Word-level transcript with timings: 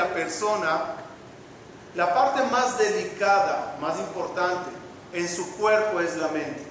la 0.00 0.14
persona, 0.14 0.80
la 1.94 2.14
parte 2.14 2.42
más 2.50 2.78
delicada, 2.78 3.76
más 3.80 3.98
importante 3.98 4.70
en 5.12 5.28
su 5.28 5.56
cuerpo 5.56 6.00
es 6.00 6.16
la 6.16 6.28
mente. 6.28 6.64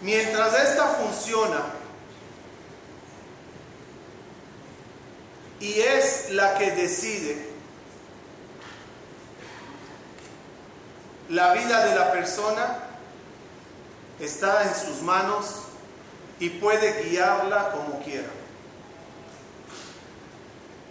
Mientras 0.00 0.54
esta 0.54 0.86
funciona 0.86 1.64
y 5.58 5.80
es 5.80 6.30
la 6.30 6.56
que 6.56 6.70
decide 6.70 7.48
la 11.28 11.54
vida 11.54 11.84
de 11.86 11.96
la 11.96 12.12
persona, 12.12 12.78
está 14.20 14.62
en 14.62 14.74
sus 14.76 15.02
manos 15.02 15.64
y 16.38 16.50
puede 16.50 17.02
guiarla 17.02 17.72
como 17.72 18.00
quiera. 18.04 18.37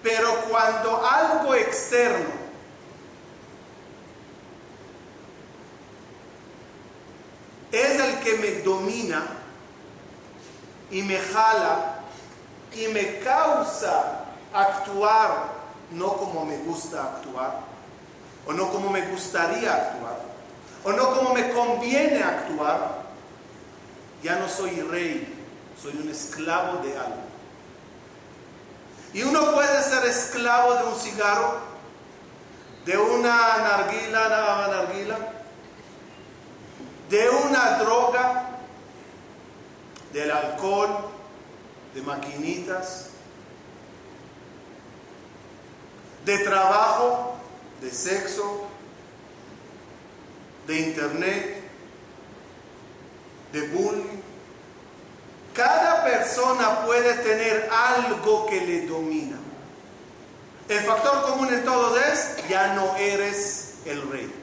Pero 0.03 0.41
cuando 0.49 1.05
algo 1.05 1.55
externo 1.55 2.47
es 7.71 7.99
el 7.99 8.19
que 8.19 8.35
me 8.35 8.51
domina 8.61 9.23
y 10.91 11.01
me 11.01 11.17
jala 11.19 11.99
y 12.73 12.87
me 12.89 13.19
causa 13.19 14.25
actuar 14.53 15.57
no 15.91 16.13
como 16.17 16.45
me 16.45 16.57
gusta 16.57 17.03
actuar, 17.03 17.59
o 18.45 18.53
no 18.53 18.71
como 18.71 18.89
me 18.89 19.01
gustaría 19.07 19.73
actuar, 19.73 20.19
o 20.83 20.91
no 20.91 21.13
como 21.15 21.33
me 21.33 21.49
conviene 21.51 22.21
actuar, 22.21 23.03
ya 24.23 24.37
no 24.37 24.49
soy 24.49 24.81
rey, 24.81 25.33
soy 25.81 25.93
un 25.97 26.09
esclavo 26.09 26.83
de 26.83 26.97
algo. 26.97 27.26
Y 29.17 29.23
uno 29.23 29.51
puede 29.51 29.81
ser 29.81 30.05
esclavo 30.05 30.75
de 30.75 30.83
un 30.83 30.95
cigarro, 30.95 31.57
de 32.85 32.95
una 32.99 33.57
narguila, 33.57 34.29
narguila, 34.67 35.17
de 37.09 37.27
una 37.27 37.79
droga, 37.79 38.59
del 40.13 40.29
alcohol, 40.29 41.09
de 41.95 42.01
maquinitas, 42.03 43.07
de 46.23 46.37
trabajo, 46.37 47.37
de 47.81 47.89
sexo, 47.89 48.67
de 50.67 50.79
internet, 50.79 51.63
de 53.51 53.67
bullying. 53.69 54.26
Cada 55.57 56.03
persona 56.05 56.85
puede 56.85 57.15
tener 57.15 57.69
algo 57.69 58.45
que 58.45 58.61
le 58.61 58.85
domina. 58.85 59.37
El 60.69 60.79
factor 60.81 61.23
común 61.23 61.53
en 61.53 61.65
todos 61.65 61.99
es, 61.99 62.47
ya 62.47 62.75
no 62.75 62.95
eres 62.95 63.79
el 63.85 64.09
rey. 64.09 64.33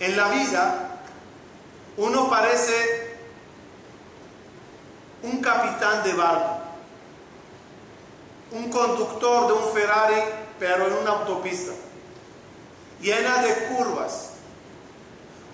En 0.00 0.16
la 0.16 0.28
vida, 0.28 1.00
uno 1.96 2.28
parece 2.28 3.16
un 5.22 5.40
capitán 5.40 6.02
de 6.02 6.14
barco 6.14 6.62
un 8.52 8.70
conductor 8.70 9.46
de 9.48 9.52
un 9.54 9.72
Ferrari, 9.72 10.22
pero 10.58 10.86
en 10.86 10.92
una 10.94 11.10
autopista, 11.10 11.72
llena 13.00 13.42
de 13.42 13.54
curvas, 13.68 14.31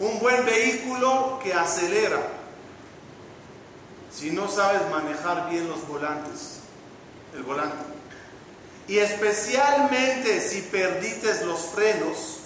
un 0.00 0.18
buen 0.20 0.44
vehículo 0.44 1.40
que 1.42 1.54
acelera, 1.54 2.20
si 4.12 4.30
no 4.30 4.48
sabes 4.48 4.88
manejar 4.90 5.50
bien 5.50 5.68
los 5.68 5.86
volantes, 5.86 6.60
el 7.34 7.42
volante. 7.42 7.84
Y 8.86 8.98
especialmente 8.98 10.40
si 10.40 10.62
perdites 10.62 11.42
los 11.42 11.60
frenos, 11.60 12.38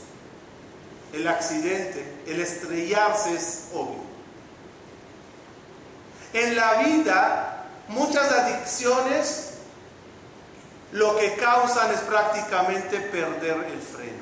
el 1.13 1.29
accidente, 1.29 2.05
el 2.27 2.41
estrellarse 2.41 3.35
es 3.35 3.69
obvio. 3.73 4.03
En 6.33 6.57
la 6.57 6.83
vida, 6.83 7.67
muchas 7.89 8.33
adicciones 8.33 9.53
lo 10.93 11.17
que 11.17 11.35
causan 11.35 11.91
es 11.93 12.01
prácticamente 12.01 12.99
perder 13.01 13.65
el 13.65 13.81
freno, 13.81 14.22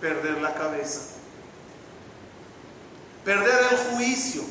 perder 0.00 0.40
la 0.40 0.54
cabeza, 0.54 1.00
perder 3.24 3.72
el 3.72 3.78
juicio. 3.94 4.42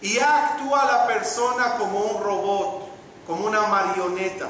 Y 0.00 0.18
actúa 0.18 0.84
la 0.84 1.06
persona 1.06 1.76
como 1.78 2.00
un 2.00 2.24
robot, 2.24 2.88
como 3.24 3.46
una 3.46 3.62
marioneta, 3.68 4.48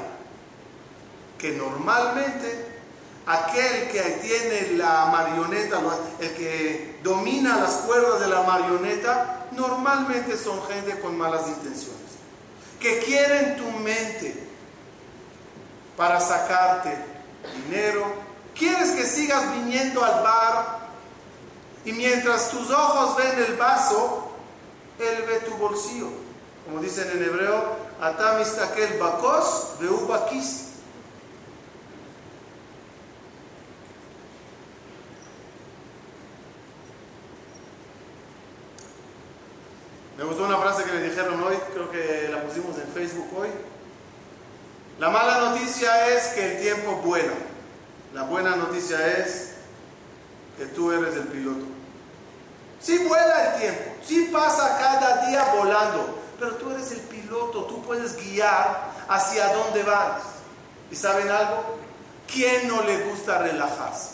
que 1.37 1.51
normalmente 1.51 2.79
aquel 3.27 3.89
que 3.89 4.01
tiene 4.23 4.77
la 4.77 5.05
marioneta, 5.05 5.79
el 6.19 6.33
que 6.33 6.99
domina 7.03 7.57
las 7.57 7.73
cuerdas 7.85 8.19
de 8.21 8.27
la 8.29 8.41
marioneta, 8.41 9.47
normalmente 9.51 10.37
son 10.37 10.59
gente 10.65 10.99
con 10.99 11.15
malas 11.15 11.47
intenciones 11.47 12.03
que 12.83 12.99
quieren 12.99 13.55
tu 13.55 13.71
mente 13.79 14.35
para 15.95 16.19
sacarte 16.19 17.12
dinero. 17.51 18.05
Quieres 18.55 18.91
que 18.91 19.05
sigas 19.05 19.51
viniendo 19.53 20.03
al 20.03 20.23
bar 20.23 20.89
y 21.85 21.91
mientras 21.91 22.49
tus 22.49 22.69
ojos 22.69 23.17
ven 23.17 23.37
el 23.39 23.55
vaso, 23.55 24.31
él 24.99 25.23
ve 25.27 25.39
tu 25.39 25.55
bolsillo. 25.55 26.07
Como 26.65 26.79
dicen 26.79 27.09
en 27.11 27.23
hebreo, 27.23 27.75
atamistakel 27.99 28.97
bakos 28.99 29.79
de 29.79 29.89
ubakis. 29.89 30.69
Me 40.17 40.23
gustó 40.23 40.45
una 40.45 40.57
frase 40.57 40.83
que 40.83 40.91
me 40.93 41.01
dijeron 41.01 41.43
hoy, 41.43 41.55
creo 41.73 41.91
que 41.91 42.29
la 42.31 42.43
pusimos 42.43 42.77
en 42.77 42.87
Facebook 42.93 43.27
hoy. 43.35 43.49
La 45.03 45.09
mala 45.09 45.49
noticia 45.49 46.07
es 46.15 46.27
que 46.27 46.53
el 46.53 46.61
tiempo 46.61 46.93
vuela. 47.03 47.33
La 48.13 48.23
buena 48.23 48.55
noticia 48.55 49.05
es 49.17 49.49
que 50.57 50.67
tú 50.67 50.93
eres 50.93 51.15
el 51.15 51.27
piloto. 51.27 51.65
Sí 52.79 52.99
vuela 52.99 53.47
el 53.47 53.59
tiempo, 53.59 53.83
sí 54.01 54.29
pasa 54.31 54.77
cada 54.79 55.27
día 55.27 55.55
volando, 55.57 56.19
pero 56.39 56.55
tú 56.55 56.71
eres 56.71 56.89
el 56.91 57.01
piloto, 57.01 57.65
tú 57.65 57.83
puedes 57.83 58.15
guiar 58.15 58.93
hacia 59.09 59.53
dónde 59.53 59.83
vas. 59.83 60.23
¿Y 60.89 60.95
saben 60.95 61.29
algo? 61.29 61.79
¿Quién 62.25 62.69
no 62.69 62.81
le 62.83 63.03
gusta 63.03 63.39
relajarse? 63.39 64.11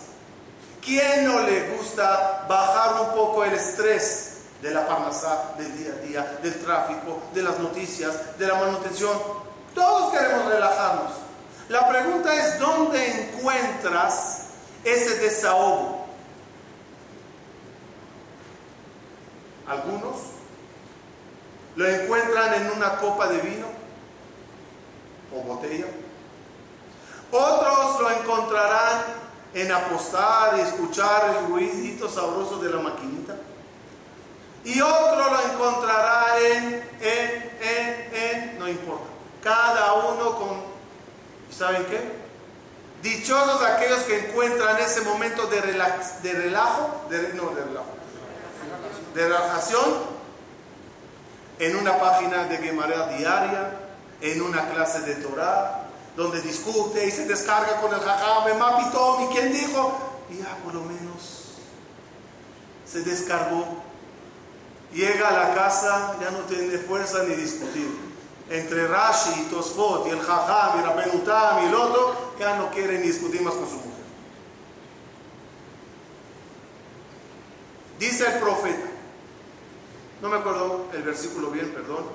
¿Quién 0.84 1.24
no 1.24 1.42
le 1.42 1.70
gusta 1.70 2.48
bajar 2.50 3.00
un 3.04 3.14
poco 3.14 3.44
el 3.44 3.54
estrés? 3.54 4.26
de 4.60 4.72
la 4.72 4.86
parnasá, 4.86 5.54
del 5.58 5.78
día 5.78 5.94
a 5.94 6.06
día, 6.06 6.40
del 6.44 6.54
tráfico, 6.56 7.22
de 7.34 7.44
las 7.44 7.60
noticias, 7.60 8.38
de 8.38 8.46
la 8.46 8.56
manutención. 8.56 9.48
Todos 9.74 10.12
queremos 10.12 10.45
relajarnos. 10.45 11.12
La 11.69 11.88
pregunta 11.88 12.33
es, 12.33 12.60
¿dónde 12.60 13.30
encuentras 13.30 14.48
ese 14.83 15.19
desahogo? 15.19 16.06
Algunos 19.68 20.16
lo 21.75 21.88
encuentran 21.88 22.56
en 22.56 22.71
una 22.71 22.98
copa 22.98 23.27
de 23.27 23.38
vino 23.38 23.68
o 25.33 25.42
botella. 25.44 25.86
Otros 27.31 28.01
lo 28.01 28.10
encontrarán 28.10 29.04
en 29.54 29.71
apostar 29.71 30.57
y 30.57 30.62
escuchar 30.62 31.36
el 31.38 31.48
ruidito 31.48 32.10
sabroso 32.10 32.57
de 32.57 32.69
la 32.71 32.80
maquinita. 32.80 33.36
Y 34.63 34.81
otro 34.81 35.30
lo 35.31 35.54
encontrará 35.54 36.39
en, 36.39 36.83
en, 37.00 37.51
en, 37.62 38.13
en, 38.13 38.60
no 38.60 38.68
importa. 38.68 39.19
Cada 39.44 39.94
uno 39.94 40.38
con, 40.38 40.64
¿saben 41.50 41.86
qué? 41.86 42.20
Dichosos 43.02 43.62
aquellos 43.62 44.00
que 44.00 44.28
encuentran 44.28 44.78
ese 44.80 45.02
momento 45.02 45.48
de, 45.48 45.62
relax, 45.62 46.22
de 46.22 46.34
relajo, 46.34 47.06
de, 47.10 47.34
no 47.34 47.50
de 47.52 47.64
relajo, 47.64 47.94
de 49.14 49.24
relajación 49.24 50.20
en 51.60 51.76
una 51.78 51.98
página 51.98 52.44
de 52.46 52.58
Gemara 52.58 53.08
diaria, 53.18 53.72
en 54.22 54.42
una 54.42 54.70
clase 54.70 55.02
de 55.02 55.16
Torah, 55.16 55.86
donde 56.18 56.42
discute 56.42 57.06
y 57.06 57.12
se 57.12 57.26
descarga 57.26 57.80
con 57.80 57.94
el 57.94 58.02
jajam, 58.02 58.58
mapito, 58.58 59.20
¿y 59.22 59.34
quién 59.34 59.54
dijo? 59.54 59.98
Y 60.30 60.38
ya 60.40 60.58
por 60.64 60.74
lo 60.74 60.82
menos 60.82 61.54
se 62.86 63.02
descargó. 63.02 63.66
Llega 64.94 65.30
a 65.30 65.32
la 65.32 65.56
casa, 65.56 66.16
ya 66.20 66.32
no 66.32 66.40
tiene 66.40 66.78
fuerza 66.80 67.24
ni 67.24 67.36
discutir. 67.36 68.09
Entre 68.50 68.88
Rashi 68.88 69.42
y 69.42 69.44
Tosfot 69.46 70.07
y 70.07 70.10
el 70.10 70.22
jajam 70.22 70.80
y 70.80 70.84
Rabbenutam 70.84 71.63
y 71.63 71.68
el 71.68 71.75
otro, 71.75 72.34
ya 72.40 72.56
no 72.56 72.72
quiere 72.72 72.98
ni 72.98 73.07
discutir 73.07 73.42
más 73.42 73.54
con 73.54 73.68
su 73.69 73.75
mujer. 73.75 73.90
Dice 78.00 78.25
el 78.25 78.40
profeta, 78.40 78.88
no 80.22 80.30
me 80.30 80.38
acuerdo 80.38 80.88
el 80.94 81.04
versículo 81.04 81.51
bien, 81.51 81.69
perdón. 81.72 82.06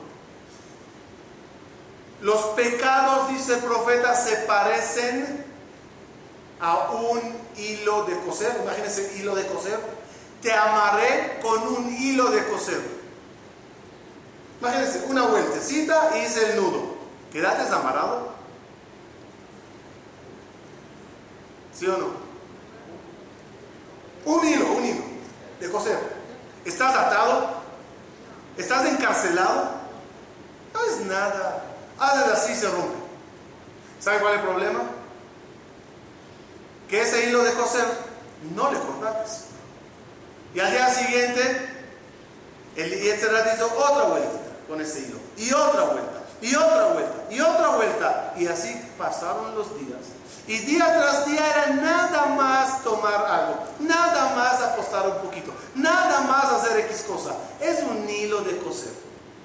Los 2.20 2.40
pecados, 2.56 3.28
dice 3.28 3.54
el 3.54 3.60
profeta, 3.60 4.14
se 4.14 4.36
parecen 4.38 5.44
a 6.60 6.90
un 6.90 7.20
hilo 7.56 8.04
de 8.04 8.18
coser. 8.20 8.56
Imagínense, 8.62 9.18
hilo 9.18 9.34
de 9.34 9.46
coser. 9.46 9.78
Te 10.40 10.52
amarré 10.52 11.38
con 11.42 11.62
un 11.68 11.94
hilo 11.94 12.30
de 12.30 12.44
coser. 12.46 13.03
Imagínense, 14.64 15.04
una 15.08 15.26
vueltecita 15.26 16.12
y 16.16 16.24
hice 16.24 16.52
el 16.52 16.56
nudo. 16.56 16.94
¿Quedaste 17.30 17.70
amarrado? 17.70 18.32
¿Sí 21.78 21.86
o 21.86 21.98
no? 21.98 22.06
Un 24.24 24.48
hilo, 24.48 24.72
un 24.72 24.84
hilo 24.86 25.04
de 25.60 25.70
coser. 25.70 25.98
¿Estás 26.64 26.96
atado? 26.96 27.50
¿Estás 28.56 28.86
encarcelado? 28.86 29.68
No 30.72 30.84
es 30.86 31.00
nada. 31.00 31.62
Hazle 31.98 32.32
así 32.32 32.54
se 32.54 32.70
rompe. 32.70 32.96
¿Sabe 34.00 34.20
cuál 34.20 34.32
es 34.32 34.40
el 34.40 34.46
problema? 34.46 34.80
Que 36.88 37.02
ese 37.02 37.28
hilo 37.28 37.44
de 37.44 37.52
coser 37.52 37.84
no 38.54 38.72
le 38.72 38.78
cortaste. 38.78 39.44
Y 40.54 40.60
al 40.60 40.70
día 40.70 40.88
siguiente, 40.88 41.68
el 42.76 43.02
Yetzirah 43.02 43.54
hizo 43.54 43.66
otra 43.66 44.04
vuelta 44.04 44.43
con 44.68 44.80
ese 44.80 45.00
hilo. 45.00 45.18
Y 45.36 45.52
otra 45.52 45.84
vuelta. 45.84 46.22
Y 46.40 46.54
otra 46.54 46.86
vuelta. 46.92 47.24
Y 47.30 47.40
otra 47.40 47.68
vuelta. 47.76 48.34
Y 48.36 48.46
así 48.46 48.74
pasaron 48.98 49.54
los 49.54 49.78
días. 49.78 50.00
Y 50.46 50.58
día 50.58 50.84
tras 50.84 51.26
día 51.26 51.40
era 51.50 51.74
nada 51.76 52.26
más 52.26 52.82
tomar 52.84 53.24
algo, 53.26 53.64
nada 53.78 54.34
más 54.34 54.60
apostar 54.60 55.08
un 55.08 55.16
poquito, 55.22 55.54
nada 55.74 56.20
más 56.20 56.44
hacer 56.44 56.80
X 56.80 57.04
cosa. 57.08 57.34
Es 57.60 57.82
un 57.82 58.08
hilo 58.08 58.42
de 58.42 58.58
coser. 58.58 58.92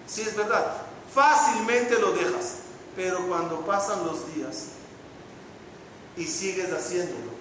Sí, 0.07 0.21
es 0.21 0.35
verdad. 0.35 0.65
Fácilmente 1.13 1.97
lo 1.99 2.11
dejas. 2.11 2.55
Pero 2.97 3.25
cuando 3.29 3.61
pasan 3.61 4.05
los 4.05 4.35
días 4.35 4.65
y 6.17 6.25
sigues 6.25 6.69
haciéndolo, 6.73 7.31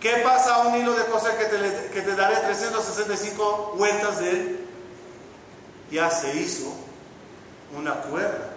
¿qué 0.00 0.22
pasa 0.24 0.54
a 0.54 0.68
un 0.68 0.76
hilo 0.76 0.94
de 0.94 1.04
coser 1.04 1.36
que 1.36 1.44
te, 1.44 1.90
que 1.90 2.00
te 2.00 2.14
daré 2.14 2.36
365 2.36 3.74
vueltas 3.76 4.20
de 4.20 4.30
él? 4.30 4.68
Ya 5.90 6.10
se 6.10 6.34
hizo 6.34 6.72
una 7.74 7.94
cuerda. 8.02 8.50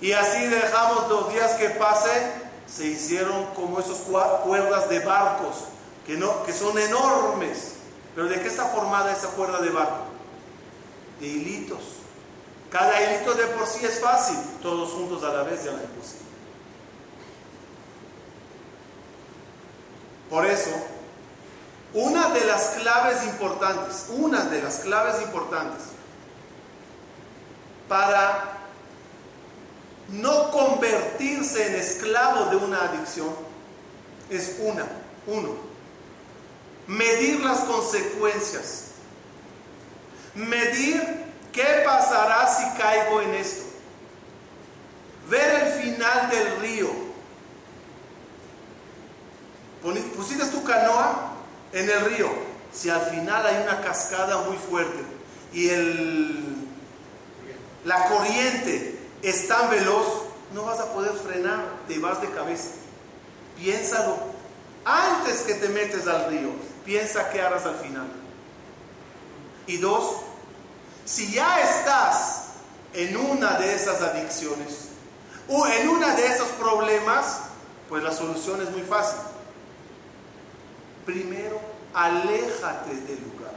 Y 0.00 0.12
así 0.12 0.46
dejamos 0.46 1.08
los 1.08 1.32
días 1.32 1.52
que 1.52 1.70
pasen 1.70 2.44
se 2.66 2.86
hicieron 2.86 3.46
como 3.54 3.80
esos 3.80 3.98
cuerdas 4.44 4.88
de 4.88 5.00
barcos, 5.00 5.64
que, 6.06 6.16
no, 6.16 6.44
que 6.44 6.52
son 6.52 6.78
enormes. 6.78 7.74
Pero 8.14 8.28
¿de 8.28 8.40
qué 8.40 8.48
está 8.48 8.66
formada 8.66 9.12
esa 9.12 9.28
cuerda 9.28 9.60
de 9.60 9.70
barco? 9.70 10.04
De 11.20 11.26
hilitos. 11.26 11.80
Cada 12.70 13.00
hilito 13.00 13.34
de 13.34 13.46
por 13.46 13.66
sí 13.66 13.84
es 13.84 14.00
fácil, 14.00 14.36
todos 14.60 14.90
juntos 14.90 15.22
a 15.22 15.32
la 15.32 15.42
vez 15.42 15.64
ya 15.64 15.72
no 15.72 15.78
es 15.78 15.90
posible. 15.90 16.24
Por 20.28 20.46
eso, 20.46 20.70
una 21.92 22.30
de 22.30 22.44
las 22.44 22.70
claves 22.70 23.22
importantes, 23.24 24.06
una 24.08 24.44
de 24.46 24.60
las 24.60 24.80
claves 24.80 25.22
importantes 25.22 25.94
para 27.88 28.54
no 30.08 30.50
convertirse 30.50 31.66
en 31.66 31.74
esclavo 31.76 32.46
de 32.46 32.56
una 32.56 32.82
adicción. 32.84 33.30
Es 34.30 34.56
una, 34.60 34.86
uno, 35.26 35.54
medir 36.86 37.40
las 37.40 37.60
consecuencias, 37.60 38.86
medir 40.34 41.24
qué 41.52 41.82
pasará 41.84 42.46
si 42.46 42.78
caigo 42.80 43.20
en 43.20 43.34
esto, 43.34 43.64
ver 45.28 45.62
el 45.62 45.82
final 45.82 46.30
del 46.30 46.60
río. 46.60 47.04
Pusiste 50.16 50.46
tu 50.46 50.64
canoa 50.64 51.34
en 51.72 51.90
el 51.90 52.00
río, 52.06 52.30
si 52.72 52.88
al 52.88 53.02
final 53.02 53.44
hay 53.46 53.62
una 53.62 53.82
cascada 53.82 54.38
muy 54.38 54.56
fuerte 54.56 55.04
y 55.52 55.68
el, 55.68 56.53
la 57.84 58.08
corriente 58.08 58.98
es 59.22 59.48
tan 59.48 59.70
veloz, 59.70 60.06
no 60.52 60.64
vas 60.64 60.80
a 60.80 60.92
poder 60.92 61.12
frenar, 61.12 61.64
te 61.88 61.98
vas 61.98 62.20
de 62.20 62.30
cabeza. 62.30 62.70
Piénsalo. 63.56 64.16
Antes 64.84 65.42
que 65.42 65.54
te 65.54 65.68
metes 65.68 66.06
al 66.06 66.28
río, 66.28 66.50
piensa 66.84 67.30
qué 67.30 67.40
harás 67.40 67.64
al 67.64 67.76
final. 67.76 68.06
Y 69.66 69.78
dos, 69.78 70.16
si 71.04 71.32
ya 71.32 71.60
estás 71.60 72.44
en 72.92 73.16
una 73.16 73.58
de 73.58 73.74
esas 73.74 74.00
adicciones 74.02 74.88
o 75.48 75.66
en 75.66 75.88
una 75.88 76.14
de 76.14 76.26
esos 76.26 76.48
problemas, 76.48 77.40
pues 77.88 78.02
la 78.02 78.12
solución 78.12 78.62
es 78.62 78.70
muy 78.70 78.82
fácil. 78.82 79.18
Primero, 81.06 81.60
aléjate 81.92 82.94
del 82.94 83.22
lugar. 83.22 83.54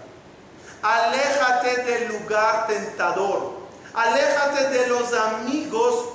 Aléjate 0.82 1.84
del 1.84 2.08
lugar 2.10 2.68
tentador. 2.68 3.57
Aléjate 3.98 4.70
de 4.70 4.88
los 4.90 5.12
amigos 5.12 6.06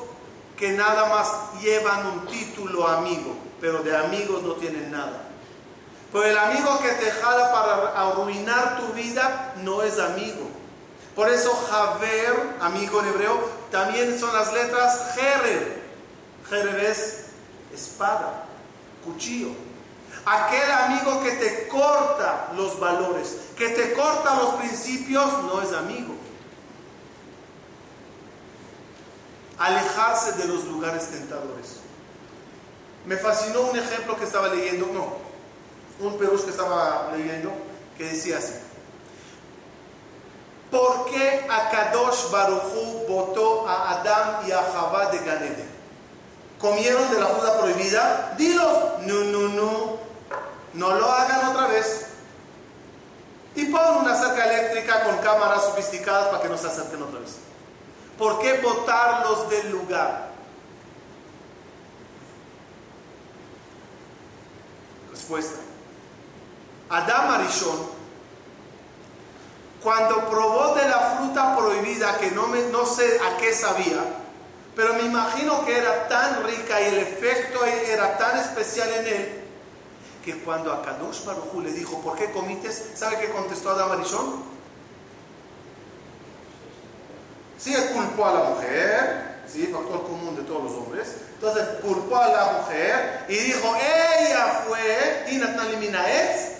que 0.56 0.70
nada 0.70 1.06
más 1.06 1.60
llevan 1.60 2.06
un 2.06 2.26
título 2.26 2.86
amigo, 2.86 3.34
pero 3.60 3.82
de 3.82 3.96
amigos 3.96 4.40
no 4.44 4.52
tienen 4.52 4.92
nada. 4.92 5.20
Pues 6.12 6.28
el 6.28 6.38
amigo 6.38 6.78
que 6.78 6.90
te 6.90 7.10
jala 7.10 7.50
para 7.50 8.08
arruinar 8.08 8.78
tu 8.78 8.92
vida 8.92 9.54
no 9.64 9.82
es 9.82 9.98
amigo. 9.98 10.48
Por 11.16 11.28
eso 11.28 11.50
Javer, 11.68 12.54
amigo 12.60 13.00
en 13.00 13.08
hebreo, 13.08 13.50
también 13.72 14.16
son 14.16 14.32
las 14.32 14.52
letras 14.52 15.16
Jereb. 15.16 15.82
Jereb 16.48 16.84
es 16.84 17.24
espada, 17.74 18.44
cuchillo. 19.04 19.48
Aquel 20.24 20.70
amigo 20.70 21.20
que 21.24 21.32
te 21.32 21.66
corta 21.66 22.52
los 22.54 22.78
valores, 22.78 23.38
que 23.58 23.70
te 23.70 23.92
corta 23.92 24.36
los 24.36 24.54
principios, 24.54 25.32
no 25.42 25.60
es 25.60 25.72
amigo. 25.72 26.21
Alejarse 29.62 30.32
de 30.32 30.46
los 30.46 30.64
lugares 30.64 31.08
tentadores. 31.08 31.76
Me 33.06 33.16
fascinó 33.16 33.62
un 33.62 33.78
ejemplo 33.78 34.16
que 34.16 34.24
estaba 34.24 34.48
leyendo, 34.48 34.86
no, 34.86 35.16
un 36.04 36.18
perush 36.18 36.42
que 36.42 36.50
estaba 36.50 37.10
leyendo, 37.16 37.52
que 37.96 38.04
decía 38.04 38.38
así. 38.38 38.54
¿Por 40.70 41.04
qué 41.06 41.46
Akadosh 41.48 42.30
Baruchu 42.30 43.06
votó 43.08 43.68
a 43.68 44.00
Adán 44.00 44.48
y 44.48 44.52
a 44.52 44.62
Javá 44.62 45.10
de 45.10 45.18
Ganede? 45.18 45.66
¿Comieron 46.58 47.10
de 47.12 47.20
la 47.20 47.26
fruta 47.26 47.58
prohibida? 47.58 48.34
Dilo, 48.38 48.98
no, 49.00 49.24
no, 49.24 49.48
no, 49.48 49.96
no 50.74 50.94
lo 50.94 51.12
hagan 51.12 51.50
otra 51.50 51.66
vez. 51.66 52.06
Y 53.54 53.66
pon 53.66 53.96
una 53.98 54.16
cerca 54.16 54.44
eléctrica 54.44 55.04
con 55.04 55.18
cámaras 55.18 55.64
sofisticadas 55.64 56.28
para 56.28 56.42
que 56.42 56.48
no 56.48 56.56
se 56.56 56.68
acerquen 56.68 57.02
otra 57.02 57.20
vez. 57.20 57.51
¿Por 58.22 58.38
qué 58.38 58.60
botarlos 58.60 59.50
del 59.50 59.72
lugar? 59.72 60.30
Respuesta. 65.10 65.58
Adán 66.88 67.32
Arishon, 67.32 67.84
cuando 69.82 70.30
probó 70.30 70.72
de 70.76 70.88
la 70.88 71.16
fruta 71.16 71.56
prohibida, 71.56 72.16
que 72.18 72.30
no, 72.30 72.46
me, 72.46 72.62
no 72.68 72.86
sé 72.86 73.18
a 73.28 73.38
qué 73.38 73.52
sabía, 73.52 74.04
pero 74.76 74.94
me 74.94 75.02
imagino 75.02 75.64
que 75.64 75.76
era 75.76 76.06
tan 76.06 76.44
rica 76.44 76.80
y 76.80 76.94
el 76.94 76.98
efecto 76.98 77.64
era 77.64 78.18
tan 78.18 78.38
especial 78.38 78.88
en 78.88 79.06
él, 79.08 79.44
que 80.24 80.38
cuando 80.44 80.72
a 80.72 80.80
Kadosh 80.84 81.24
Baruj 81.24 81.60
le 81.60 81.72
dijo, 81.72 82.00
¿por 82.00 82.16
qué 82.16 82.30
comites? 82.30 82.92
¿Sabe 82.94 83.18
qué 83.18 83.32
contestó 83.32 83.70
Adán 83.70 83.90
Arishon? 83.90 84.51
Si 87.62 87.72
culpó 87.94 88.26
a 88.26 88.32
la 88.32 88.44
mujer, 88.50 89.42
¿sí? 89.46 89.68
factor 89.68 90.02
común 90.02 90.34
de 90.34 90.42
todos 90.42 90.64
los 90.64 90.72
hombres. 90.72 91.14
Entonces 91.34 91.64
culpó 91.80 92.16
a 92.16 92.28
la 92.28 92.52
mujer 92.58 93.24
y 93.28 93.36
dijo, 93.36 93.74
ella 93.76 94.64
fue, 94.66 95.26
y 95.30 95.36
es, 95.36 96.52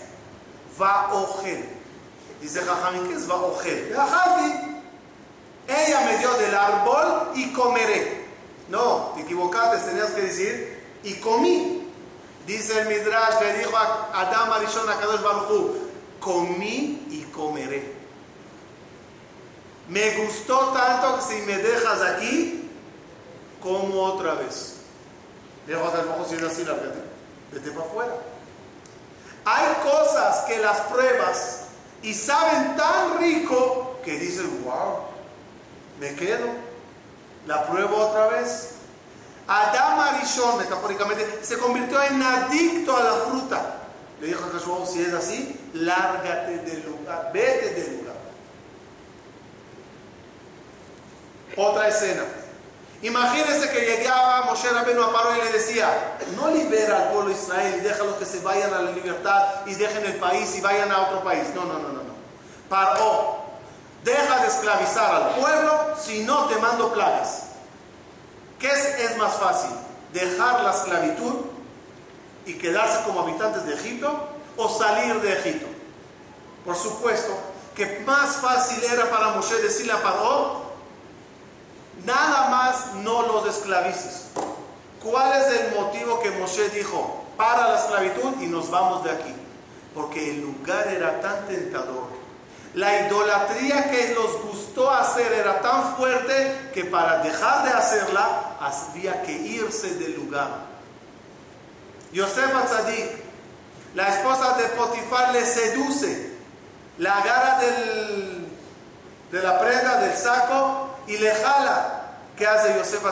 va 0.81 1.13
ojel. 1.13 1.65
Dice 2.41 2.61
Jajamín, 2.61 3.07
¿qué 3.07 3.15
es 3.15 3.29
va 3.29 3.35
ojel? 3.35 3.93
Ella 5.67 6.01
me 6.01 6.17
dio 6.19 6.33
del 6.35 6.55
árbol 6.55 7.31
y 7.35 7.51
comeré. 7.51 8.25
No, 8.69 9.11
te 9.15 9.21
equivocaste, 9.21 9.89
tenías 9.89 10.11
que 10.11 10.21
decir, 10.21 10.83
y 11.03 11.15
comí. 11.15 11.91
Dice 12.47 12.79
el 12.79 12.87
Midrash, 12.87 13.41
le 13.41 13.59
dijo 13.59 13.75
a 13.77 14.09
Adam 14.13 14.51
Arishon 14.53 14.89
a 14.89 14.99
Kadosh 14.99 15.21
Baruch 15.21 15.71
comí 16.19 17.07
y 17.09 17.25
comeré. 17.33 18.02
Me 19.89 20.11
gustó 20.23 20.69
tanto 20.69 21.17
que 21.17 21.33
si 21.33 21.41
me 21.41 21.57
dejas 21.57 22.01
aquí, 22.01 22.69
como 23.61 24.01
otra 24.01 24.35
vez. 24.35 24.75
Dejo 25.67 25.85
a 25.85 26.15
ojos 26.15 26.31
y 26.31 26.45
así 26.45 26.65
la 26.65 26.73
vete 26.73 27.71
para 27.71 27.85
afuera. 27.85 28.13
Hay 29.45 29.73
cosas 29.83 30.45
que 30.45 30.57
las 30.59 30.79
pruebas 30.81 31.61
y 32.01 32.13
saben 32.13 32.75
tan 32.75 33.19
rico 33.19 33.97
que 34.03 34.17
dicen, 34.17 34.63
wow, 34.63 34.99
me 35.99 36.15
quedo, 36.15 36.47
la 37.47 37.65
pruebo 37.67 37.95
otra 37.97 38.27
vez. 38.27 38.71
Adam 39.47 39.99
Arishon, 39.99 40.57
metafóricamente, 40.57 41.39
se 41.43 41.57
convirtió 41.57 42.01
en 42.03 42.21
adicto 42.21 42.95
a 42.95 43.03
la 43.03 43.13
fruta. 43.25 43.75
Le 44.21 44.27
dijo 44.27 44.45
a 44.45 44.53
Jesús, 44.57 44.89
si 44.91 45.01
es 45.01 45.13
así, 45.13 45.59
lárgate 45.73 46.59
del 46.59 46.85
lugar, 46.85 47.31
vete 47.33 47.69
del 47.71 47.97
lugar. 47.97 48.02
Otra 51.55 51.87
escena. 51.87 52.23
Imagínense 53.03 53.69
que 53.69 53.81
llegaba 53.81 54.43
Moshe 54.43 54.69
Rabbeinu 54.69 55.03
a 55.03 55.11
Paro 55.11 55.35
y 55.35 55.41
le 55.41 55.51
decía, 55.51 56.17
no 56.37 56.47
libera 56.49 56.97
al 56.97 57.09
pueblo 57.09 57.29
de 57.29 57.35
Israel 57.35 57.75
y 57.77 57.81
déjalos 57.81 58.15
que 58.15 58.25
se 58.25 58.39
vayan 58.39 58.73
a 58.73 58.81
la 58.81 58.91
libertad 58.91 59.65
y 59.65 59.75
dejen 59.75 60.05
el 60.05 60.15
país 60.15 60.55
y 60.55 60.61
vayan 60.61 60.89
a 60.89 61.01
otro 61.01 61.21
país. 61.21 61.43
No, 61.53 61.65
no, 61.65 61.79
no, 61.79 61.89
no. 61.89 62.03
no. 62.03 62.13
Paro, 62.69 63.43
deja 64.05 64.41
de 64.41 64.47
esclavizar 64.47 65.13
al 65.15 65.35
pueblo 65.35 65.95
si 66.01 66.23
no 66.23 66.45
te 66.45 66.55
mando 66.55 66.93
plagas. 66.93 67.47
¿Qué 68.57 68.67
es, 68.71 68.85
es 68.85 69.17
más 69.17 69.33
fácil? 69.33 69.71
¿Dejar 70.13 70.63
la 70.63 70.71
esclavitud 70.71 71.35
y 72.45 72.53
quedarse 72.53 73.03
como 73.03 73.19
habitantes 73.19 73.65
de 73.65 73.73
Egipto 73.73 74.29
o 74.55 74.69
salir 74.69 75.19
de 75.19 75.33
Egipto? 75.33 75.67
Por 76.63 76.77
supuesto 76.77 77.37
que 77.75 77.99
más 78.05 78.37
fácil 78.37 78.81
era 78.85 79.09
para 79.09 79.29
Moshe 79.29 79.55
decirle 79.55 79.91
a 79.91 80.01
Paro, 80.01 80.62
Nada 82.05 82.49
más 82.49 82.93
no 82.95 83.21
los 83.27 83.47
esclavices. 83.47 84.27
¿Cuál 85.01 85.41
es 85.41 85.59
el 85.59 85.75
motivo 85.75 86.19
que 86.19 86.31
Moshe 86.31 86.69
dijo? 86.69 87.25
Para 87.37 87.69
la 87.69 87.79
esclavitud 87.79 88.41
y 88.41 88.47
nos 88.47 88.69
vamos 88.69 89.03
de 89.03 89.11
aquí. 89.11 89.33
Porque 89.93 90.31
el 90.31 90.41
lugar 90.41 90.87
era 90.87 91.21
tan 91.21 91.45
tentador. 91.47 92.07
La 92.73 93.05
idolatría 93.05 93.89
que 93.89 94.15
los 94.15 94.41
gustó 94.43 94.89
hacer 94.89 95.31
era 95.31 95.61
tan 95.61 95.95
fuerte 95.95 96.71
que 96.73 96.85
para 96.85 97.19
dejar 97.19 97.65
de 97.65 97.69
hacerla 97.69 98.57
había 98.59 99.21
que 99.21 99.31
irse 99.31 99.95
del 99.95 100.15
lugar. 100.15 100.49
Yosef 102.11 102.55
Atzadik, 102.55 103.11
la 103.93 104.07
esposa 104.07 104.57
de 104.57 104.63
Potifar, 104.69 105.33
le 105.33 105.45
seduce, 105.45 106.33
la 106.97 107.17
agarra 107.19 107.59
de 107.59 109.41
la 109.41 109.59
prenda 109.59 109.99
del 109.99 110.17
saco 110.17 110.82
y 111.07 111.17
le 111.17 111.31
jala. 111.33 111.99
¿Qué 112.37 112.47
hace 112.47 112.75
Yosef? 112.77 113.03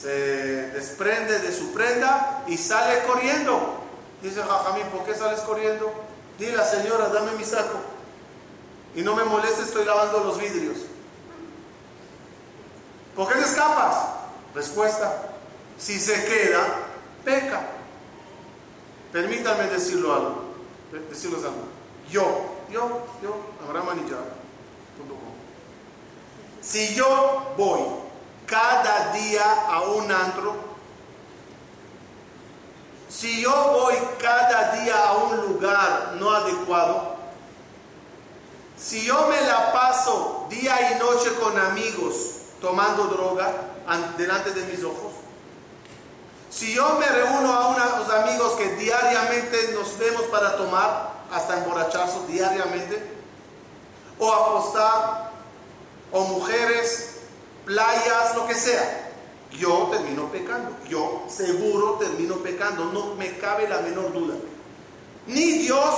Se 0.00 0.08
desprende 0.08 1.40
de 1.40 1.52
su 1.52 1.72
prenda 1.72 2.42
y 2.46 2.56
sale 2.56 3.02
corriendo. 3.04 3.80
Dice 4.22 4.42
Jajamín, 4.42 4.86
¿por 4.86 5.04
qué 5.04 5.14
sales 5.14 5.40
corriendo? 5.40 5.92
Dile 6.38 6.64
señora, 6.64 7.08
dame 7.08 7.32
mi 7.32 7.44
saco. 7.44 7.78
Y 8.94 9.02
no 9.02 9.14
me 9.14 9.24
moleste, 9.24 9.62
estoy 9.62 9.84
lavando 9.84 10.24
los 10.24 10.38
vidrios. 10.38 10.78
¿Por 13.14 13.28
qué 13.28 13.34
te 13.34 13.44
escapas? 13.44 14.06
Respuesta, 14.54 15.22
si 15.78 15.98
se 15.98 16.24
queda, 16.24 16.66
peca. 17.24 17.60
Permítanme 19.12 19.64
decirlo 19.64 20.14
algo. 20.14 20.44
Decirles 21.10 21.44
algo. 21.44 21.68
Yo, 22.10 22.56
yo, 22.70 23.06
yo, 23.22 23.36
Abraham 23.66 23.98
si 26.60 26.94
yo 26.94 27.54
voy 27.56 27.80
cada 28.46 29.12
día 29.12 29.66
a 29.68 29.82
un 29.82 30.10
antro, 30.10 30.54
si 33.08 33.40
yo 33.42 33.50
voy 33.72 33.96
cada 34.20 34.72
día 34.76 35.08
a 35.08 35.12
un 35.12 35.36
lugar 35.48 36.14
no 36.18 36.30
adecuado, 36.30 37.16
si 38.76 39.04
yo 39.04 39.26
me 39.28 39.40
la 39.42 39.72
paso 39.72 40.46
día 40.48 40.92
y 40.92 40.98
noche 40.98 41.34
con 41.40 41.58
amigos 41.58 42.14
tomando 42.60 43.04
droga 43.04 43.52
delante 44.16 44.52
de 44.52 44.64
mis 44.66 44.82
ojos, 44.84 45.12
si 46.50 46.74
yo 46.74 46.98
me 46.98 47.06
reúno 47.06 47.52
a 47.52 47.68
unos 47.68 48.10
amigos 48.10 48.52
que 48.54 48.74
diariamente 48.76 49.72
nos 49.72 49.96
vemos 49.98 50.22
para 50.24 50.56
tomar, 50.56 51.10
hasta 51.32 51.58
emborracharse 51.58 52.26
diariamente, 52.26 53.18
o 54.18 54.32
apostar, 54.32 55.29
o 56.12 56.24
mujeres, 56.24 57.20
playas, 57.64 58.34
lo 58.34 58.46
que 58.46 58.54
sea, 58.54 59.10
yo 59.58 59.88
termino 59.90 60.30
pecando. 60.30 60.76
Yo 60.88 61.24
seguro 61.28 61.94
termino 61.94 62.36
pecando, 62.36 62.86
no 62.86 63.14
me 63.14 63.36
cabe 63.38 63.68
la 63.68 63.80
menor 63.80 64.12
duda. 64.12 64.34
Ni 65.26 65.58
Dios, 65.58 65.94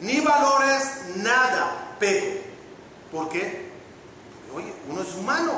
ni 0.00 0.20
valores, 0.20 1.16
nada 1.16 1.96
peco. 1.98 2.40
¿Por 3.10 3.28
qué? 3.30 3.68
Porque, 4.52 4.66
oye, 4.66 4.74
uno 4.88 5.02
es 5.02 5.14
humano. 5.14 5.52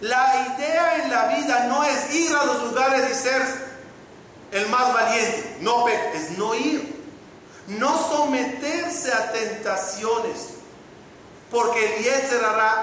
La 0.00 0.54
idea 0.56 1.04
en 1.04 1.10
la 1.10 1.26
vida 1.26 1.66
no 1.66 1.84
es 1.84 2.14
ir 2.14 2.34
a 2.34 2.44
los 2.46 2.62
lugares 2.64 3.10
y 3.10 3.14
ser 3.14 3.42
el 4.52 4.68
más 4.68 4.94
valiente. 4.94 5.58
No 5.60 5.84
peco, 5.84 6.10
es 6.14 6.30
no 6.38 6.54
ir. 6.54 6.98
No 7.66 7.96
someterse 8.08 9.12
a 9.12 9.30
tentaciones 9.32 10.59
porque 11.50 11.96
el 11.96 12.04
Yetzer 12.04 12.40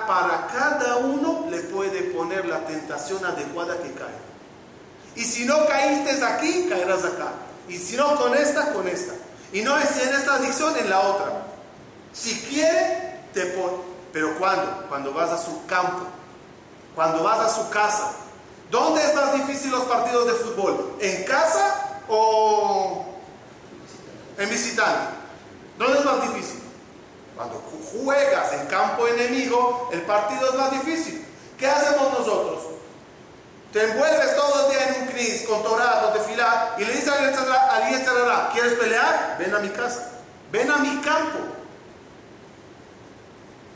para 0.08 0.48
cada 0.48 0.98
uno 0.98 1.46
le 1.50 1.60
puede 1.62 2.02
poner 2.04 2.46
la 2.46 2.66
tentación 2.66 3.24
adecuada 3.24 3.78
que 3.78 3.94
cae. 3.94 4.28
Y 5.16 5.24
si 5.24 5.46
no 5.46 5.66
caíste 5.66 6.24
aquí, 6.24 6.68
caerás 6.70 7.06
acá. 7.06 7.32
Y 7.70 7.78
si 7.78 7.96
no 7.96 8.16
con 8.18 8.36
esta, 8.36 8.74
con 8.74 8.88
esta. 8.88 9.14
Y 9.54 9.62
no 9.62 9.78
es 9.78 9.98
en 10.04 10.14
esta 10.14 10.36
adicción, 10.36 10.76
en 10.78 10.90
la 10.90 11.00
otra. 11.00 11.44
Si 12.14 12.40
quiere, 12.42 13.22
te 13.34 13.46
pone. 13.48 13.78
Pero 14.12 14.38
¿cuándo? 14.38 14.86
Cuando 14.90 15.14
vas 15.14 15.30
a 15.32 15.38
su 15.38 15.66
campo. 15.66 16.06
Cuando 16.94 17.24
vas 17.24 17.40
a 17.40 17.50
su 17.50 17.70
casa. 17.70 18.12
¿Dónde 18.70 19.04
es 19.04 19.16
más 19.16 19.34
difícil 19.34 19.72
los 19.72 19.84
partidos 19.86 20.28
de 20.28 20.34
fútbol? 20.34 20.96
¿En 21.00 21.24
casa 21.24 22.02
o 22.10 23.06
en 24.38 24.50
visitante? 24.50 25.14
¿Dónde 25.78 26.00
es 26.00 26.06
más 26.06 26.22
difícil? 26.22 26.67
Cuando 27.38 27.62
juegas 27.94 28.51
en 28.53 28.65
campo 28.65 29.08
enemigo, 29.08 29.89
el 29.94 30.01
partido 30.01 30.50
es 30.50 30.56
más 30.56 30.72
difícil. 30.72 31.24
¿Qué 31.56 31.67
hacemos 31.67 32.12
nosotros? 32.17 32.63
Te 33.72 33.84
envuelves 33.84 34.36
todo 34.36 34.65
el 34.65 34.72
día 34.72 34.88
en 34.88 35.01
un 35.03 35.08
cris 35.10 35.44
con 35.44 35.62
Torah, 35.62 36.01
con 36.01 36.13
tefilá, 36.13 36.74
y 36.79 36.86
le 36.86 36.94
dices 36.94 37.10
al 37.10 37.91
Yetzarara, 37.91 38.50
¿quieres 38.51 38.74
pelear? 38.74 39.36
Ven 39.38 39.53
a 39.53 39.60
mi 39.60 39.70
casa, 39.70 40.13
ven 40.51 40.72
a 40.72 40.77
mi 40.77 40.98
campo. 41.01 41.38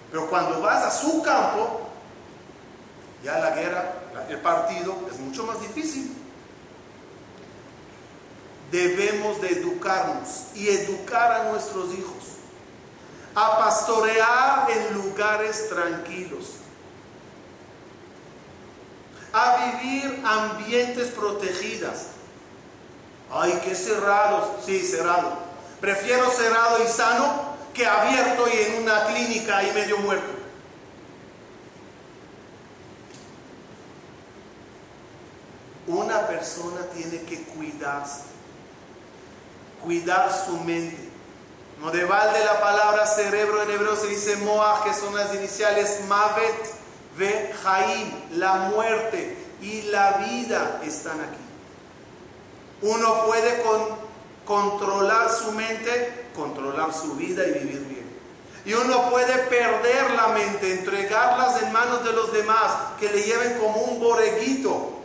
Pero 0.09 0.27
cuando 0.27 0.59
vas 0.59 0.83
a 0.83 0.91
su 0.91 1.21
campo, 1.21 1.81
ya 3.23 3.37
la 3.37 3.51
guerra, 3.51 3.93
el 4.27 4.39
partido 4.39 4.95
es 5.11 5.19
mucho 5.19 5.43
más 5.43 5.61
difícil. 5.61 6.17
Debemos 8.71 9.39
de 9.39 9.49
educarnos 9.49 10.45
y 10.55 10.67
educar 10.67 11.31
a 11.31 11.43
nuestros 11.51 11.93
hijos 11.93 12.30
a 13.35 13.59
pastorear 13.59 14.69
en 14.69 14.93
lugares 14.93 15.69
tranquilos, 15.69 16.55
a 19.33 19.79
vivir 19.81 20.21
ambientes 20.25 21.07
protegidas. 21.09 22.07
Ay, 23.31 23.61
qué 23.63 23.73
cerrados, 23.73 24.65
sí, 24.65 24.81
cerrado. 24.81 25.37
Prefiero 25.79 26.29
cerrado 26.29 26.83
y 26.83 26.87
sano 26.87 27.51
que 27.73 27.85
abierto 27.85 28.45
y 28.49 28.57
en 28.57 28.83
una 28.83 29.05
clínica 29.05 29.63
y 29.63 29.71
medio 29.71 29.97
muerto. 29.99 30.39
Una 35.87 36.27
persona 36.27 36.81
tiene 36.93 37.21
que 37.21 37.43
cuidarse, 37.43 38.23
cuidar 39.81 40.31
su 40.45 40.57
mente 40.59 41.10
no 41.81 41.89
de 41.89 42.05
la 42.05 42.61
palabra 42.61 43.07
cerebro 43.07 43.63
en 43.63 43.71
hebreo 43.71 43.95
se 43.95 44.07
dice 44.07 44.35
Moach, 44.37 44.83
que 44.83 44.93
son 44.93 45.15
las 45.15 45.33
iniciales 45.33 46.01
Mavet, 46.07 46.75
Ve 47.17 47.53
Jaim, 47.63 48.11
la 48.33 48.53
muerte 48.69 49.35
y 49.61 49.81
la 49.83 50.11
vida 50.17 50.79
están 50.85 51.19
aquí. 51.19 51.41
Uno 52.83 53.25
puede 53.25 53.63
controlar 54.45 55.29
su 55.31 55.51
mente, 55.53 56.29
controlar 56.35 56.93
su 56.93 57.15
vida 57.15 57.47
y 57.47 57.51
vivir 57.51 57.79
bien. 57.87 58.11
Y 58.63 58.73
uno 58.73 59.09
puede 59.09 59.35
perder 59.39 60.11
la 60.11 60.27
mente, 60.29 60.71
entregarlas 60.71 61.63
en 61.63 61.73
manos 61.73 62.03
de 62.03 62.13
los 62.13 62.31
demás, 62.31 62.71
que 62.99 63.09
le 63.09 63.23
lleven 63.23 63.57
como 63.57 63.81
un 63.81 63.99
boreguito, 63.99 65.00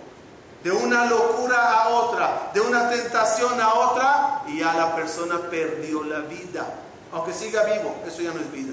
de 0.66 0.72
una 0.72 1.04
locura 1.04 1.74
a 1.74 1.88
otra, 1.90 2.50
de 2.52 2.60
una 2.60 2.90
tentación 2.90 3.60
a 3.60 3.72
otra, 3.72 4.42
y 4.48 4.58
ya 4.58 4.74
la 4.74 4.96
persona 4.96 5.38
perdió 5.48 6.02
la 6.02 6.18
vida. 6.22 6.66
Aunque 7.12 7.32
siga 7.32 7.62
vivo, 7.62 7.94
eso 8.04 8.20
ya 8.20 8.32
no 8.32 8.40
es 8.40 8.50
vida. 8.50 8.72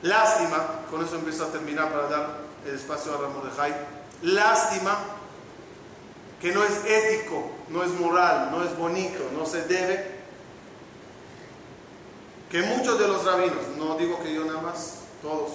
Lástima, 0.00 0.86
con 0.90 1.04
eso 1.04 1.16
empiezo 1.16 1.44
a 1.44 1.48
terminar 1.48 1.92
para 1.92 2.08
dar 2.08 2.28
el 2.64 2.76
espacio 2.76 3.12
a 3.12 3.18
Ramón 3.18 3.44
de 3.44 3.54
Jai. 3.54 3.74
Lástima 4.22 4.96
que 6.40 6.50
no 6.50 6.64
es 6.64 6.82
ético, 6.86 7.50
no 7.68 7.82
es 7.82 7.90
moral, 7.90 8.52
no 8.52 8.64
es 8.64 8.74
bonito, 8.78 9.22
no 9.38 9.44
se 9.44 9.66
debe. 9.66 10.14
Que 12.50 12.62
muchos 12.62 12.98
de 12.98 13.06
los 13.06 13.22
rabinos, 13.22 13.68
no 13.76 13.98
digo 13.98 14.18
que 14.22 14.32
yo 14.32 14.46
nada 14.46 14.62
más, 14.62 15.00
todos, 15.20 15.50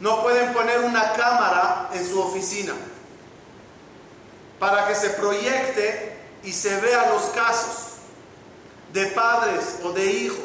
no 0.00 0.22
pueden 0.22 0.54
poner 0.54 0.80
una 0.80 1.12
cámara 1.12 1.90
en 1.92 2.08
su 2.08 2.18
oficina 2.18 2.72
para 4.58 4.86
que 4.86 4.94
se 4.94 5.10
proyecte 5.10 6.16
y 6.42 6.52
se 6.52 6.80
vea 6.80 7.10
los 7.12 7.22
casos 7.26 7.86
de 8.92 9.06
padres 9.06 9.80
o 9.84 9.92
de 9.92 10.06
hijos, 10.06 10.38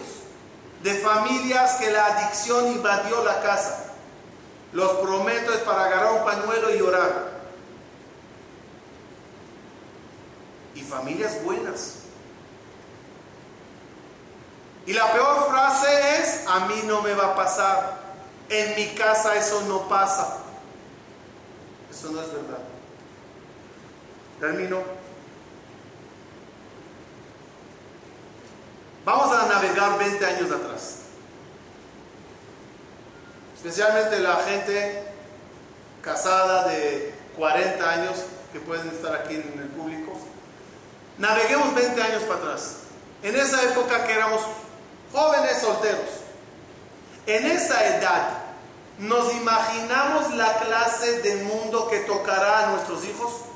de 0.84 0.96
familias 0.96 1.76
que 1.76 1.92
la 1.92 2.06
adicción 2.06 2.68
invadió 2.68 3.24
la 3.24 3.42
casa. 3.42 3.94
Los 4.74 4.92
prometo 4.94 5.54
es 5.54 5.60
para 5.60 5.86
agarrar 5.86 6.14
un 6.14 6.24
pañuelo 6.24 6.74
y 6.74 6.80
llorar. 6.80 7.32
Y 10.76 10.82
familias 10.82 11.44
buenas. 11.44 11.96
Y 14.86 14.94
la 14.94 15.12
peor 15.14 15.48
frase 15.50 16.20
es, 16.20 16.48
a 16.48 16.62
mí 16.62 16.82
no 16.86 17.02
me 17.02 17.14
va 17.14 17.28
a 17.28 17.36
pasar. 17.36 18.02
En 18.50 18.76
mi 18.76 18.88
casa 18.96 19.36
eso 19.36 19.62
no 19.68 19.88
pasa. 19.88 20.38
Eso 21.90 22.12
no 22.12 22.22
es 22.22 22.34
verdad. 22.34 22.71
Termino. 24.42 24.82
Vamos 29.06 29.32
a 29.38 29.46
navegar 29.46 30.00
20 30.00 30.26
años 30.26 30.52
atrás. 30.52 30.96
Especialmente 33.56 34.18
la 34.18 34.38
gente 34.38 35.04
casada 36.02 36.68
de 36.70 37.14
40 37.38 37.88
años 37.88 38.16
que 38.52 38.60
pueden 38.60 38.88
estar 38.88 39.14
aquí 39.14 39.36
en 39.36 39.60
el 39.60 39.68
público. 39.68 40.18
Naveguemos 41.20 41.76
20 41.76 42.02
años 42.02 42.24
para 42.24 42.40
atrás. 42.40 42.78
En 43.22 43.36
esa 43.36 43.62
época 43.62 44.08
que 44.08 44.14
éramos 44.14 44.42
jóvenes 45.14 45.62
solteros. 45.62 46.10
En 47.28 47.46
esa 47.46 47.96
edad, 47.96 48.40
¿nos 48.98 49.32
imaginamos 49.36 50.34
la 50.34 50.58
clase 50.58 51.22
de 51.22 51.44
mundo 51.44 51.88
que 51.90 52.00
tocará 52.00 52.66
a 52.66 52.72
nuestros 52.72 53.06
hijos? 53.06 53.51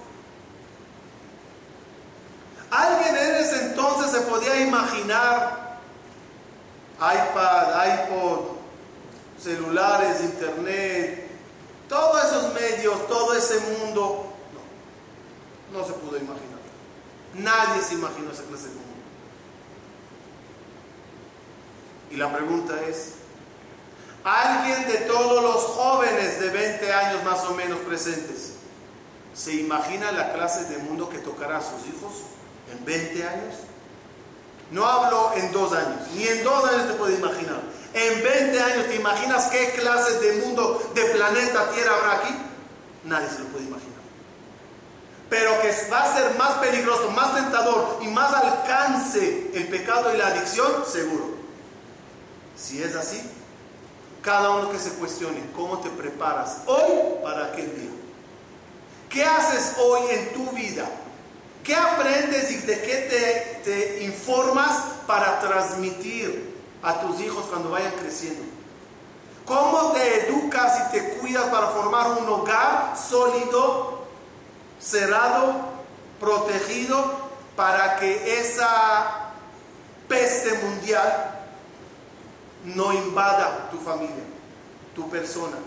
¿Alguien 2.72 3.16
en 3.16 3.36
ese 3.36 3.66
entonces 3.68 4.12
se 4.12 4.22
podía 4.22 4.60
imaginar 4.62 5.80
iPad, 6.98 8.08
iPod, 8.08 8.40
celulares, 9.42 10.22
internet, 10.22 11.28
todos 11.88 12.24
esos 12.24 12.54
medios, 12.54 13.08
todo 13.08 13.34
ese 13.36 13.60
mundo? 13.60 14.34
No, 15.72 15.80
no 15.80 15.86
se 15.86 15.94
pudo 15.94 16.18
imaginar. 16.18 16.56
Nadie 17.36 17.82
se 17.82 17.96
imaginó 17.96 18.32
esa 18.32 18.44
clase 18.44 18.70
de 18.70 18.76
mundo. 18.76 18.86
Y 22.12 22.16
la 22.16 22.32
pregunta 22.34 22.74
es, 22.88 23.16
¿alguien 24.24 24.88
de 24.88 24.98
todos 25.00 25.44
los 25.44 25.64
jóvenes 25.64 26.40
de 26.40 26.50
20 26.50 26.94
años 26.94 27.24
más 27.24 27.44
o 27.44 27.54
menos 27.54 27.80
presentes 27.80 28.54
se 29.34 29.54
imagina 29.56 30.12
la 30.14 30.32
clase 30.32 30.64
de 30.66 30.78
mundo 30.78 31.10
que 31.10 31.18
tocará 31.18 31.58
a 31.58 31.62
sus 31.62 31.86
hijos? 31.88 32.14
En 32.78 32.86
20 32.86 33.28
años. 33.28 33.56
No 34.72 34.86
hablo 34.86 35.32
en 35.36 35.52
dos 35.52 35.74
años, 35.74 36.08
ni 36.14 36.28
en 36.28 36.44
dos 36.44 36.66
años 36.66 36.88
te 36.88 36.94
puedes 36.96 37.20
imaginar. 37.20 37.62
En 37.94 38.24
20 38.24 38.60
años, 38.60 38.88
¿te 38.88 38.96
imaginas 38.96 39.46
qué 39.46 39.72
clases 39.80 40.20
de 40.20 40.34
mundo, 40.46 40.92
de 40.94 41.06
planeta 41.06 41.70
Tierra 41.72 41.96
habrá 41.96 42.12
aquí? 42.18 42.36
Nadie 43.04 43.30
se 43.30 43.40
lo 43.40 43.46
puede 43.46 43.66
imaginar. 43.66 43.96
Pero 45.30 45.62
que 45.62 45.72
va 45.90 46.04
a 46.04 46.14
ser 46.14 46.36
más 46.38 46.54
peligroso, 46.56 47.10
más 47.12 47.36
tentador 47.36 48.00
y 48.02 48.08
más 48.08 48.34
alcance 48.34 49.52
el 49.54 49.68
pecado 49.68 50.14
y 50.14 50.18
la 50.18 50.28
adicción, 50.28 50.84
seguro. 50.92 51.36
Si 52.58 52.82
es 52.82 52.96
así, 52.96 53.22
cada 54.22 54.50
uno 54.50 54.72
que 54.72 54.80
se 54.80 54.92
cuestione 54.96 55.42
cómo 55.56 55.80
te 55.80 55.90
preparas 55.90 56.64
hoy 56.66 57.22
para 57.24 57.46
aquel 57.46 57.74
día. 57.80 57.92
¿Qué 59.10 59.24
haces 59.24 59.76
hoy 59.80 60.02
en 60.10 60.34
tu 60.34 60.52
vida 60.52 60.90
¿Qué 61.66 61.74
aprendes 61.74 62.52
y 62.52 62.58
de 62.58 62.80
qué 62.80 63.60
te, 63.64 64.04
informas 64.04 64.84
para 65.08 65.40
transmitir 65.40 66.54
a 66.84 67.02
tus 67.02 67.20
hijos 67.20 67.46
cuando 67.46 67.72
vayan 67.72 67.94
creciendo? 67.94 68.44
¿Cómo 69.46 69.92
te 69.94 70.28
educas 70.28 70.80
y 70.80 70.92
te 70.92 71.10
cuidas 71.16 71.46
para 71.46 71.70
formar 71.70 72.12
un 72.12 72.30
hogar 72.30 72.96
sólido, 72.96 74.06
cerrado, 74.80 75.56
protegido, 76.20 77.30
para 77.56 77.96
que 77.96 78.40
esa 78.40 79.32
peste 80.08 80.54
mundial 80.60 81.48
no 82.64 82.94
invada 82.94 83.70
tu 83.72 83.80
familia, 83.80 84.24
tu 84.94 85.10
persona? 85.10 85.58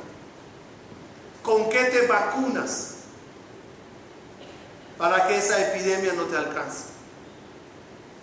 ¿Con 1.42 1.68
qué 1.68 1.84
te 1.86 2.06
vacunas? 2.06 2.97
Para 4.98 5.28
que 5.28 5.38
esa 5.38 5.60
epidemia 5.60 6.12
no 6.12 6.24
te 6.24 6.36
alcance. 6.36 6.84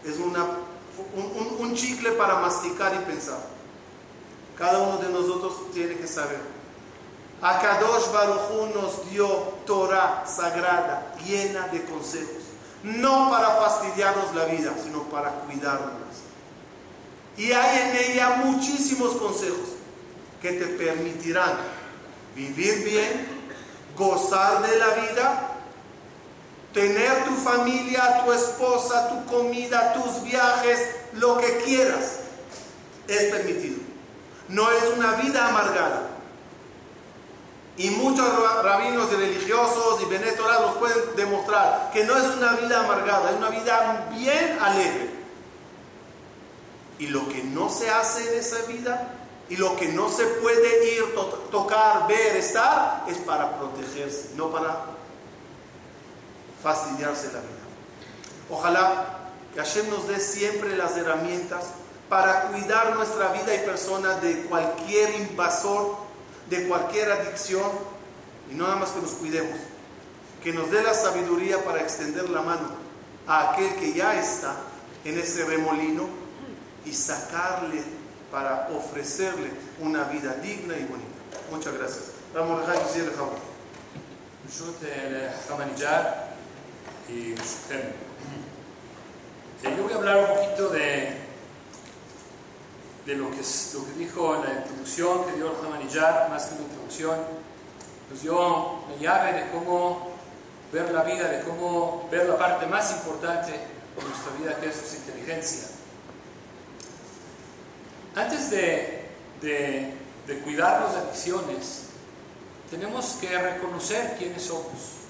Es 0.03 0.17
una, 0.17 0.45
un, 1.59 1.73
chicle 1.73 2.11
para 2.11 2.35
masticar 2.35 2.93
y 2.93 3.05
pensar. 3.09 3.39
Cada 4.57 4.79
uno 4.79 4.97
de 4.97 5.09
nosotros 5.09 5.71
tiene 5.73 5.95
que 5.95 6.05
saber. 6.05 6.39
Akadosh 7.41 8.11
Baruj 8.11 8.73
nos 8.75 9.09
dio 9.09 9.27
Torah 9.65 10.25
sagrada, 10.27 11.15
llena 11.25 11.67
de 11.69 11.83
consejos. 11.85 12.43
No 12.83 13.31
para 13.31 13.55
fastidiarnos 13.55 14.35
la 14.35 14.45
vida, 14.45 14.73
sino 14.83 15.03
para 15.03 15.31
cuidarnos. 15.31 15.95
Y 17.37 17.51
hay 17.51 17.89
en 17.89 18.11
ella 18.11 18.41
muchísimos 18.45 19.15
consejos 19.15 19.69
que 20.41 20.51
te 20.53 20.65
permitirán 20.67 21.57
vivir 22.35 22.83
bien, 22.83 23.27
gozar 23.97 24.61
de 24.61 24.77
la 24.77 24.87
vida 24.87 25.54
tener 26.75 27.23
tu 27.23 27.31
familia, 27.37 28.21
tu 28.25 28.33
esposa, 28.33 29.07
tu 29.07 29.25
comida, 29.33 29.93
tus 29.93 30.21
viajes, 30.23 30.77
lo 31.13 31.37
que 31.37 31.57
quieras, 31.63 32.17
es 33.07 33.31
permitido. 33.31 33.77
No 34.49 34.69
es 34.69 34.83
una 34.97 35.13
vida 35.13 35.47
amargada. 35.47 36.09
Y 37.77 37.91
muchos 37.91 38.27
rabinos 38.61 39.09
y 39.11 39.15
religiosos 39.15 40.01
y 40.01 40.05
benetorados 40.05 40.75
pueden 40.75 40.97
demostrar 41.15 41.91
que 41.93 42.03
no 42.03 42.15
es 42.17 42.35
una 42.35 42.51
vida 42.53 42.83
amargada, 42.83 43.31
es 43.31 43.37
una 43.37 43.49
vida 43.49 44.07
bien 44.11 44.57
alegre. 44.61 45.09
Y 46.99 47.07
lo 47.07 47.27
que 47.29 47.41
no 47.41 47.69
se 47.69 47.89
hace 47.89 48.33
en 48.33 48.39
esa 48.39 48.61
vida 48.63 49.13
y 49.47 49.55
lo 49.55 49.77
que 49.77 49.87
no 49.89 50.09
se 50.09 50.25
puede 50.25 50.93
ir, 50.93 51.15
tocar, 51.51 52.07
ver, 52.07 52.35
estar, 52.35 53.05
es 53.07 53.17
para 53.19 53.57
protegerse, 53.57 54.31
no 54.35 54.49
para 54.49 54.95
fastidiarse 56.65 57.27
la 57.27 57.41
vida. 57.41 57.65
Ojalá 58.49 59.19
que 59.53 59.59
Hashem 59.59 59.87
nos 59.87 60.07
dé 60.07 60.19
siempre 60.19 60.75
las 60.75 60.97
herramientas 60.97 61.65
para 62.09 62.47
cuidar 62.47 62.95
nuestra 62.95 63.31
vida 63.33 63.53
y 63.53 63.59
persona 63.59 64.15
de 64.15 64.41
cualquier 64.47 65.13
invasor, 65.13 65.95
de 66.49 66.67
cualquier 66.67 67.11
adicción, 67.11 67.69
y 68.51 68.55
nada 68.55 68.77
más 68.77 68.89
que 68.89 68.99
nos 68.99 69.11
cuidemos, 69.11 69.59
que 70.43 70.53
nos 70.53 70.71
dé 70.71 70.81
la 70.81 70.95
sabiduría 70.95 71.63
para 71.63 71.81
extender 71.81 72.27
la 72.31 72.41
mano 72.41 72.69
a 73.27 73.51
aquel 73.51 73.75
que 73.75 73.93
ya 73.93 74.19
está 74.19 74.55
en 75.03 75.19
ese 75.19 75.45
remolino 75.45 76.07
y 76.83 76.93
sacarle 76.93 77.83
para 78.31 78.69
ofrecerle 78.75 79.51
una 79.81 80.05
vida 80.05 80.33
digna 80.41 80.75
y 80.75 80.85
bonita. 80.85 81.09
Muchas 81.51 81.75
gracias. 81.75 82.05
Vamos 87.07 87.11
a 87.11 87.13
dejar 87.13 87.27
y 87.27 87.33
usted. 87.33 87.95
Yo 89.63 89.83
voy 89.83 89.93
a 89.93 89.95
hablar 89.95 90.17
un 90.17 90.37
poquito 90.37 90.69
de 90.69 91.25
de 93.05 93.15
lo 93.15 93.29
que, 93.29 93.37
lo 93.37 93.85
que 93.85 93.91
dijo 93.99 94.35
en 94.35 94.43
la 94.43 94.53
introducción 94.61 95.25
que 95.25 95.33
dio 95.33 95.51
el 95.51 96.29
más 96.29 96.45
que 96.45 96.55
una 96.55 96.63
introducción, 96.63 97.19
nos 98.09 98.21
dio 98.21 98.79
la 98.89 98.95
llave 98.99 99.33
de 99.33 99.51
cómo 99.51 100.11
ver 100.73 100.91
la 100.91 101.03
vida, 101.03 101.27
de 101.27 101.43
cómo 101.43 102.07
ver 102.11 102.27
la 102.27 102.37
parte 102.37 102.65
más 102.65 102.91
importante 102.91 103.51
de 103.51 104.03
nuestra 104.03 104.31
vida, 104.39 104.59
que 104.59 104.69
es 104.69 104.75
su 104.75 104.95
inteligencia. 104.95 105.67
Antes 108.15 108.49
de, 108.49 109.05
de, 109.41 109.93
de 110.25 110.39
cuidarnos 110.39 110.93
de 110.93 110.99
adicciones, 110.99 111.83
tenemos 112.71 113.17
que 113.21 113.37
reconocer 113.37 114.15
quiénes 114.17 114.41
somos, 114.41 115.03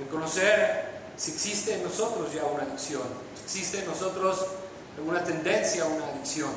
reconocer 0.00 0.93
si 1.16 1.32
existe 1.32 1.74
en 1.74 1.82
nosotros 1.82 2.32
ya 2.32 2.44
una 2.44 2.64
adicción, 2.64 3.02
si 3.36 3.44
existe 3.44 3.80
en 3.80 3.86
nosotros 3.86 4.46
alguna 4.96 5.22
tendencia 5.24 5.84
a 5.84 5.86
una 5.86 6.06
adicción, 6.06 6.50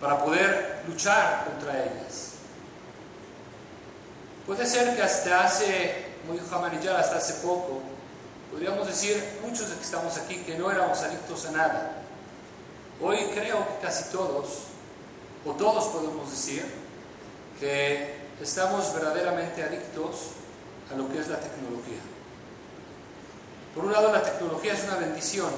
para 0.00 0.24
poder 0.24 0.82
luchar 0.88 1.44
contra 1.44 1.84
ellas. 1.84 2.30
Puede 4.46 4.66
ser 4.66 4.96
que 4.96 5.02
hasta 5.02 5.44
hace, 5.44 6.06
como 6.26 6.38
dijo 6.38 6.96
hasta 6.96 7.16
hace 7.16 7.34
poco, 7.34 7.82
podríamos 8.50 8.86
decir, 8.86 9.22
muchos 9.42 9.68
de 9.68 9.76
que 9.76 9.82
estamos 9.82 10.16
aquí, 10.16 10.36
que 10.38 10.58
no 10.58 10.70
éramos 10.70 11.00
adictos 11.02 11.46
a 11.46 11.52
nada. 11.52 11.92
Hoy 13.00 13.18
creo 13.34 13.58
que 13.58 13.86
casi 13.86 14.10
todos, 14.10 14.64
o 15.44 15.52
todos 15.52 15.84
podemos 15.88 16.30
decir, 16.30 16.64
que 17.60 18.14
estamos 18.40 18.92
verdaderamente 18.94 19.62
adictos 19.62 20.30
a 20.92 20.96
lo 20.96 21.08
que 21.12 21.20
es 21.20 21.28
la 21.28 21.38
tecnología. 21.38 22.00
Por 23.74 23.84
un 23.84 23.92
lado, 23.92 24.12
la 24.12 24.22
tecnología 24.22 24.72
es 24.72 24.84
una 24.84 24.96
bendición, 24.96 25.50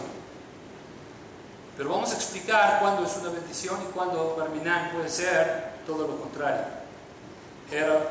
pero 1.76 1.90
vamos 1.90 2.12
a 2.12 2.16
explicar 2.16 2.80
cuándo 2.80 3.06
es 3.06 3.16
una 3.16 3.30
bendición 3.30 3.78
y 3.82 3.92
cuándo 3.92 4.36
Barminan 4.36 4.92
puede 4.92 5.08
ser 5.08 5.72
todo 5.86 6.06
lo 6.06 6.20
contrario. 6.20 6.82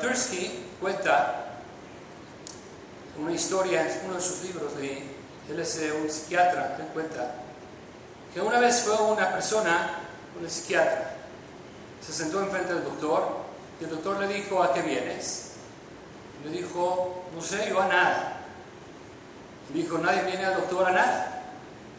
Tursky 0.00 0.64
cuenta 0.80 1.60
una 3.16 3.32
historia 3.32 3.82
en 3.82 4.06
uno 4.06 4.14
de 4.16 4.20
sus 4.20 4.42
libros, 4.42 4.76
de, 4.76 5.04
él 5.48 5.60
es 5.60 5.78
eh, 5.78 5.92
un 5.92 6.10
psiquiatra, 6.10 6.76
él 6.80 6.86
cuenta 6.92 7.34
que 8.34 8.40
una 8.40 8.58
vez 8.58 8.80
fue 8.80 8.96
una 8.96 9.30
persona, 9.32 10.00
un 10.40 10.48
psiquiatra, 10.50 11.14
se 12.04 12.12
sentó 12.12 12.40
enfrente 12.40 12.74
del 12.74 12.84
doctor 12.84 13.36
y 13.80 13.84
el 13.84 13.90
doctor 13.90 14.18
le 14.18 14.28
dijo, 14.28 14.62
¿a 14.62 14.72
qué 14.72 14.82
vienes? 14.82 15.52
Le 16.44 16.50
dijo, 16.50 17.24
no 17.34 17.40
sé, 17.40 17.68
yo 17.68 17.80
a 17.80 17.86
nada. 17.86 18.31
Dijo, 19.70 19.98
nadie 19.98 20.22
viene 20.22 20.44
al 20.44 20.54
doctor 20.56 20.86
a 20.88 20.92
nada. 20.92 21.42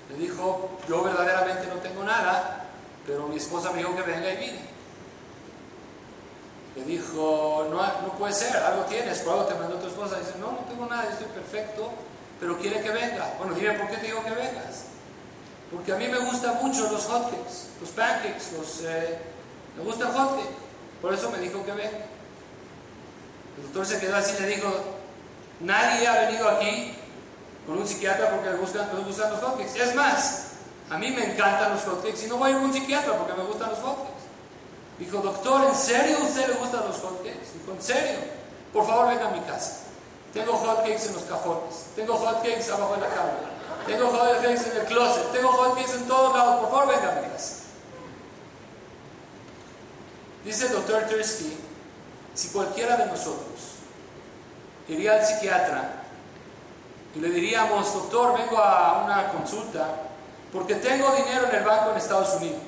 Le 0.09 0.17
dijo, 0.17 0.77
yo 0.87 1.03
verdaderamente 1.03 1.67
no 1.67 1.75
tengo 1.81 2.03
nada, 2.03 2.65
pero 3.05 3.27
mi 3.27 3.37
esposa 3.37 3.71
me 3.71 3.79
dijo 3.79 3.95
que 3.95 4.03
venga 4.03 4.31
y 4.31 4.37
vine. 4.37 4.73
Le 6.75 6.83
dijo, 6.85 7.67
no, 7.69 7.77
no 7.77 8.13
puede 8.17 8.33
ser, 8.33 8.55
algo 8.57 8.83
tienes, 8.83 9.19
por 9.19 9.33
algo 9.33 9.45
te 9.45 9.55
mandó 9.55 9.75
tu 9.77 9.87
esposa. 9.87 10.19
Dice, 10.19 10.33
no, 10.39 10.51
no 10.51 10.59
tengo 10.69 10.85
nada, 10.85 11.09
estoy 11.09 11.27
perfecto, 11.27 11.91
pero 12.39 12.57
quiere 12.59 12.81
que 12.81 12.89
venga. 12.89 13.33
Bueno, 13.37 13.53
dime 13.53 13.73
por 13.73 13.89
qué 13.89 13.97
te 13.97 14.07
digo 14.07 14.23
que 14.23 14.31
vengas. 14.31 14.85
Porque 15.71 15.91
a 15.93 15.95
mí 15.95 16.07
me 16.07 16.19
gustan 16.19 16.57
mucho 16.61 16.91
los 16.91 17.05
hotcakes, 17.05 17.69
los 17.81 17.89
pancakes, 17.89 18.51
los, 18.57 18.81
eh, 18.83 19.17
me 19.77 19.83
gusta 19.83 20.07
el 20.07 20.13
hotcake. 20.13 20.63
Por 21.01 21.13
eso 21.13 21.31
me 21.31 21.39
dijo 21.39 21.65
que 21.65 21.71
venga. 21.71 22.05
El 23.57 23.63
doctor 23.63 23.85
se 23.85 23.99
quedó 23.99 24.15
así 24.15 24.35
y 24.37 24.41
le 24.41 24.47
dijo, 24.55 24.69
nadie 25.59 26.07
ha 26.07 26.27
venido 26.27 26.49
aquí 26.49 26.95
con 27.65 27.77
un 27.77 27.87
psiquiatra 27.87 28.29
porque 28.31 28.49
le 28.49 28.57
gustan, 28.57 28.89
los 28.93 29.39
hotcakes. 29.39 29.81
Es 29.81 29.95
más, 29.95 30.43
a 30.89 30.97
mí 30.97 31.11
me 31.11 31.31
encantan 31.31 31.73
los 31.73 31.83
hotcakes 31.83 32.25
y 32.25 32.27
no 32.27 32.37
voy 32.37 32.51
a 32.51 32.57
un 32.57 32.73
psiquiatra 32.73 33.17
porque 33.17 33.33
me 33.33 33.43
gustan 33.43 33.69
los 33.69 33.79
hotcakes. 33.79 34.23
Dijo, 34.99 35.17
doctor, 35.19 35.63
¿en 35.65 35.75
serio 35.75 36.17
a 36.19 36.23
usted 36.23 36.47
le 36.47 36.53
gustan 36.55 36.85
los 36.87 36.97
hotcakes? 36.97 37.53
Dijo, 37.53 37.71
¿en 37.71 37.81
serio? 37.81 38.19
Por 38.71 38.85
favor, 38.85 39.07
venga 39.07 39.27
a 39.27 39.31
mi 39.31 39.39
casa. 39.41 39.79
Tengo 40.33 40.53
hotcakes 40.53 41.07
en 41.07 41.13
los 41.13 41.23
cajones. 41.23 41.85
Tengo 41.95 42.15
hotcakes 42.15 42.69
abajo 42.71 42.95
de 42.95 43.01
la 43.01 43.09
cama. 43.09 43.31
Tengo 43.85 44.07
hotcakes 44.09 44.71
en 44.71 44.77
el 44.77 44.85
closet. 44.85 45.31
Tengo 45.31 45.49
hotcakes 45.49 45.93
en 45.93 46.07
todos 46.07 46.35
lados. 46.35 46.61
Por 46.61 46.69
favor, 46.71 46.87
venga 46.87 47.17
a 47.17 47.21
mi 47.21 47.27
casa. 47.27 47.63
Dice 50.43 50.65
el 50.67 50.73
doctor 50.73 51.03
Tursky, 51.03 51.57
si 52.33 52.49
cualquiera 52.49 52.97
de 52.97 53.05
nosotros 53.05 53.77
iría 54.89 55.13
al 55.13 55.25
psiquiatra 55.25 56.02
y 57.15 57.19
le 57.19 57.29
diríamos, 57.29 57.93
doctor, 57.93 58.37
vengo 58.37 58.57
a 58.57 59.03
una 59.03 59.31
consulta 59.31 59.87
porque 60.51 60.75
tengo 60.75 61.11
dinero 61.11 61.47
en 61.49 61.55
el 61.55 61.63
banco 61.63 61.91
en 61.91 61.97
Estados 61.97 62.35
Unidos 62.35 62.61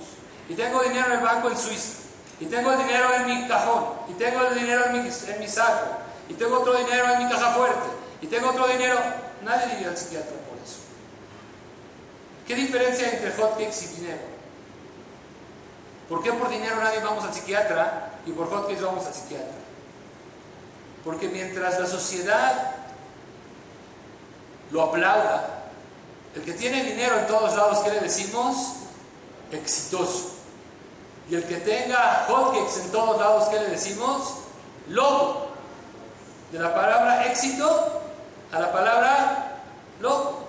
y 0.48 0.54
tengo 0.54 0.82
dinero 0.82 1.08
en 1.08 1.14
el 1.14 1.20
banco 1.20 1.50
en 1.50 1.58
Suiza 1.58 2.04
y 2.40 2.46
tengo 2.46 2.72
el 2.72 2.78
dinero 2.80 3.14
en 3.14 3.26
mi 3.26 3.48
cajón 3.48 3.86
y 4.10 4.14
tengo 4.14 4.42
el 4.46 4.56
dinero 4.56 4.86
en 4.86 4.94
mi, 4.94 5.00
en 5.00 5.40
mi 5.40 5.48
saco 5.48 5.98
y 6.30 6.34
tengo 6.34 6.60
otro 6.60 6.76
dinero 6.76 7.12
en 7.14 7.26
mi 7.26 7.32
caja 7.32 7.54
fuerte 7.54 7.88
y 8.22 8.28
tengo 8.28 8.50
otro 8.50 8.68
dinero, 8.68 8.98
nadie 9.44 9.76
iría 9.76 9.90
al 9.90 9.98
psiquiatra 9.98 10.32
por 10.50 10.58
eso. 10.64 10.80
¿Qué 12.48 12.56
diferencia 12.56 13.12
entre 13.12 13.32
hotcakes 13.32 13.84
y 13.84 13.88
dinero? 14.02 14.22
¿Por 16.10 16.22
qué 16.22 16.32
por 16.34 16.50
dinero 16.50 16.76
nadie 16.78 17.00
vamos 17.00 17.24
al 17.24 17.34
psiquiatra 17.34 18.20
y 18.26 18.32
por 18.32 18.50
hotcakes 18.50 18.82
vamos 18.82 19.06
al 19.06 19.14
psiquiatra? 19.14 19.54
Porque 21.04 21.28
mientras 21.28 21.80
la 21.80 21.88
sociedad 21.88 22.85
lo 24.76 24.84
aplauda, 24.84 25.64
el 26.36 26.44
que 26.44 26.52
tiene 26.52 26.84
dinero 26.84 27.18
en 27.18 27.28
todos 27.28 27.56
lados, 27.56 27.80
¿qué 27.80 27.92
le 27.92 28.02
decimos? 28.02 28.74
Exitoso. 29.50 30.32
Y 31.30 31.36
el 31.36 31.46
que 31.46 31.58
tenga 31.58 32.26
hotcakes 32.28 32.82
en 32.82 32.92
todos 32.92 33.18
lados, 33.18 33.48
¿qué 33.48 33.62
le 33.62 33.70
decimos? 33.70 34.34
Loco. 34.90 35.48
De 36.52 36.60
la 36.60 36.76
palabra 36.76 37.26
éxito 37.26 38.02
a 38.52 38.60
la 38.60 38.72
palabra 38.74 39.62
loco. 40.02 40.44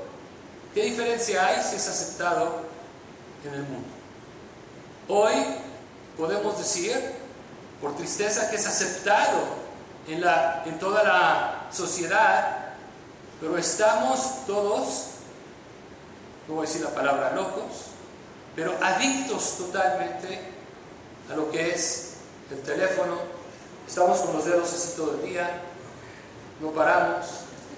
¿Qué 0.75 0.83
diferencia 0.83 1.47
hay 1.47 1.63
si 1.63 1.77
es 1.77 1.89
aceptado 1.89 2.63
en 3.45 3.55
el 3.55 3.63
mundo? 3.63 3.89
Hoy 5.09 5.35
podemos 6.19 6.59
decir, 6.59 7.13
por 7.81 7.97
tristeza, 7.97 8.51
que 8.51 8.57
es 8.57 8.67
aceptado 8.67 9.39
en, 10.09 10.21
la, 10.21 10.65
en 10.67 10.81
toda 10.81 11.05
la 11.05 11.69
sociedad, 11.71 12.66
pero 13.41 13.59
estamos 13.59 14.47
todos, 14.47 15.07
no 16.49 16.55
voy 16.55 16.67
a 16.67 16.69
decir 16.69 16.83
la 16.83 16.95
palabra 16.95 17.33
locos, 17.33 17.91
pero 18.55 18.75
adictos 18.83 19.59
totalmente 19.59 20.41
a 21.31 21.37
lo 21.37 21.51
que 21.51 21.71
es 21.71 22.15
el 22.51 22.63
teléfono. 22.63 23.17
Estamos 23.87 24.19
con 24.21 24.35
los 24.35 24.45
dedos 24.45 24.73
así 24.73 24.97
todo 24.97 25.15
el 25.15 25.31
día, 25.31 25.63
no 26.61 26.71
paramos, 26.71 27.27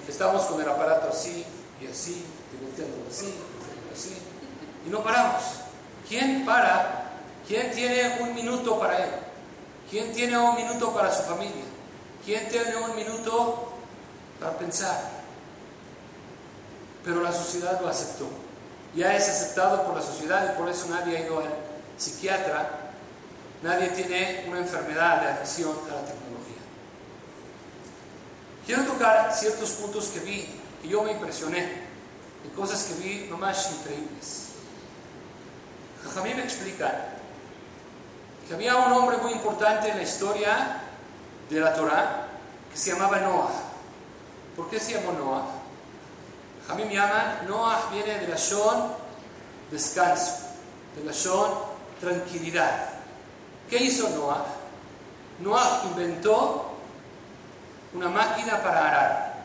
estamos 0.08 0.42
con 0.42 0.60
el 0.60 0.68
aparato 0.68 1.08
así 1.10 1.44
y 1.80 1.86
así, 1.86 2.24
volteando 2.62 2.96
así, 3.10 3.34
así, 3.94 4.16
y 4.86 4.90
no 4.90 5.02
paramos. 5.02 5.42
¿Quién 6.08 6.46
para 6.46 7.08
¿Quién 7.48 7.70
tiene 7.70 8.18
un 8.20 8.34
minuto 8.34 8.78
para 8.78 9.04
él? 9.04 9.10
¿Quién 9.90 10.12
tiene 10.12 10.36
un 10.36 10.54
minuto 10.54 10.92
para 10.92 11.10
su 11.10 11.22
familia? 11.22 11.64
¿Quién 12.22 12.46
tiene 12.50 12.76
un 12.76 12.94
minuto 12.94 13.72
para 14.38 14.52
pensar? 14.58 15.17
Pero 17.08 17.22
la 17.22 17.32
sociedad 17.32 17.80
lo 17.80 17.88
aceptó. 17.88 18.28
Ya 18.94 19.16
es 19.16 19.26
aceptado 19.30 19.82
por 19.84 19.96
la 19.96 20.02
sociedad 20.02 20.52
y 20.52 20.58
por 20.58 20.68
eso 20.68 20.88
nadie 20.90 21.16
ha 21.16 21.20
ido 21.24 21.38
al 21.38 21.46
psiquiatra. 21.96 22.68
Nadie 23.62 23.88
tiene 23.88 24.44
una 24.46 24.58
enfermedad 24.58 25.22
de 25.22 25.28
adicción 25.28 25.70
a 25.70 25.94
la 25.94 26.02
tecnología. 26.02 26.60
Quiero 28.66 28.82
tocar 28.82 29.34
ciertos 29.34 29.70
puntos 29.70 30.08
que 30.08 30.20
vi, 30.20 30.60
que 30.82 30.88
yo 30.88 31.02
me 31.02 31.12
impresioné, 31.12 31.62
de 32.44 32.50
cosas 32.54 32.82
que 32.82 33.02
vi 33.02 33.26
nomás 33.30 33.70
increíbles. 33.72 34.48
A 36.14 36.20
mí 36.20 36.34
me 36.34 36.44
explican 36.44 36.92
que 38.46 38.52
había 38.52 38.76
un 38.76 38.92
hombre 38.92 39.16
muy 39.16 39.32
importante 39.32 39.88
en 39.88 39.96
la 39.96 40.02
historia 40.02 40.82
de 41.48 41.58
la 41.58 41.72
Torah 41.72 42.28
que 42.70 42.76
se 42.76 42.92
llamaba 42.92 43.18
Noah. 43.20 43.62
¿Por 44.54 44.68
qué 44.68 44.78
se 44.78 44.92
llamó 44.92 45.12
Noah? 45.12 45.57
A 46.68 46.74
mí 46.74 46.84
me 46.84 46.94
llaman, 46.94 47.46
Noah 47.48 47.88
viene 47.90 48.18
de 48.18 48.28
la 48.28 48.36
Shon 48.36 48.92
descanso, 49.70 50.34
de 50.96 51.04
la 51.04 51.12
Shon 51.12 51.50
tranquilidad. 52.00 52.90
¿Qué 53.68 53.78
hizo 53.78 54.08
Noah? 54.10 54.44
Noah 55.40 55.82
inventó 55.84 56.72
una 57.94 58.08
máquina 58.08 58.62
para 58.62 58.88
arar. 58.88 59.44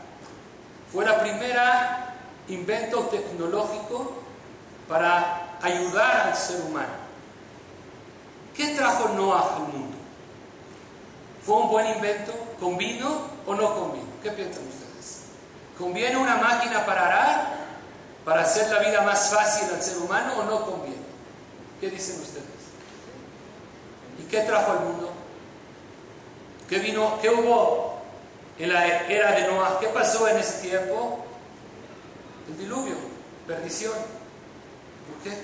Fue 0.91 1.05
la 1.05 1.19
primera 1.19 2.13
invento 2.49 2.99
tecnológico 3.03 4.13
para 4.87 5.57
ayudar 5.61 6.27
al 6.27 6.35
ser 6.35 6.61
humano. 6.61 7.03
¿Qué 8.55 8.75
trajo 8.75 9.09
Noah 9.09 9.55
al 9.55 9.73
mundo? 9.73 9.97
¿Fue 11.45 11.55
un 11.55 11.69
buen 11.69 11.87
invento? 11.87 12.33
¿Convino 12.59 13.21
o 13.45 13.55
no 13.55 13.73
convino? 13.75 14.07
¿Qué 14.21 14.31
piensan 14.31 14.63
ustedes? 14.63 14.82
¿Conviene 15.77 16.17
una 16.17 16.37
máquina 16.37 16.85
para 16.85 17.05
arar? 17.07 17.53
¿Para 18.25 18.41
hacer 18.41 18.71
la 18.71 18.79
vida 18.79 19.01
más 19.01 19.31
fácil 19.31 19.69
al 19.73 19.81
ser 19.81 19.97
humano 19.97 20.33
o 20.39 20.43
no 20.43 20.65
conviene? 20.65 21.03
¿Qué 21.81 21.89
dicen 21.89 22.21
ustedes? 22.21 22.53
qué 24.33 24.41
trajo 24.41 24.71
al 24.71 24.79
mundo? 24.79 25.11
¿Qué 26.67 26.79
vino? 26.79 27.19
¿Qué 27.21 27.29
hubo 27.29 28.01
en 28.57 28.73
la 28.73 28.87
era 29.03 29.31
de 29.33 29.47
Noah? 29.47 29.77
¿Qué 29.79 29.87
pasó 29.87 30.27
en 30.27 30.37
ese 30.37 30.67
tiempo? 30.67 31.23
El 32.47 32.57
diluvio, 32.57 32.95
perdición. 33.45 33.93
¿Por 33.93 35.23
qué? 35.23 35.39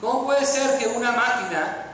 ¿Cómo 0.00 0.24
puede 0.24 0.44
ser 0.44 0.76
que 0.78 0.88
una 0.88 1.12
máquina, 1.12 1.86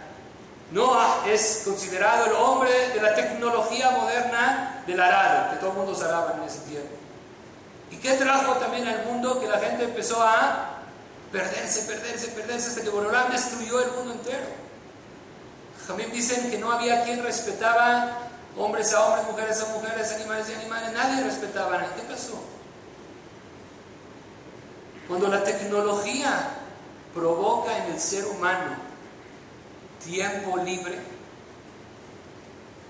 Noah 0.72 1.24
es 1.26 1.62
considerado 1.66 2.26
el 2.26 2.32
hombre 2.32 2.70
de 2.94 3.02
la 3.02 3.14
tecnología 3.14 3.90
moderna 3.90 4.82
del 4.86 5.00
arado, 5.00 5.50
que 5.50 5.56
todo 5.56 5.72
el 5.72 5.76
mundo 5.76 5.94
se 5.94 6.04
en 6.04 6.42
ese 6.46 6.60
tiempo? 6.60 6.99
¿Y 7.90 7.96
qué 7.96 8.14
trajo 8.14 8.54
también 8.54 8.86
al 8.86 9.04
mundo 9.06 9.40
que 9.40 9.48
la 9.48 9.58
gente 9.58 9.84
empezó 9.84 10.22
a 10.22 10.78
perderse, 11.32 11.82
perderse, 11.82 12.28
perderse 12.28 12.68
hasta 12.68 12.82
que 12.82 12.88
Borolán 12.88 13.30
destruyó 13.30 13.80
el 13.80 13.90
mundo 13.92 14.12
entero? 14.12 14.46
También 15.86 16.12
dicen 16.12 16.50
que 16.50 16.58
no 16.58 16.70
había 16.70 17.02
quien 17.02 17.22
respetaba 17.22 18.18
hombres 18.56 18.92
a 18.92 19.04
hombres, 19.04 19.26
mujeres 19.26 19.60
a 19.60 19.66
mujeres, 19.74 20.12
animales 20.12 20.48
a 20.50 20.60
animales, 20.60 20.92
nadie 20.92 21.24
respetaba 21.24 21.78
¿Qué 21.96 22.02
pasó? 22.02 22.40
Cuando 25.08 25.26
la 25.26 25.42
tecnología 25.42 26.50
provoca 27.12 27.76
en 27.76 27.92
el 27.92 28.00
ser 28.00 28.24
humano 28.26 28.76
tiempo 30.04 30.56
libre, 30.58 31.00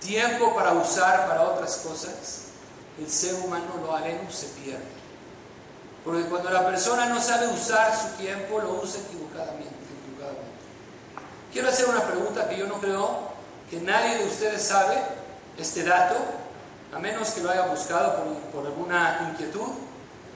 tiempo 0.00 0.54
para 0.54 0.72
usar 0.72 1.26
para 1.26 1.42
otras 1.42 1.76
cosas, 1.78 2.49
el 2.98 3.10
ser 3.10 3.34
humano 3.36 3.66
lo 3.82 3.94
haremos 3.94 4.34
se 4.34 4.46
pierde. 4.48 5.00
Porque 6.04 6.24
cuando 6.24 6.50
la 6.50 6.66
persona 6.66 7.06
no 7.06 7.20
sabe 7.20 7.48
usar 7.48 7.94
su 7.94 8.16
tiempo, 8.16 8.60
lo 8.60 8.82
usa 8.82 9.00
equivocadamente, 9.00 9.68
Quiero 11.52 11.68
hacer 11.68 11.88
una 11.88 12.06
pregunta 12.06 12.48
que 12.48 12.56
yo 12.56 12.68
no 12.68 12.80
creo 12.80 13.30
que 13.68 13.80
nadie 13.80 14.18
de 14.18 14.24
ustedes 14.24 14.62
sabe 14.62 14.96
este 15.58 15.82
dato, 15.82 16.14
a 16.94 16.98
menos 17.00 17.30
que 17.30 17.40
lo 17.40 17.50
haya 17.50 17.66
buscado 17.66 18.22
por, 18.52 18.64
alguna 18.64 19.30
inquietud, 19.32 19.68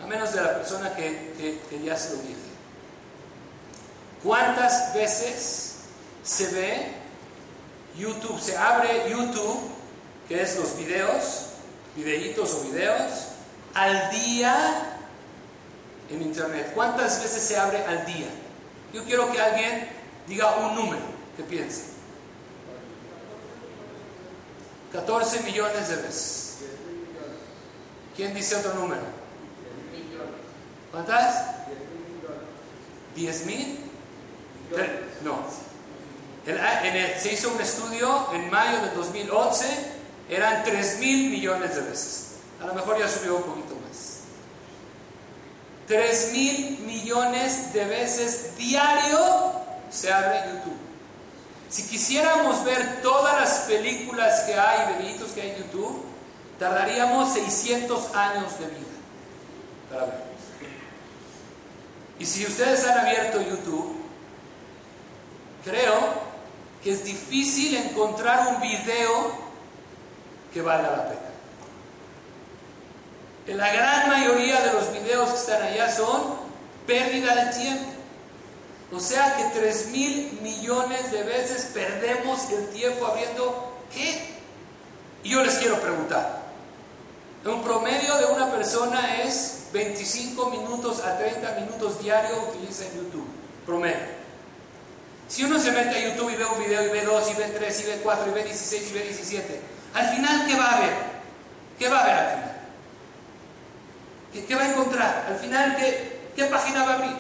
a 0.03 0.07
menos 0.09 0.33
de 0.33 0.41
la 0.41 0.55
persona 0.55 0.93
que, 0.97 1.61
que 1.71 1.83
ya 1.85 1.97
se 1.97 2.17
lo 2.17 2.23
dije. 2.23 2.35
¿Cuántas 4.25 4.95
veces 4.95 5.75
se 6.25 6.49
ve 6.49 6.93
YouTube? 7.97 8.41
Se 8.41 8.57
abre 8.57 9.09
YouTube, 9.11 9.61
que 10.27 10.41
es 10.41 10.59
los 10.59 10.77
videos, 10.79 11.51
videitos 11.97 12.55
o 12.55 12.61
videos, 12.71 13.29
al 13.75 14.11
día 14.11 14.99
en 16.11 16.23
Internet. 16.23 16.73
¿Cuántas 16.75 17.23
veces 17.23 17.43
se 17.43 17.57
abre 17.57 17.85
al 17.85 18.05
día? 18.07 18.29
Yo 18.93 19.05
quiero 19.05 19.31
que 19.33 19.41
alguien 19.41 19.89
diga 20.27 20.57
un 20.57 20.75
número 20.75 21.03
que 21.37 21.43
piense. 21.43 21.95
14 24.93 25.41
millones 25.41 25.89
de 25.89 25.97
veces. 25.97 26.59
¿Quién 28.17 28.33
dice 28.33 28.55
otro 28.55 28.75
número? 28.75 29.03
¿Cuántas? 30.93 31.55
10 33.17 33.47
mil. 33.47 33.79
No. 35.25 35.39
se 37.19 37.33
hizo 37.33 37.53
un 37.53 37.61
estudio 37.61 38.33
en 38.33 38.51
mayo 38.51 38.81
del 38.83 38.95
2011, 38.95 39.94
eran 40.29 40.65
3 40.65 40.99
mil 41.01 41.31
millones 41.31 41.75
de 41.75 41.83
veces. 41.83 42.35
A 42.63 42.67
lo 42.67 42.75
mejor 42.75 42.99
ya 42.99 43.09
subió 43.09 43.37
un 43.37 43.43
poquito 43.43 43.75
más. 43.87 44.21
3 45.87 46.33
mil 46.33 46.79
millones 46.81 47.73
de 47.73 47.85
veces 47.85 48.57
diario 48.57 49.19
se 49.91 50.13
abre 50.13 50.41
YouTube. 50.55 50.79
Si 51.69 51.87
quisiéramos 51.89 52.65
ver 52.65 53.03
todas 53.03 53.41
las 53.41 53.61
películas 53.67 54.41
que 54.43 54.55
hay, 54.55 54.95
videitos 54.95 55.33
que 55.33 55.43
hay 55.43 55.51
en 55.51 55.57
YouTube, 55.57 56.05
tardaríamos 56.59 57.33
600 57.35 58.15
años 58.15 58.59
de 58.59 58.67
vida 58.67 58.87
para 59.91 60.05
verlos. 60.07 60.25
Y 62.19 62.27
si 62.27 62.47
ustedes 62.47 62.87
han 62.87 63.01
abierto 63.01 63.43
YouTube, 63.43 63.97
creo 65.65 66.35
que 66.83 66.93
es 66.93 67.05
difícil 67.05 67.77
encontrar 67.77 68.55
un 68.55 68.61
video 68.61 69.44
que 70.55 70.63
valga 70.63 70.91
la 70.91 71.09
pena. 71.09 71.35
La 73.59 73.73
gran 73.73 74.09
mayoría 74.09 74.61
de 74.63 74.73
los 74.73 74.93
videos 74.93 75.31
que 75.31 75.37
están 75.37 75.63
allá 75.63 75.95
son 75.95 76.37
pérdida 76.87 77.35
de 77.35 77.53
tiempo. 77.53 77.91
O 78.93 79.01
sea 79.01 79.37
que 79.37 79.61
3 79.61 79.89
mil 79.89 80.39
millones 80.41 81.11
de 81.11 81.25
veces 81.25 81.71
perdemos 81.75 82.49
el 82.51 82.69
tiempo 82.69 83.05
abriendo 83.05 83.77
¿qué? 83.93 84.35
Y 85.25 85.31
yo 85.31 85.43
les 85.43 85.57
quiero 85.57 85.81
preguntar. 85.81 86.45
Un 87.45 87.63
promedio 87.63 88.17
de 88.17 88.27
una 88.27 88.51
persona 88.51 89.23
es 89.23 89.67
25 89.73 90.51
minutos 90.51 91.01
a 91.01 91.19
30 91.19 91.51
minutos 91.61 92.01
diarios 92.01 92.39
utiliza 92.49 92.85
YouTube. 92.95 93.27
Promedio. 93.67 94.25
Si 95.29 95.43
uno 95.43 95.59
se 95.59 95.73
mete 95.73 95.97
a 95.97 96.09
YouTube 96.09 96.31
y 96.31 96.37
ve 96.37 96.45
un 96.45 96.59
video 96.59 96.87
y 96.87 96.91
ve 96.91 97.03
dos 97.03 97.31
y 97.31 97.35
ve 97.35 97.47
tres 97.47 97.81
y 97.81 97.87
ve 97.87 98.01
cuatro 98.03 98.31
y 98.31 98.35
ve 98.35 98.45
16 98.45 98.91
y 98.91 98.95
ve 98.95 99.03
17, 99.03 99.61
al 99.95 100.09
final 100.11 100.47
¿qué 100.47 100.55
va 100.57 100.73
a 100.73 100.81
ver? 100.81 100.95
¿Qué 101.79 101.89
va 101.89 102.01
a 102.01 102.07
ver 102.07 102.15
al 102.15 102.31
final? 102.31 102.55
¿Qué, 104.47 104.55
va 104.55 104.63
a 104.63 104.71
encontrar? 104.71 105.27
Al 105.29 105.37
final 105.37 105.77
¿qué, 105.77 106.31
qué 106.37 106.45
página 106.45 106.85
va 106.85 106.93
a 106.93 106.95
abrir? 106.97 107.17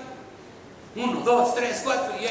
Uno, 0.97 1.21
dos, 1.21 1.55
tres, 1.55 1.81
cuatro 1.83 2.15
y 2.21 2.27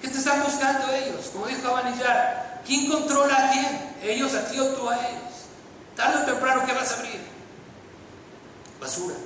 ¿qué 0.00 0.08
te 0.08 0.18
están 0.18 0.42
buscando 0.42 0.92
ellos? 0.92 1.30
Como 1.32 1.46
dijo 1.46 1.68
Abanillar, 1.68 2.62
¿quién 2.66 2.90
controla 2.90 3.48
a 3.48 3.50
quién? 3.50 3.94
Ellos 4.02 4.34
a 4.34 4.46
ti 4.46 4.58
o 4.60 4.66
tú 4.68 4.88
a 4.88 4.96
ellos. 4.96 5.46
Tarde 5.96 6.22
o 6.22 6.26
temprano 6.26 6.62
¿qué 6.64 6.72
vas 6.72 6.92
a 6.92 6.96
abrir? 6.96 7.20
Basura. 8.80 9.16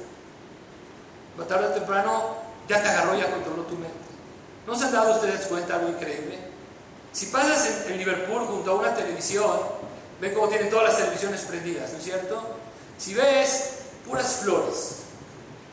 Tarde 1.48 1.66
o 1.66 1.70
temprano 1.70 2.36
ya 2.68 2.82
te 2.82 2.88
agarró, 2.88 3.18
ya 3.18 3.30
controló 3.30 3.62
tu 3.62 3.74
mente. 3.74 4.04
¿No 4.66 4.74
se 4.74 4.84
han 4.84 4.92
dado 4.92 5.14
ustedes 5.14 5.46
cuenta 5.46 5.74
algo 5.74 5.90
increíble? 5.90 6.38
Si 7.12 7.26
pasas 7.26 7.86
en, 7.86 7.98
Liverpool 7.98 8.46
junto 8.46 8.72
a 8.72 8.74
una 8.74 8.94
televisión, 8.94 9.60
ven 10.20 10.34
cómo 10.34 10.48
tienen 10.48 10.70
todas 10.70 10.86
las 10.86 10.96
televisiones 10.96 11.40
prendidas, 11.42 11.92
¿no 11.92 11.98
es 11.98 12.04
cierto? 12.04 12.42
Si 12.98 13.14
ves 13.14 13.70
puras 14.06 14.40
flores, 14.42 14.96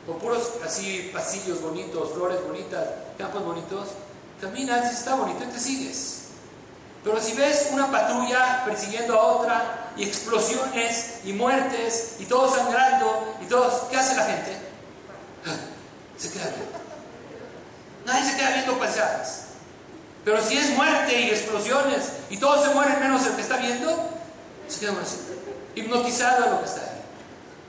o 0.08 0.14
puros 0.14 0.54
así 0.66 1.12
pasillos 1.14 1.62
bonitos, 1.62 2.14
flores 2.14 2.44
bonitas, 2.46 2.88
campos 3.18 3.44
bonitos, 3.44 3.90
caminas 4.40 4.92
y 4.92 4.96
está 4.96 5.16
bonito 5.16 5.44
y 5.44 5.48
te 5.48 5.60
sigues. 5.60 6.18
Pero 7.04 7.20
si 7.20 7.34
ves 7.34 7.70
una 7.72 7.92
patrulla 7.92 8.64
persiguiendo 8.66 9.20
a 9.20 9.24
otra 9.24 9.92
y 9.96 10.04
explosiones 10.04 11.20
y 11.24 11.34
muertes 11.34 12.16
y 12.20 12.26
todo 12.26 12.54
sangrando 12.54 13.36
y 13.42 13.46
todos, 13.46 13.84
¿qué 13.90 13.98
hace 13.98 14.16
la 14.16 14.26
gente? 14.26 14.58
Se 16.18 16.32
queda 16.32 16.46
viendo. 16.46 16.82
Nadie 18.06 18.30
se 18.32 18.38
queda 18.38 18.52
viendo 18.52 18.78
paisajes. 18.78 19.42
Pero 20.24 20.44
si 20.44 20.58
es 20.58 20.72
muerte 20.72 21.20
y 21.20 21.30
explosiones 21.30 22.12
y 22.30 22.38
todos 22.38 22.64
se 22.64 22.74
mueren 22.74 23.00
menos 23.00 23.26
el 23.26 23.34
que 23.34 23.42
está 23.42 23.58
viendo, 23.58 24.10
se 24.72 24.86
hipnotizado 25.76 26.52
lo 26.52 26.60
que 26.60 26.66
está 26.66 26.82
ahí. 26.82 27.02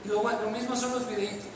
Y 0.05 0.09
lo, 0.09 0.23
lo 0.23 0.51
mismo 0.51 0.77
son 0.77 0.93
los 0.93 1.09
videitos. 1.09 1.47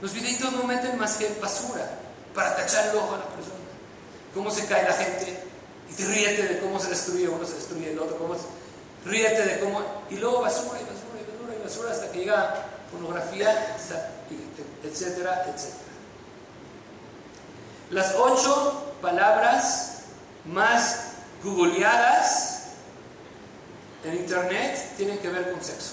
Los 0.00 0.12
videitos 0.12 0.52
no 0.52 0.64
meten 0.64 0.98
más 0.98 1.16
que 1.16 1.28
basura 1.40 1.88
para 2.34 2.54
cachar 2.56 2.90
el 2.90 2.96
ojo 2.96 3.14
a 3.14 3.18
la 3.18 3.26
persona. 3.26 3.54
Cómo 4.34 4.50
se 4.50 4.66
cae 4.66 4.84
la 4.84 4.92
gente 4.92 5.44
y 5.90 5.94
te 5.94 6.04
ríete 6.06 6.42
de 6.48 6.60
cómo 6.60 6.78
se 6.80 6.90
destruye 6.90 7.28
uno, 7.28 7.46
se 7.46 7.54
destruye 7.54 7.92
el 7.92 7.98
otro, 7.98 8.18
cómo 8.18 8.34
se... 8.34 8.42
ríete 9.08 9.44
de 9.44 9.60
cómo... 9.60 9.80
Y 10.10 10.16
luego 10.16 10.42
basura 10.42 10.80
y 10.80 10.84
basura 10.84 11.20
y 11.20 11.30
basura 11.30 11.54
y 11.58 11.62
basura 11.62 11.92
hasta 11.92 12.10
que 12.10 12.18
llega 12.18 12.66
pornografía, 12.90 13.76
etcétera, 14.82 15.46
etcétera. 15.46 15.84
Las 17.90 18.14
ocho 18.16 18.92
palabras 19.00 20.00
más 20.44 21.12
googleadas 21.42 22.53
en 24.04 24.14
internet 24.14 24.92
tienen 24.96 25.18
que 25.18 25.28
ver 25.28 25.50
con 25.50 25.62
sexo. 25.62 25.92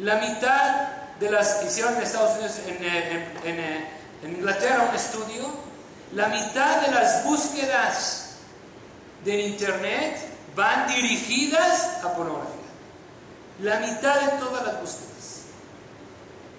La 0.00 0.16
mitad 0.16 0.88
de 1.18 1.30
las 1.30 1.54
que 1.54 1.66
hicieron 1.66 1.96
en 1.96 2.02
Estados 2.02 2.36
Unidos, 2.36 2.58
en, 2.66 2.84
eh, 2.84 3.28
eh, 3.44 3.88
Inglaterra, 4.24 4.88
un 4.90 4.94
estudio, 4.94 5.48
la 6.12 6.28
mitad 6.28 6.82
de 6.82 6.90
las 6.92 7.24
búsquedas 7.24 8.36
de 9.24 9.40
internet 9.40 10.18
van 10.54 10.88
dirigidas 10.88 12.04
a 12.04 12.14
pornografía. 12.14 12.54
La 13.62 13.78
mitad 13.80 14.20
de 14.20 14.38
todas 14.38 14.66
las 14.66 14.80
búsquedas. 14.80 15.42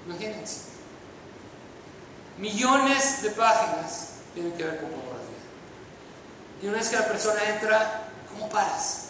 Imagínense. 0.06 0.62
Millones 2.38 3.24
de 3.24 3.32
páginas 3.32 4.10
tienen 4.34 4.54
que 4.54 4.64
ver 4.64 4.78
con 4.80 4.90
pornografía. 4.90 5.18
Y 6.62 6.68
una 6.68 6.78
vez 6.78 6.90
que 6.90 6.96
la 6.96 7.08
persona 7.08 7.44
entra, 7.44 8.10
¿cómo 8.32 8.50
paras? 8.50 9.07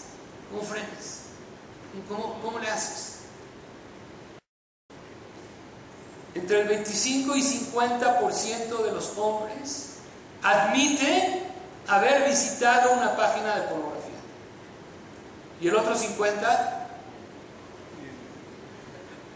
¿Cómo 0.50 0.62
frenas? 0.62 1.22
¿Cómo, 2.08 2.40
cómo 2.42 2.60
le 2.60 2.70
haces? 2.70 3.18
Entre 6.36 6.62
el 6.62 6.68
25 6.68 7.36
y 7.36 7.42
50% 7.42 8.84
de 8.84 8.92
los 8.92 9.18
hombres 9.18 9.96
admiten 10.44 11.44
haber 11.88 12.30
visitado 12.30 12.94
una 12.94 13.16
página 13.18 13.56
de 13.56 13.62
pornografía. 13.64 13.98
¿Y 15.60 15.68
el 15.68 15.76
otro 15.76 15.96
50? 15.96 16.88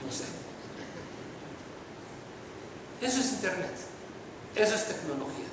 No 0.05 0.11
sé. 0.11 0.23
Eso 3.01 3.19
es 3.19 3.31
Internet. 3.33 3.71
Eso 4.55 4.75
es 4.75 4.85
tecnología. 4.85 5.45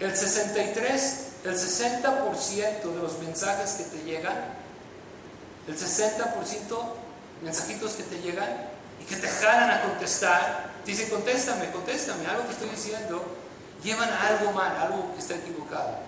El 0.00 0.14
63, 0.14 1.26
el 1.48 1.56
60% 1.56 2.82
de 2.82 3.02
los 3.02 3.18
mensajes 3.20 3.72
que 3.74 3.84
te 3.84 4.04
llegan, 4.04 4.36
el 5.68 5.78
60% 5.78 6.34
mensajitos 7.42 7.92
que 7.92 8.02
te 8.02 8.20
llegan 8.20 8.68
y 9.00 9.04
que 9.04 9.16
te 9.16 9.28
jalan 9.28 9.70
a 9.70 9.82
contestar, 9.82 10.70
te 10.84 10.90
dicen 10.90 11.08
contéstame, 11.10 11.70
contéstame, 11.70 12.26
algo 12.26 12.46
que 12.46 12.52
estoy 12.52 12.68
diciendo, 12.70 13.22
llevan 13.82 14.08
a 14.08 14.28
algo 14.28 14.52
mal, 14.52 14.76
algo 14.76 15.12
que 15.14 15.20
está 15.20 15.34
equivocado. 15.34 15.98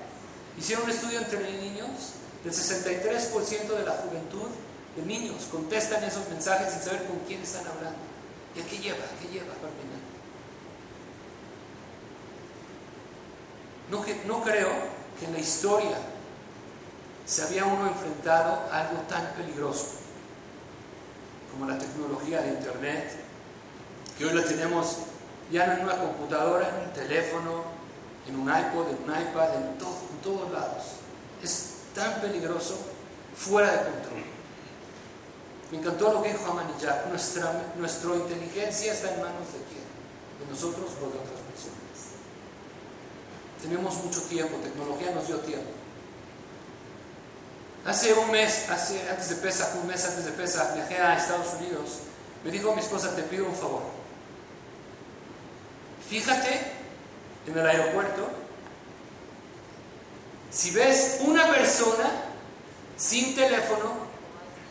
Hicieron 0.58 0.84
un 0.84 0.90
estudio 0.90 1.18
entre 1.18 1.38
niños, 1.52 2.14
el 2.44 2.52
63% 2.52 3.76
de 3.76 3.84
la 3.84 3.92
juventud 3.92 4.48
de 4.96 5.02
niños 5.02 5.46
contestan 5.52 6.02
esos 6.02 6.28
mensajes 6.30 6.72
sin 6.72 6.82
saber 6.82 7.04
con 7.06 7.18
quién 7.26 7.42
están 7.42 7.66
hablando. 7.66 7.98
¿Y 8.56 8.60
a 8.60 8.64
qué 8.64 8.78
lleva? 8.78 9.04
¿A 9.04 9.22
qué 9.22 9.28
lleva, 9.28 9.54
No, 13.90 14.04
no 14.26 14.44
creo 14.44 14.97
que 15.18 15.26
en 15.26 15.32
la 15.32 15.38
historia 15.38 15.98
se 17.26 17.42
había 17.42 17.64
uno 17.64 17.88
enfrentado 17.88 18.68
a 18.72 18.88
algo 18.88 19.00
tan 19.02 19.26
peligroso 19.34 19.98
como 21.50 21.70
la 21.70 21.78
tecnología 21.78 22.40
de 22.40 22.50
Internet, 22.50 23.12
que 24.16 24.24
hoy 24.24 24.34
la 24.34 24.44
tenemos 24.44 24.98
ya 25.50 25.66
no 25.66 25.72
en 25.74 25.80
una 25.84 25.96
computadora, 25.96 26.68
en 26.68 26.88
un 26.88 26.92
teléfono, 26.92 27.64
en 28.26 28.38
un 28.38 28.48
iPod, 28.48 28.88
en 28.90 28.96
un 29.04 29.20
iPad, 29.22 29.56
en, 29.56 29.62
en 29.62 29.78
todos 30.22 30.50
lados. 30.52 30.84
Es 31.42 31.74
tan 31.94 32.20
peligroso, 32.20 32.76
fuera 33.36 33.70
de 33.72 33.78
control. 33.78 34.24
Me 35.70 35.78
encantó 35.78 36.12
lo 36.12 36.22
que 36.22 36.32
dijo 36.32 36.50
Amanillar, 36.50 37.06
nuestra, 37.08 37.72
nuestra 37.76 38.14
inteligencia 38.14 38.92
está 38.92 39.14
en 39.14 39.20
manos 39.20 39.52
de 39.52 39.60
quién, 39.68 39.84
de 40.40 40.50
nosotros 40.50 40.90
o 40.96 41.00
de 41.00 41.18
otras 41.18 41.40
personas. 41.40 41.47
Tenemos 43.62 43.94
mucho 44.04 44.22
tiempo, 44.22 44.56
tecnología 44.58 45.10
nos 45.10 45.26
dio 45.26 45.38
tiempo. 45.40 45.70
Hace 47.84 48.12
un 48.12 48.30
mes, 48.30 48.68
hace, 48.70 49.08
antes 49.08 49.30
de 49.30 49.36
Pesach, 49.36 49.74
un 49.80 49.86
mes 49.86 50.04
antes 50.04 50.24
de 50.24 50.32
Pesach, 50.32 50.74
viajé 50.74 50.98
a 50.98 51.16
Estados 51.16 51.54
Unidos. 51.54 52.00
Me 52.44 52.50
dijo 52.50 52.74
mi 52.74 52.80
esposa, 52.80 53.14
te 53.16 53.22
pido 53.22 53.46
un 53.46 53.54
favor. 53.54 53.82
Fíjate 56.08 56.72
en 57.46 57.58
el 57.58 57.66
aeropuerto, 57.66 58.28
si 60.50 60.70
ves 60.70 61.18
una 61.20 61.50
persona 61.50 62.10
sin 62.96 63.34
teléfono, 63.34 63.92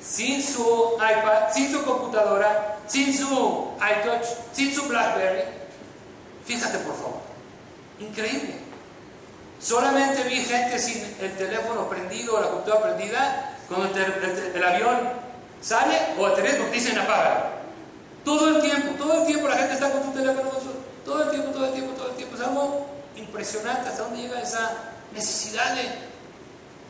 sin 0.01 0.41
su 0.41 0.93
iPad, 0.95 1.53
sin 1.53 1.71
su 1.71 1.83
computadora, 1.83 2.77
sin 2.87 3.15
su 3.15 3.71
iTouch, 3.77 4.25
sin 4.53 4.73
su 4.73 4.87
BlackBerry, 4.87 5.43
fíjate 6.45 6.77
por 6.79 6.95
favor. 6.95 7.21
Increíble. 7.99 8.66
Solamente 9.59 10.23
vi 10.23 10.37
gente 10.37 10.77
sin 10.79 11.03
el 11.19 11.35
teléfono 11.35 11.89
prendido 11.89 12.35
o 12.35 12.41
la 12.41 12.47
computadora 12.47 12.95
prendida 12.95 13.57
cuando 13.67 13.87
el, 13.87 14.63
avión 14.63 14.97
sale 15.61 15.97
o 16.17 16.27
el 16.27 16.33
teléfono 16.35 16.69
dicen 16.69 16.97
apaga. 16.97 17.53
Todo 18.23 18.55
el 18.55 18.61
tiempo, 18.61 19.03
todo 19.03 19.21
el 19.21 19.25
tiempo 19.25 19.47
la 19.47 19.57
gente 19.57 19.73
está 19.73 19.91
con 19.91 20.03
su 20.03 20.11
teléfono, 20.11 20.51
todo 21.05 21.23
el 21.23 21.31
tiempo, 21.31 21.51
todo 21.51 21.65
el 21.65 21.73
tiempo, 21.73 21.93
todo 21.93 22.09
el 22.09 22.15
tiempo. 22.15 22.35
Es 22.35 22.41
algo 22.41 22.87
impresionante 23.15 23.89
hasta 23.89 24.03
dónde 24.03 24.21
llega 24.21 24.41
esa 24.41 24.71
necesidad 25.13 25.75
de... 25.75 26.07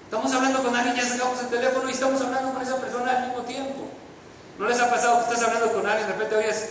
Estamos 0.03 0.33
hablando 0.33 0.63
con 0.63 0.75
alguien, 0.75 0.95
ya 0.95 1.05
sacamos 1.05 1.39
el 1.41 1.47
teléfono 1.47 1.89
y 1.89 1.91
estamos 1.91 2.21
hablando 2.21 2.53
con 2.53 2.61
esa 2.61 2.77
persona 2.77 3.11
al 3.11 3.27
mismo 3.27 3.43
tiempo. 3.43 3.87
¿No 4.57 4.67
les 4.67 4.79
ha 4.79 4.89
pasado 4.89 5.19
que 5.19 5.33
estás 5.33 5.47
hablando 5.47 5.71
con 5.73 5.85
alguien, 5.85 6.07
de 6.07 6.13
repente 6.13 6.35
oyes... 6.35 6.69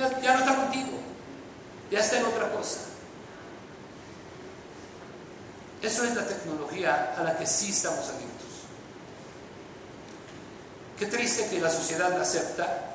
ya, 0.00 0.34
no 0.34 0.38
está 0.40 0.56
contigo, 0.56 0.98
ya 1.90 2.00
está 2.00 2.18
en 2.18 2.26
otra 2.26 2.50
cosa. 2.52 2.80
Eso 5.82 6.04
es 6.04 6.14
la 6.14 6.26
tecnología 6.26 7.14
a 7.16 7.22
la 7.22 7.36
que 7.36 7.46
sí 7.46 7.70
estamos 7.70 8.08
abiertos. 8.08 8.30
Qué 10.98 11.06
triste 11.06 11.48
que 11.48 11.60
la 11.60 11.70
sociedad 11.70 12.10
la 12.10 12.22
acepta, 12.22 12.92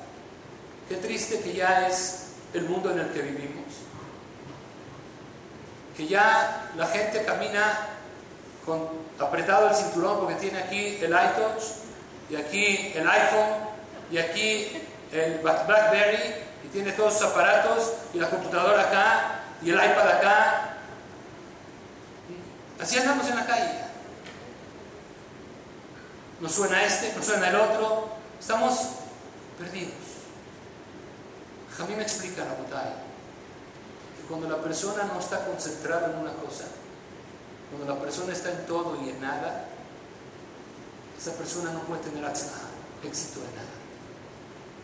qué 0.87 0.97
triste 0.97 1.39
que 1.39 1.53
ya 1.53 1.87
es 1.87 2.27
el 2.53 2.65
mundo 2.65 2.91
en 2.91 2.99
el 2.99 3.09
que 3.11 3.21
vivimos, 3.21 3.65
que 5.97 6.07
ya 6.07 6.71
la 6.75 6.87
gente 6.87 7.23
camina 7.25 7.87
con 8.65 8.87
apretado 9.19 9.69
el 9.69 9.75
cinturón 9.75 10.19
porque 10.19 10.35
tiene 10.35 10.59
aquí 10.59 10.97
el 11.01 11.11
iTouch 11.11 11.63
y 12.29 12.35
aquí 12.35 12.91
el 12.95 13.07
iPhone 13.07 13.49
y 14.11 14.17
aquí 14.17 14.81
el 15.11 15.39
BlackBerry 15.39 16.45
y 16.65 16.67
tiene 16.69 16.91
todos 16.93 17.13
sus 17.13 17.27
aparatos 17.27 17.93
y 18.13 18.19
la 18.19 18.29
computadora 18.29 18.81
acá 18.81 19.41
y 19.61 19.69
el 19.69 19.75
iPad 19.75 20.07
acá. 20.07 20.77
Así 22.81 22.97
andamos 22.97 23.27
en 23.27 23.35
la 23.35 23.45
calle. 23.45 23.79
Nos 26.41 26.51
suena 26.51 26.83
este, 26.83 27.13
nos 27.15 27.25
suena 27.25 27.49
el 27.49 27.55
otro. 27.55 28.09
Estamos 28.39 28.79
perdidos. 29.59 29.93
mí 31.87 31.95
me 31.95 32.03
explica 32.03 32.43
la 32.43 32.53
botella 32.53 32.95
que 34.17 34.27
cuando 34.27 34.49
la 34.49 34.61
persona 34.61 35.03
no 35.03 35.19
está 35.19 35.45
concentrada 35.45 36.11
en 36.11 36.17
una 36.17 36.33
cosa, 36.33 36.65
cuando 37.69 37.93
la 37.93 38.01
persona 38.01 38.33
está 38.33 38.51
en 38.51 38.65
todo 38.65 38.97
y 39.03 39.09
en 39.09 39.21
nada, 39.21 39.65
esa 41.17 41.31
persona 41.33 41.71
no 41.71 41.81
puede 41.81 42.01
tener 42.01 42.25
éxito 42.25 43.39
en 43.39 43.55
nada. 43.55 43.75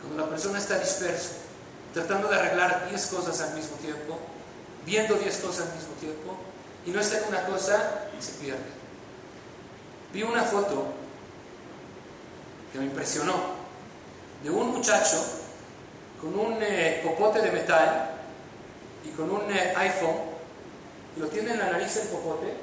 Cuando 0.02 0.24
la 0.24 0.30
persona 0.30 0.60
está 0.60 0.80
disperso, 0.80 1.51
tratando 1.94 2.28
de 2.28 2.36
arreglar 2.36 2.88
10 2.90 3.08
cosas 3.08 3.40
al 3.42 3.54
mismo 3.54 3.76
tiempo, 3.78 4.18
viendo 4.86 5.16
10 5.16 5.38
cosas 5.38 5.68
al 5.68 5.76
mismo 5.76 5.94
tiempo, 6.00 6.38
y 6.86 6.92
no 6.92 7.00
está 7.00 7.20
en 7.20 7.26
una 7.30 7.46
cosa 7.46 8.08
y 8.18 8.22
se 8.22 8.34
pierde. 8.34 8.60
Vi 10.14 10.24
una 10.24 10.44
foto 10.44 10.86
que 12.72 12.80
me 12.80 12.86
impresionó 12.86 13.36
de 14.44 14.50
un 14.50 14.72
muchacho 14.72 15.24
con 16.20 16.38
un 16.38 16.58
eh, 16.62 17.02
popote 17.04 17.42
de 17.42 17.52
metal 17.52 18.12
y 19.04 19.10
con 19.10 19.30
un 19.30 19.52
eh, 19.52 19.74
iPhone, 19.76 20.16
y 21.18 21.20
lo 21.20 21.28
tiene 21.28 21.52
en 21.52 21.60
la 21.60 21.72
nariz 21.72 21.98
el 21.98 22.08
popote, 22.08 22.54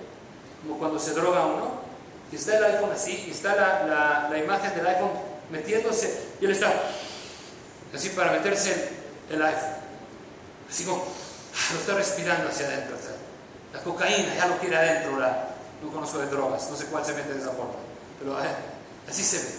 como 0.62 0.78
cuando 0.78 0.98
se 0.98 1.12
droga 1.12 1.46
uno, 1.46 1.88
y 2.32 2.36
está 2.36 2.56
el 2.56 2.64
iPhone 2.64 2.92
así, 2.92 3.24
y 3.26 3.30
está 3.30 3.54
la, 3.54 4.28
la 4.30 4.38
imagen 4.38 4.74
del 4.74 4.86
iPhone 4.86 5.10
metiéndose, 5.50 6.28
y 6.40 6.44
él 6.46 6.52
está 6.52 6.72
así 7.94 8.10
para 8.10 8.32
meterse 8.32 8.97
el 9.30 9.42
iPhone. 9.42 9.76
Así 10.70 10.84
como 10.84 11.02
ah, 11.02 11.72
lo 11.74 11.80
está 11.80 11.94
respirando 11.94 12.48
hacia 12.48 12.66
adentro. 12.66 12.96
La 13.72 13.82
cocaína 13.82 14.34
ya 14.34 14.46
lo 14.46 14.58
quiere 14.58 14.76
adentro. 14.76 15.18
no 15.18 15.92
conozco 15.92 16.18
de 16.18 16.26
drogas, 16.26 16.68
no 16.70 16.76
sé 16.76 16.86
cuál 16.86 17.04
se 17.04 17.12
mete 17.12 17.34
de 17.34 17.40
esa 17.40 17.50
forma. 17.50 17.74
Pero 18.18 18.42
eh, 18.42 18.54
así 19.08 19.22
se 19.22 19.38
ve. 19.38 19.54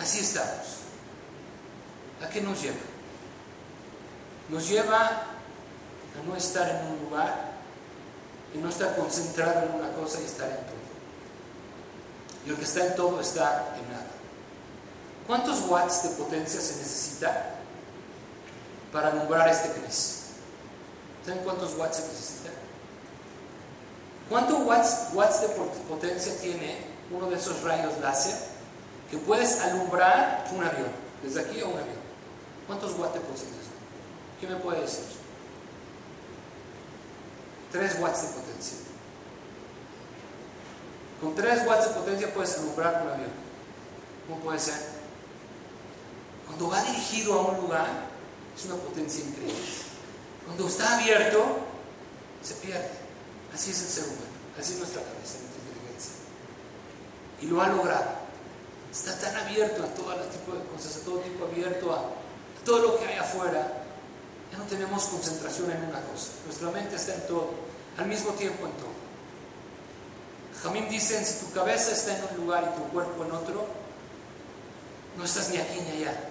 Así 0.00 0.20
estamos. 0.20 0.78
¿A 2.24 2.28
qué 2.28 2.40
nos 2.40 2.60
lleva? 2.60 2.76
Nos 4.48 4.68
lleva 4.68 5.06
a 5.06 6.26
no 6.26 6.36
estar 6.36 6.68
en 6.68 6.92
un 6.92 7.04
lugar 7.04 7.52
y 8.54 8.58
no 8.58 8.68
estar 8.68 8.96
concentrado 8.96 9.62
en 9.62 9.74
una 9.74 9.92
cosa 9.92 10.20
y 10.20 10.24
estar 10.24 10.48
en 10.48 10.56
todo. 10.56 10.78
Y 12.46 12.50
el 12.50 12.56
que 12.56 12.64
está 12.64 12.86
en 12.86 12.96
todo 12.96 13.20
está 13.20 13.74
en 13.78 13.92
nada. 13.92 14.06
¿Cuántos 15.26 15.60
watts 15.68 16.04
de 16.04 16.08
potencia 16.10 16.60
se 16.60 16.76
necesita 16.76 17.57
para 18.92 19.08
alumbrar 19.08 19.48
este 19.48 19.70
Cris. 19.80 20.14
¿Saben 21.24 21.42
cuántos 21.44 21.76
watts 21.76 21.96
se 21.96 22.08
necesita? 22.08 22.50
¿Cuántos 24.28 24.60
watts, 24.66 25.08
watts 25.12 25.40
de 25.40 25.48
potencia 25.88 26.38
tiene 26.40 26.78
uno 27.10 27.28
de 27.28 27.36
esos 27.36 27.62
rayos 27.62 27.98
láser 28.00 28.34
que 29.10 29.18
puedes 29.18 29.60
alumbrar 29.60 30.46
un 30.52 30.64
avión? 30.64 30.90
Desde 31.22 31.40
aquí 31.40 31.60
a 31.60 31.64
un 31.64 31.72
avión. 31.72 31.98
¿Cuántos 32.66 32.92
watts 32.98 33.14
de 33.14 33.20
potencia? 33.20 33.46
¿Qué 34.40 34.46
me 34.46 34.56
puede 34.56 34.82
decir? 34.82 35.04
3 37.72 37.98
watts 38.00 38.22
de 38.22 38.28
potencia. 38.28 38.78
Con 41.20 41.34
3 41.34 41.66
watts 41.66 41.88
de 41.88 41.94
potencia 41.94 42.32
puedes 42.32 42.58
alumbrar 42.58 43.02
un 43.02 43.08
avión. 43.08 43.30
¿Cómo 44.28 44.40
puede 44.40 44.58
ser? 44.58 44.98
Cuando 46.46 46.68
va 46.68 46.82
dirigido 46.82 47.34
a 47.34 47.42
un 47.48 47.60
lugar, 47.62 47.86
es 48.58 48.64
una 48.64 48.74
potencia 48.74 49.24
increíble. 49.24 49.54
Cuando 50.44 50.66
está 50.66 50.98
abierto, 50.98 51.44
se 52.42 52.54
pierde. 52.54 52.90
Así 53.54 53.70
es 53.70 53.80
el 53.82 53.88
ser 53.88 54.04
humano, 54.04 54.34
así 54.58 54.72
es 54.72 54.78
nuestra 54.78 55.02
cabeza, 55.02 55.38
nuestra 55.38 55.62
inteligencia. 55.62 56.12
Y 57.40 57.46
lo 57.46 57.62
ha 57.62 57.68
logrado. 57.68 58.28
Está 58.90 59.18
tan 59.18 59.36
abierto 59.36 59.82
a 59.82 59.86
todo 59.86 60.14
tipo 60.26 60.52
de 60.52 60.64
cosas, 60.64 60.96
a 60.96 61.04
todo 61.04 61.18
tipo 61.20 61.44
abierto 61.44 61.92
a, 61.92 62.02
todo 62.64 62.78
lo 62.80 62.98
que 62.98 63.06
hay 63.06 63.18
afuera, 63.18 63.84
Ya 64.50 64.56
no 64.56 64.64
tenemos 64.64 65.04
concentración 65.04 65.70
en 65.70 65.84
una 65.84 66.00
cosa. 66.00 66.28
Nuestra 66.46 66.70
mente 66.70 66.96
está 66.96 67.14
en 67.14 67.26
todo, 67.26 67.50
al 67.98 68.06
mismo 68.06 68.32
tiempo 68.32 68.66
en 68.66 68.72
todo. 68.72 68.96
Jamín 70.62 70.88
dicen, 70.88 71.24
si 71.24 71.44
tu 71.44 71.52
cabeza 71.52 71.92
está 71.92 72.16
en 72.16 72.24
un 72.30 72.46
lugar 72.46 72.72
y 72.72 72.78
tu 72.78 72.88
cuerpo 72.88 73.24
en 73.24 73.32
otro, 73.32 73.66
no 75.16 75.24
estás 75.24 75.50
ni 75.50 75.58
aquí 75.58 75.80
ni 75.80 76.02
allá. 76.02 76.27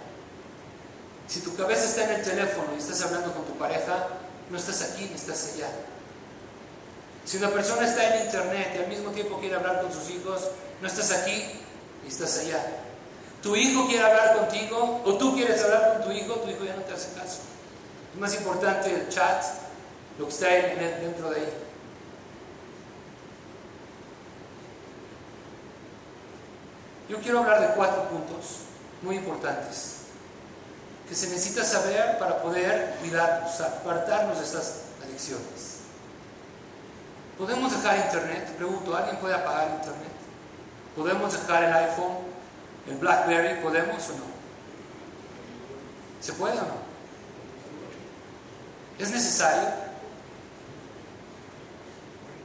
Si 1.27 1.41
tu 1.41 1.55
cabeza 1.55 1.85
está 1.85 2.05
en 2.05 2.19
el 2.19 2.23
teléfono 2.23 2.69
y 2.73 2.79
estás 2.79 3.01
hablando 3.01 3.33
con 3.33 3.43
tu 3.43 3.57
pareja, 3.57 4.07
no 4.49 4.57
estás 4.57 4.81
aquí 4.81 5.07
ni 5.09 5.15
estás 5.15 5.53
allá. 5.53 5.67
Si 7.25 7.37
una 7.37 7.49
persona 7.49 7.85
está 7.85 8.15
en 8.15 8.25
internet 8.25 8.71
y 8.75 8.77
al 8.83 8.87
mismo 8.87 9.11
tiempo 9.11 9.37
quiere 9.39 9.55
hablar 9.55 9.81
con 9.81 9.91
sus 9.91 10.09
hijos, 10.09 10.47
no 10.81 10.87
estás 10.87 11.11
aquí 11.11 11.43
ni 12.03 12.09
estás 12.09 12.39
allá. 12.39 12.65
Tu 13.43 13.55
hijo 13.57 13.85
quiere 13.87 14.05
hablar 14.05 14.37
contigo 14.37 15.01
o 15.03 15.17
tú 15.17 15.35
quieres 15.35 15.61
hablar 15.63 15.97
con 15.97 16.07
tu 16.07 16.11
hijo, 16.13 16.35
tu 16.35 16.49
hijo 16.49 16.63
ya 16.63 16.75
no 16.75 16.83
te 16.83 16.93
hace 16.93 17.11
caso. 17.13 17.39
Es 18.13 18.19
más 18.19 18.33
importante 18.35 18.89
el 18.89 19.09
chat, 19.09 19.43
lo 20.17 20.27
que 20.27 20.31
está 20.31 20.47
dentro 20.47 21.29
de 21.29 21.41
ahí. 21.41 21.53
Yo 27.09 27.17
quiero 27.19 27.39
hablar 27.39 27.61
de 27.61 27.75
cuatro 27.75 28.07
puntos 28.09 28.59
muy 29.01 29.17
importantes 29.17 29.96
que 31.07 31.15
se 31.15 31.29
necesita 31.29 31.63
saber 31.63 32.17
para 32.19 32.41
poder 32.41 32.97
cuidarnos, 32.99 33.61
apartarnos 33.61 34.37
de 34.37 34.43
estas 34.43 34.81
adicciones. 35.03 35.77
¿Podemos 37.37 37.71
dejar 37.71 37.97
internet? 37.97 38.55
Pregunto, 38.57 38.95
¿alguien 38.95 39.17
puede 39.17 39.35
apagar 39.35 39.69
internet? 39.69 40.11
¿Podemos 40.95 41.31
dejar 41.31 41.63
el 41.63 41.73
iPhone, 41.73 42.17
el 42.87 42.97
BlackBerry? 42.97 43.61
¿Podemos 43.61 44.09
o 44.09 44.13
no? 44.13 44.37
¿Se 46.19 46.33
puede 46.33 46.57
o 46.57 46.63
no? 46.63 46.87
¿Es 48.99 49.11
necesario? 49.11 49.69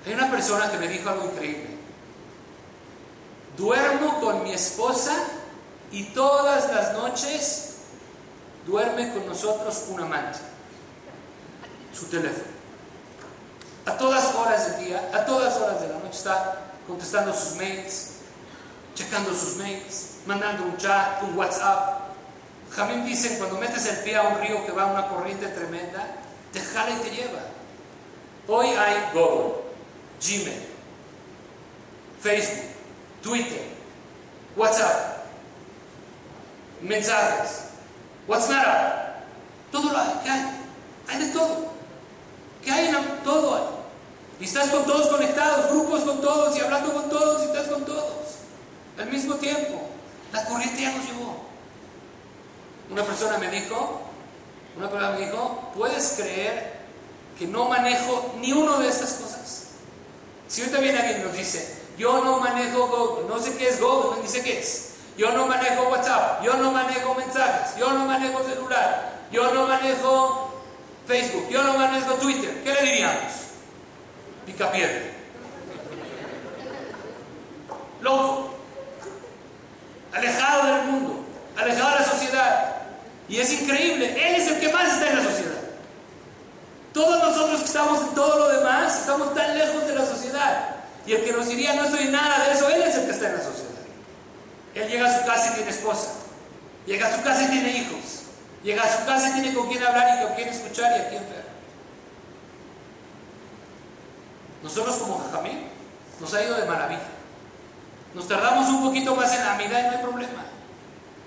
Hay 0.06 0.12
una 0.12 0.30
persona 0.30 0.70
que 0.70 0.78
me 0.78 0.88
dijo 0.88 1.08
algo 1.08 1.24
increíble. 1.32 1.70
Duermo 3.56 4.20
con 4.20 4.42
mi 4.42 4.52
esposa 4.52 5.12
y 5.90 6.04
todas 6.04 6.70
las 6.72 6.92
noches 6.92 7.71
duerme 8.66 9.12
con 9.12 9.26
nosotros 9.26 9.84
un 9.88 10.00
amante, 10.00 10.38
su 11.92 12.06
teléfono. 12.06 12.52
A 13.84 13.96
todas 13.96 14.34
horas 14.34 14.76
del 14.76 14.86
día, 14.86 15.10
a 15.12 15.24
todas 15.24 15.56
horas 15.56 15.80
de 15.80 15.88
la 15.88 15.94
noche 15.94 16.16
está 16.16 16.60
contestando 16.86 17.34
sus 17.34 17.56
mails, 17.56 18.10
checando 18.94 19.34
sus 19.34 19.56
mails, 19.56 20.18
mandando 20.26 20.64
un 20.64 20.76
chat, 20.76 21.22
un 21.22 21.36
WhatsApp. 21.36 22.00
Jamín 22.70 23.04
dice, 23.04 23.38
cuando 23.38 23.58
metes 23.58 23.84
el 23.86 23.98
pie 23.98 24.16
a 24.16 24.22
un 24.22 24.40
río 24.40 24.64
que 24.64 24.72
va 24.72 24.84
a 24.84 24.86
una 24.86 25.08
corriente 25.08 25.48
tremenda, 25.48 26.06
te 26.52 26.60
jala 26.60 26.90
y 26.90 27.00
te 27.00 27.10
lleva. 27.10 27.40
Hoy 28.46 28.68
hay 28.68 29.10
Google, 29.12 29.62
Gmail, 30.20 30.62
Facebook, 32.20 32.66
Twitter, 33.22 33.62
WhatsApp, 34.56 35.24
mensajes, 36.80 37.71
WhatsApp, 38.26 39.24
todo 39.70 39.92
lo 39.92 39.98
hay, 39.98 40.20
¿qué 40.22 40.30
hay? 40.30 40.46
Hay 41.08 41.26
de 41.26 41.32
todo. 41.32 41.72
¿Qué 42.64 42.70
hay 42.70 42.88
en 42.88 43.24
todo? 43.24 43.82
Y 44.40 44.44
estás 44.44 44.70
con 44.70 44.84
todos 44.84 45.08
conectados, 45.08 45.70
grupos 45.70 46.02
con 46.02 46.20
todos 46.20 46.56
y 46.56 46.60
hablando 46.60 46.92
con 46.92 47.08
todos 47.08 47.42
y 47.42 47.46
estás 47.46 47.68
con 47.68 47.84
todos. 47.84 48.12
Al 48.98 49.06
mismo 49.10 49.34
tiempo, 49.36 49.82
la 50.32 50.44
corriente 50.44 50.82
ya 50.82 50.92
nos 50.92 51.06
llevó. 51.06 51.42
Una 52.90 53.04
persona 53.04 53.38
me 53.38 53.48
dijo, 53.48 54.02
una 54.76 54.90
persona 54.90 55.12
me 55.12 55.26
dijo, 55.26 55.72
¿puedes 55.76 56.14
creer 56.16 56.80
que 57.38 57.46
no 57.46 57.68
manejo 57.68 58.34
ni 58.40 58.52
uno 58.52 58.78
de 58.78 58.88
estas 58.88 59.14
cosas? 59.14 59.64
Si 60.48 60.60
ahorita 60.60 60.80
viene 60.80 60.98
alguien 60.98 61.20
y 61.20 61.24
nos 61.24 61.36
dice, 61.36 61.78
yo 61.98 62.22
no 62.22 62.38
manejo 62.38 62.88
Google, 62.88 63.28
no 63.28 63.40
sé 63.40 63.56
qué 63.56 63.68
es 63.68 63.80
Google, 63.80 64.22
no 64.22 64.28
sé 64.28 64.42
qué 64.42 64.58
es. 64.60 64.91
Yo 65.16 65.30
no 65.32 65.46
manejo 65.46 65.88
WhatsApp, 65.88 66.42
yo 66.42 66.54
no 66.54 66.70
manejo 66.70 67.14
mensajes, 67.14 67.76
yo 67.78 67.90
no 67.92 68.06
manejo 68.06 68.42
celular, 68.44 69.12
yo 69.30 69.52
no 69.52 69.66
manejo 69.66 70.62
Facebook, 71.06 71.48
yo 71.50 71.62
no 71.62 71.74
manejo 71.74 72.14
Twitter. 72.14 72.62
¿Qué 72.64 72.72
le 72.72 72.82
diríamos? 72.82 73.32
Picapiedra. 74.46 75.02
Loco. 78.00 78.54
Alejado 80.14 80.66
del 80.66 80.84
mundo, 80.86 81.24
alejado 81.56 81.90
de 81.90 81.96
la 81.96 82.04
sociedad. 82.04 82.76
Y 83.28 83.38
es 83.38 83.52
increíble, 83.62 84.28
Él 84.28 84.34
es 84.34 84.48
el 84.48 84.60
que 84.60 84.72
más 84.72 84.92
está 84.92 85.10
en 85.10 85.16
la 85.16 85.24
sociedad. 85.24 85.52
Todos 86.92 87.22
nosotros 87.22 87.60
que 87.60 87.66
estamos 87.66 88.02
en 88.02 88.14
todo 88.14 88.38
lo 88.38 88.58
demás, 88.58 88.98
estamos 88.98 89.34
tan 89.34 89.56
lejos 89.56 89.86
de 89.86 89.94
la 89.94 90.04
sociedad. 90.04 90.76
Y 91.06 91.14
el 91.14 91.24
que 91.24 91.32
nos 91.32 91.48
diría 91.48 91.74
no 91.74 91.84
estoy 91.84 92.08
nada 92.08 92.44
de 92.44 92.52
eso, 92.52 92.68
Él 92.68 92.82
es 92.82 92.94
el 92.94 93.06
que 93.06 93.12
está 93.12 93.28
en 93.28 93.38
la 93.38 93.42
sociedad. 93.42 93.71
Él 94.74 94.88
llega 94.88 95.06
a 95.06 95.18
su 95.18 95.26
casa 95.26 95.50
y 95.50 95.54
tiene 95.56 95.70
esposa. 95.70 96.08
Llega 96.86 97.08
a 97.08 97.16
su 97.16 97.22
casa 97.22 97.42
y 97.44 97.46
tiene 97.48 97.70
hijos. 97.70 98.22
Llega 98.62 98.82
a 98.82 98.98
su 98.98 99.04
casa 99.04 99.30
y 99.30 99.32
tiene 99.40 99.54
con 99.54 99.68
quién 99.68 99.82
hablar 99.82 100.18
y 100.18 100.24
con 100.24 100.34
quién 100.34 100.48
escuchar 100.48 100.92
y 100.92 101.00
a 101.00 101.08
quién 101.08 101.22
ver. 101.22 101.44
Nosotros 104.62 104.96
como 104.96 105.18
Jajamín 105.18 105.66
nos 106.20 106.34
ha 106.34 106.44
ido 106.44 106.54
de 106.56 106.64
maravilla. 106.64 107.00
Nos 108.14 108.28
tardamos 108.28 108.68
un 108.68 108.84
poquito 108.84 109.16
más 109.16 109.34
en 109.34 109.44
la 109.44 109.54
amidad 109.54 109.80
y 109.80 109.82
no 109.86 109.90
hay 109.90 110.02
problema. 110.02 110.44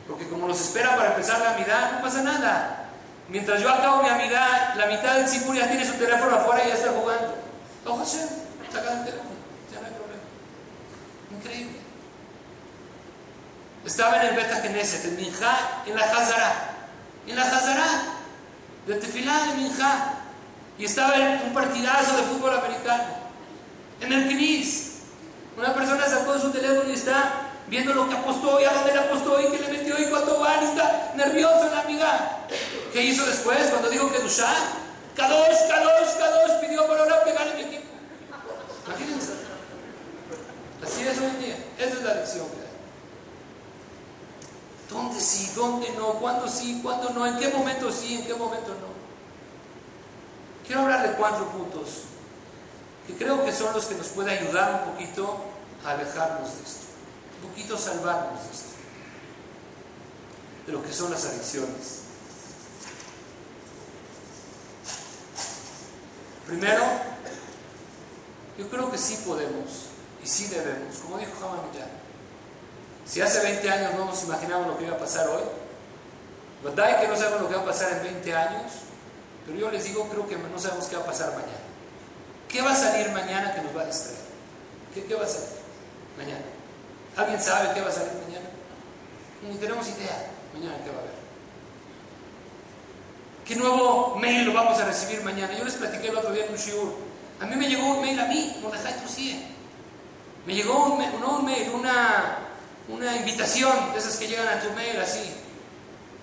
Porque 0.08 0.28
como 0.30 0.48
nos 0.48 0.62
espera 0.62 0.96
para 0.96 1.10
empezar 1.10 1.40
la 1.40 1.56
amidad, 1.56 1.94
no 1.94 2.02
pasa 2.02 2.22
nada. 2.22 2.90
Mientras 3.28 3.62
yo 3.62 3.70
acabo 3.70 4.04
mi 4.04 4.10
amidad, 4.10 4.76
la 4.76 4.86
mitad 4.86 5.16
del 5.16 5.28
Sipur 5.28 5.56
ya 5.56 5.68
tiene 5.68 5.84
su 5.84 5.94
teléfono 5.94 6.36
afuera 6.36 6.64
y 6.64 6.68
ya 6.70 6.76
está 6.76 6.92
jugando. 6.92 7.36
Oh 7.86 7.98
Hashem, 7.98 8.28
saca 8.72 8.94
el 8.94 9.06
teléfono, 9.06 9.32
ya 9.72 9.80
no 9.82 9.88
hay 9.88 9.94
problema. 9.94 10.24
Increíble. 11.32 11.85
Estaba 13.86 14.20
en 14.20 14.30
el 14.30 14.36
Beta 14.36 14.62
Knesset, 14.62 15.06
en 15.06 15.16
Minja, 15.16 15.84
en 15.86 15.96
la 15.96 16.02
Hazara. 16.02 16.72
En 17.28 17.36
la 17.36 17.44
Hazara, 17.44 17.86
de 18.88 18.96
Tefilá 18.96 19.46
de 19.46 19.54
Minja. 19.62 20.14
Y 20.78 20.86
estaba 20.86 21.16
en 21.16 21.42
un 21.44 21.54
partidazo 21.54 22.18
de 22.18 22.24
fútbol 22.24 22.58
americano. 22.58 23.04
En 24.02 24.12
el 24.12 24.28
Knis. 24.28 24.94
Una 25.58 25.74
persona 25.74 26.06
sacó 26.08 26.38
su 26.38 26.52
teléfono 26.52 26.90
y 26.90 26.94
está 26.94 27.52
viendo 27.68 27.94
lo 27.94 28.10
que 28.10 28.16
apostó 28.16 28.60
y 28.60 28.66
a 28.66 28.74
dónde 28.74 28.92
le 28.92 29.00
apostó 29.00 29.40
y 29.40 29.52
qué 29.52 29.60
le 29.60 29.78
metió 29.78 29.98
y 29.98 30.06
cuánto 30.10 30.40
va 30.40 30.58
y 30.62 30.66
está 30.66 31.14
nervioso 31.16 31.70
la 31.70 31.82
amiga. 31.82 32.40
¿Qué 32.92 33.04
hizo 33.04 33.26
después 33.26 33.68
cuando 33.70 33.90
dijo 33.90 34.12
que 34.12 34.20
Dushá? 34.20 34.54
Kadosh, 35.16 35.70
Kadosh, 35.70 36.18
Kadosh, 36.18 36.60
pidió 36.60 36.86
por 36.88 36.98
ahora 36.98 37.24
pegar 37.24 37.48
en 37.48 37.56
mi 37.56 37.62
equipo. 37.62 37.88
Imagínense. 38.88 39.32
Así 40.84 41.08
es 41.08 41.18
hoy 41.20 41.26
en 41.26 41.40
día. 41.40 41.58
Esa 41.80 41.94
es 41.94 42.04
la 42.04 42.14
lección 42.16 42.48
que 42.50 42.65
¿Dónde 44.96 45.20
sí? 45.20 45.52
¿Dónde 45.54 45.90
no? 45.98 46.14
¿Cuándo 46.14 46.48
sí? 46.48 46.80
¿Cuándo 46.82 47.10
no? 47.10 47.26
¿En 47.28 47.38
qué 47.38 47.50
momento 47.50 47.92
sí? 47.92 48.16
¿En 48.16 48.26
qué 48.26 48.34
momento 48.34 48.70
no? 48.70 48.96
Quiero 50.66 50.84
hablar 50.84 51.06
de 51.08 51.16
cuatro 51.18 51.50
puntos 51.50 52.04
que 53.06 53.14
creo 53.16 53.44
que 53.44 53.52
son 53.52 53.74
los 53.74 53.86
que 53.86 53.96
nos 53.96 54.08
pueden 54.08 54.40
ayudar 54.40 54.86
un 54.86 54.94
poquito 54.94 55.38
a 55.86 55.92
alejarnos 55.92 56.56
de 56.56 56.64
esto, 56.64 56.86
un 57.44 57.50
poquito 57.50 57.78
salvarnos 57.78 58.42
de 58.42 58.52
esto, 58.52 58.70
de 60.66 60.72
lo 60.72 60.82
que 60.82 60.94
son 60.94 61.12
las 61.12 61.26
adicciones. 61.26 62.00
Primero, 66.48 66.84
yo 68.58 68.70
creo 68.70 68.90
que 68.90 68.98
sí 68.98 69.22
podemos 69.28 69.90
y 70.24 70.28
sí 70.28 70.48
debemos, 70.48 70.96
como 71.00 71.18
dijo 71.18 71.32
Jamal 71.40 71.60
si 73.06 73.22
hace 73.22 73.42
20 73.42 73.70
años 73.70 73.94
no 73.96 74.06
nos 74.06 74.24
imaginamos 74.24 74.68
lo 74.68 74.78
que 74.78 74.86
iba 74.86 74.96
a 74.96 75.00
pasar 75.00 75.28
hoy, 75.28 75.44
¿verdad 76.64 77.02
que 77.02 77.08
no 77.08 77.16
sabemos 77.16 77.42
lo 77.42 77.50
que 77.50 77.56
va 77.56 77.62
a 77.62 77.66
pasar 77.66 77.92
en 77.94 78.04
20 78.04 78.36
años? 78.36 78.72
Pero 79.46 79.60
yo 79.60 79.72
les 79.72 79.84
digo, 79.84 80.10
creo 80.10 80.28
que 80.28 80.38
no 80.38 80.60
sabemos 80.60 80.88
qué 80.88 80.96
va 80.96 81.04
a 81.04 81.06
pasar 81.06 81.30
mañana. 81.32 81.66
¿Qué 82.50 82.62
va 82.62 82.72
a 82.72 82.76
salir 82.76 83.10
mañana 83.12 83.54
que 83.54 83.62
nos 83.62 83.76
va 83.76 83.82
a 83.82 83.86
distraer? 83.86 84.18
¿Qué, 84.94 85.14
va 85.14 85.26
a 85.26 85.28
salir 85.28 85.50
mañana? 86.18 86.46
¿Alguien 87.18 87.40
sabe 87.40 87.74
qué 87.74 87.82
va 87.82 87.90
a 87.90 87.92
salir 87.92 88.14
mañana? 88.26 88.50
Ni 89.44 89.58
tenemos 89.58 89.88
idea 89.88 90.32
mañana 90.54 90.78
qué 90.84 90.90
va 90.90 90.98
a 90.98 91.00
haber. 91.02 91.16
¿Qué 93.46 93.56
nuevo 93.56 94.16
mail 94.16 94.46
lo 94.46 94.54
vamos 94.54 94.80
a 94.80 94.86
recibir 94.86 95.22
mañana? 95.22 95.56
Yo 95.56 95.64
les 95.64 95.76
platiqué 95.76 96.08
el 96.08 96.18
otro 96.18 96.32
día 96.32 96.46
en 96.46 96.52
un 96.52 96.58
shiur. 96.58 96.96
A 97.40 97.46
mí 97.46 97.56
me 97.56 97.68
llegó 97.68 97.86
un 97.86 98.02
mail 98.02 98.20
a 98.20 98.26
mí, 98.26 98.58
Mordejai 98.62 99.02
Tusie. 99.02 99.46
Me 100.48 100.56
llegó 100.56 100.86
un, 100.86 101.02
un 101.02 101.46
mail, 101.46 101.70
una, 101.70 102.38
una 102.88 103.16
invitación 103.16 103.94
de 103.94 104.00
esas 104.00 104.18
que 104.18 104.28
llegan 104.28 104.48
a 104.48 104.60
tu 104.60 104.72
mail 104.74 105.00
así. 105.00 105.32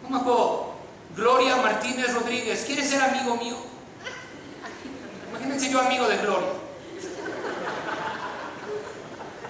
No 0.02 0.10
me 0.10 0.16
acuerdo. 0.18 0.72
Gloria 1.16 1.56
Martínez 1.56 2.14
Rodríguez, 2.14 2.64
¿quieres 2.66 2.88
ser 2.88 3.02
amigo 3.02 3.36
mío? 3.36 3.56
Imagínense 5.30 5.70
yo 5.70 5.80
amigo 5.80 6.08
de 6.08 6.16
Gloria. 6.18 6.48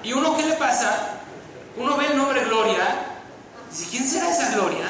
Y 0.02 0.12
uno, 0.12 0.36
¿qué 0.36 0.44
le 0.44 0.54
pasa? 0.54 1.20
Uno 1.76 1.96
ve 1.96 2.06
el 2.06 2.16
nombre 2.16 2.44
Gloria, 2.44 3.06
dice, 3.70 3.86
¿quién 3.90 4.04
será 4.04 4.30
esa 4.30 4.50
Gloria? 4.50 4.86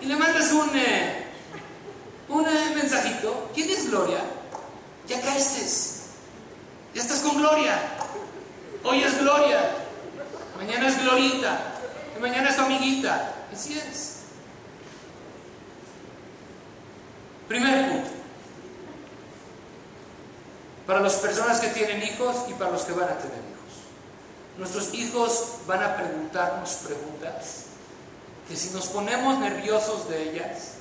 Y 0.00 0.06
le 0.06 0.16
mandas 0.16 0.50
un, 0.50 0.70
eh, 0.76 1.26
un 2.28 2.44
eh, 2.44 2.72
mensajito. 2.74 3.50
¿Quién 3.54 3.70
es 3.70 3.88
Gloria? 3.88 4.18
Ya 5.06 5.20
caíste. 5.20 5.64
Ya 6.94 7.02
estás 7.02 7.20
con 7.20 7.36
Gloria. 7.36 7.78
Hoy 8.82 9.02
es 9.02 9.18
Gloria. 9.20 9.83
Mañana 10.64 10.88
es 10.88 11.02
Glorita. 11.02 11.58
Y 12.16 12.20
mañana 12.20 12.48
es 12.48 12.58
amiguita. 12.58 13.34
Así 13.52 13.78
es. 13.78 14.14
Primer 17.48 17.90
punto. 17.90 18.10
Para 20.86 21.00
las 21.00 21.14
personas 21.16 21.60
que 21.60 21.68
tienen 21.68 22.02
hijos 22.02 22.46
y 22.48 22.54
para 22.54 22.70
los 22.70 22.82
que 22.82 22.92
van 22.92 23.10
a 23.10 23.18
tener 23.18 23.36
hijos. 23.36 23.74
Nuestros 24.56 24.94
hijos 24.94 25.56
van 25.66 25.82
a 25.82 25.96
preguntarnos 25.96 26.70
preguntas 26.86 27.64
que 28.48 28.56
si 28.56 28.70
nos 28.70 28.86
ponemos 28.86 29.38
nerviosos 29.38 30.08
de 30.08 30.30
ellas, 30.30 30.74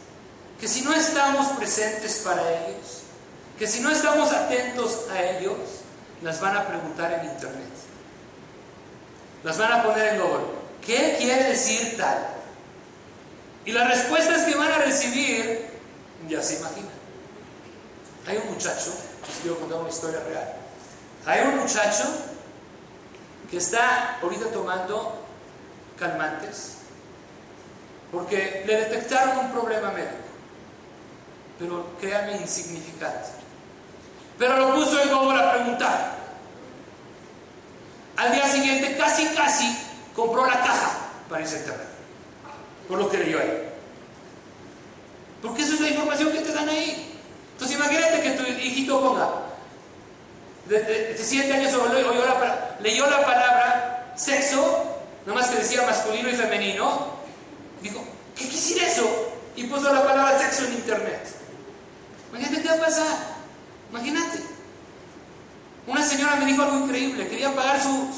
que 0.59 0.67
si 0.67 0.81
no 0.81 0.93
estamos 0.93 1.47
presentes 1.57 2.21
para 2.23 2.41
ellos, 2.67 3.01
que 3.57 3.67
si 3.67 3.81
no 3.81 3.89
estamos 3.89 4.31
atentos 4.31 5.05
a 5.11 5.23
ellos, 5.23 5.57
las 6.21 6.39
van 6.39 6.57
a 6.57 6.67
preguntar 6.67 7.11
en 7.13 7.31
internet. 7.31 7.92
Las 9.43 9.57
van 9.57 9.71
a 9.71 9.83
poner 9.83 10.13
en 10.13 10.21
Google. 10.21 10.45
¿Qué 10.85 11.15
quiere 11.17 11.43
decir 11.43 11.97
tal? 11.97 12.27
Y 13.65 13.71
las 13.71 13.87
respuestas 13.87 14.43
que 14.43 14.55
van 14.55 14.71
a 14.71 14.77
recibir, 14.79 15.69
ya 16.27 16.41
se 16.41 16.59
imaginan. 16.59 16.91
Hay 18.27 18.37
un 18.37 18.53
muchacho, 18.53 18.93
les 19.27 19.37
quiero 19.41 19.59
contar 19.59 19.79
una 19.79 19.89
historia 19.89 20.19
real. 20.21 20.53
Hay 21.25 21.41
un 21.47 21.59
muchacho 21.59 22.03
que 23.49 23.57
está 23.57 24.19
ahorita 24.21 24.47
tomando 24.47 25.25
calmantes 25.97 26.73
porque 28.11 28.63
le 28.67 28.75
detectaron 28.75 29.45
un 29.45 29.51
problema 29.51 29.91
médico, 29.91 30.13
pero 31.57 31.97
créanme 31.99 32.37
insignificante. 32.37 33.29
Pero 34.37 34.57
lo 34.57 34.75
puso 34.75 35.01
en 35.01 35.09
Google 35.09 35.39
a 35.39 35.53
preguntar. 35.53 36.22
Al 38.17 38.31
día 38.31 38.47
siguiente, 38.47 38.95
casi, 38.97 39.25
casi, 39.35 39.77
compró 40.15 40.45
la 40.45 40.61
caja 40.61 40.91
para 41.29 41.41
irse 41.41 41.55
a 41.55 41.59
enterrar, 41.59 41.87
por 42.87 42.99
lo 42.99 43.09
que 43.09 43.17
leyó 43.17 43.39
ahí. 43.39 43.69
Porque 45.41 45.63
esa 45.63 45.73
es 45.73 45.81
la 45.81 45.89
información 45.89 46.31
que 46.31 46.39
te 46.39 46.53
dan 46.53 46.69
ahí. 46.69 47.19
Entonces 47.53 47.77
imagínate 47.77 48.21
que 48.21 48.31
tu 48.31 48.43
hijito 48.43 49.01
ponga, 49.01 49.29
de, 50.65 51.17
7 51.21 51.53
años 51.53 51.73
leyó 52.81 53.09
la 53.09 53.25
palabra 53.25 54.13
sexo, 54.15 55.01
nada 55.25 55.39
más 55.39 55.49
que 55.49 55.57
decía 55.57 55.81
masculino 55.83 56.29
y 56.29 56.33
femenino, 56.33 57.13
Dijo, 57.83 58.01
¿qué 58.35 58.47
quisiera 58.47 58.87
eso? 58.87 59.33
Y 59.57 59.65
puso 59.65 59.93
la 59.93 60.05
palabra 60.05 60.39
sexo 60.39 60.65
en 60.65 60.73
internet. 60.73 61.27
Imagínate 62.29 62.61
qué 62.61 62.69
va 62.69 62.75
a 62.75 62.79
pasar. 62.79 63.17
Imagínate. 63.91 64.39
Una 65.85 66.01
señora 66.01 66.35
me 66.37 66.45
dijo 66.45 66.63
algo 66.63 66.85
increíble. 66.85 67.27
Quería 67.27 67.53
pagar 67.53 67.81
su, 67.81 68.09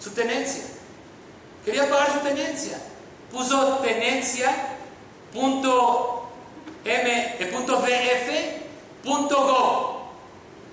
su, 0.00 0.10
tenencia. 0.10 0.64
Quería 1.64 1.88
pagar 1.88 2.12
su 2.12 2.18
tenencia. 2.20 2.78
Puso 3.30 3.78
tenencia 3.78 4.50
punto 5.32 6.30
m, 6.84 7.36
eh, 7.38 7.46
punto 9.04 9.94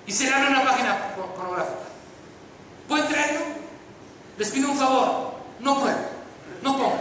y 0.06 0.12
se 0.12 0.24
le 0.24 0.34
abre 0.34 0.48
una 0.48 0.64
página 0.64 1.14
pornográfica. 1.14 1.86
¿Pueden 2.88 3.08
traerlo? 3.08 3.40
Les 4.38 4.50
pido 4.50 4.70
un 4.70 4.78
favor. 4.78 5.34
No 5.60 5.80
puedo. 5.80 5.96
No 6.62 6.76
puedo. 6.76 6.92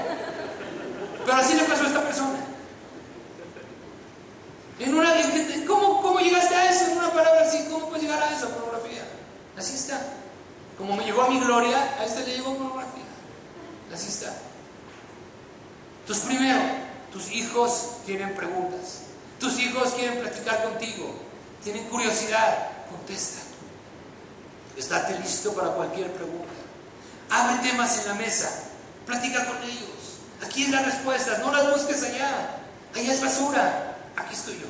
Pero 1.25 1.37
así 1.37 1.55
le 1.55 1.63
pasó 1.63 1.83
a 1.83 1.87
esta 1.87 2.01
persona. 2.01 2.39
¿cómo, 5.67 6.01
¿Cómo 6.01 6.19
llegaste 6.19 6.55
a 6.55 6.69
eso? 6.69 6.85
En 6.85 6.97
una 6.97 7.11
palabra 7.11 7.41
así, 7.41 7.67
¿cómo 7.71 7.87
puedes 7.87 8.03
llegar 8.03 8.21
a 8.21 8.35
esa 8.35 8.49
pornografía? 8.49 9.03
Así 9.57 9.75
está. 9.75 10.01
Como 10.77 10.95
me 10.95 11.05
llegó 11.05 11.23
a 11.23 11.29
mi 11.29 11.39
gloria, 11.39 11.95
a 11.99 12.05
este 12.05 12.25
le 12.25 12.35
llegó 12.35 12.55
pornografía. 12.55 13.03
Así 13.93 14.09
está. 14.09 14.33
Entonces, 16.01 16.25
primero, 16.25 16.59
tus 17.11 17.31
hijos 17.31 17.97
tienen 18.05 18.35
preguntas. 18.35 19.01
Tus 19.39 19.57
hijos 19.59 19.93
quieren 19.93 20.19
platicar 20.19 20.63
contigo. 20.63 21.15
Tienen 21.63 21.87
curiosidad. 21.87 22.69
Contesta. 22.89 23.41
Estate 24.77 25.19
listo 25.19 25.53
para 25.53 25.69
cualquier 25.69 26.11
pregunta. 26.11 26.51
Abre 27.29 27.69
temas 27.69 27.97
en 27.99 28.07
la 28.09 28.13
mesa. 28.15 28.49
Platica 29.05 29.45
con 29.45 29.63
ellos. 29.63 30.19
Aquí 30.45 30.63
es 30.63 30.69
la 30.69 30.81
respuesta, 30.81 31.37
no 31.39 31.51
las 31.51 31.71
busques 31.71 32.03
allá. 32.03 32.57
Allá 32.93 33.13
es 33.13 33.21
basura. 33.21 33.97
Aquí 34.15 34.33
estoy 34.33 34.55
yo. 34.55 34.67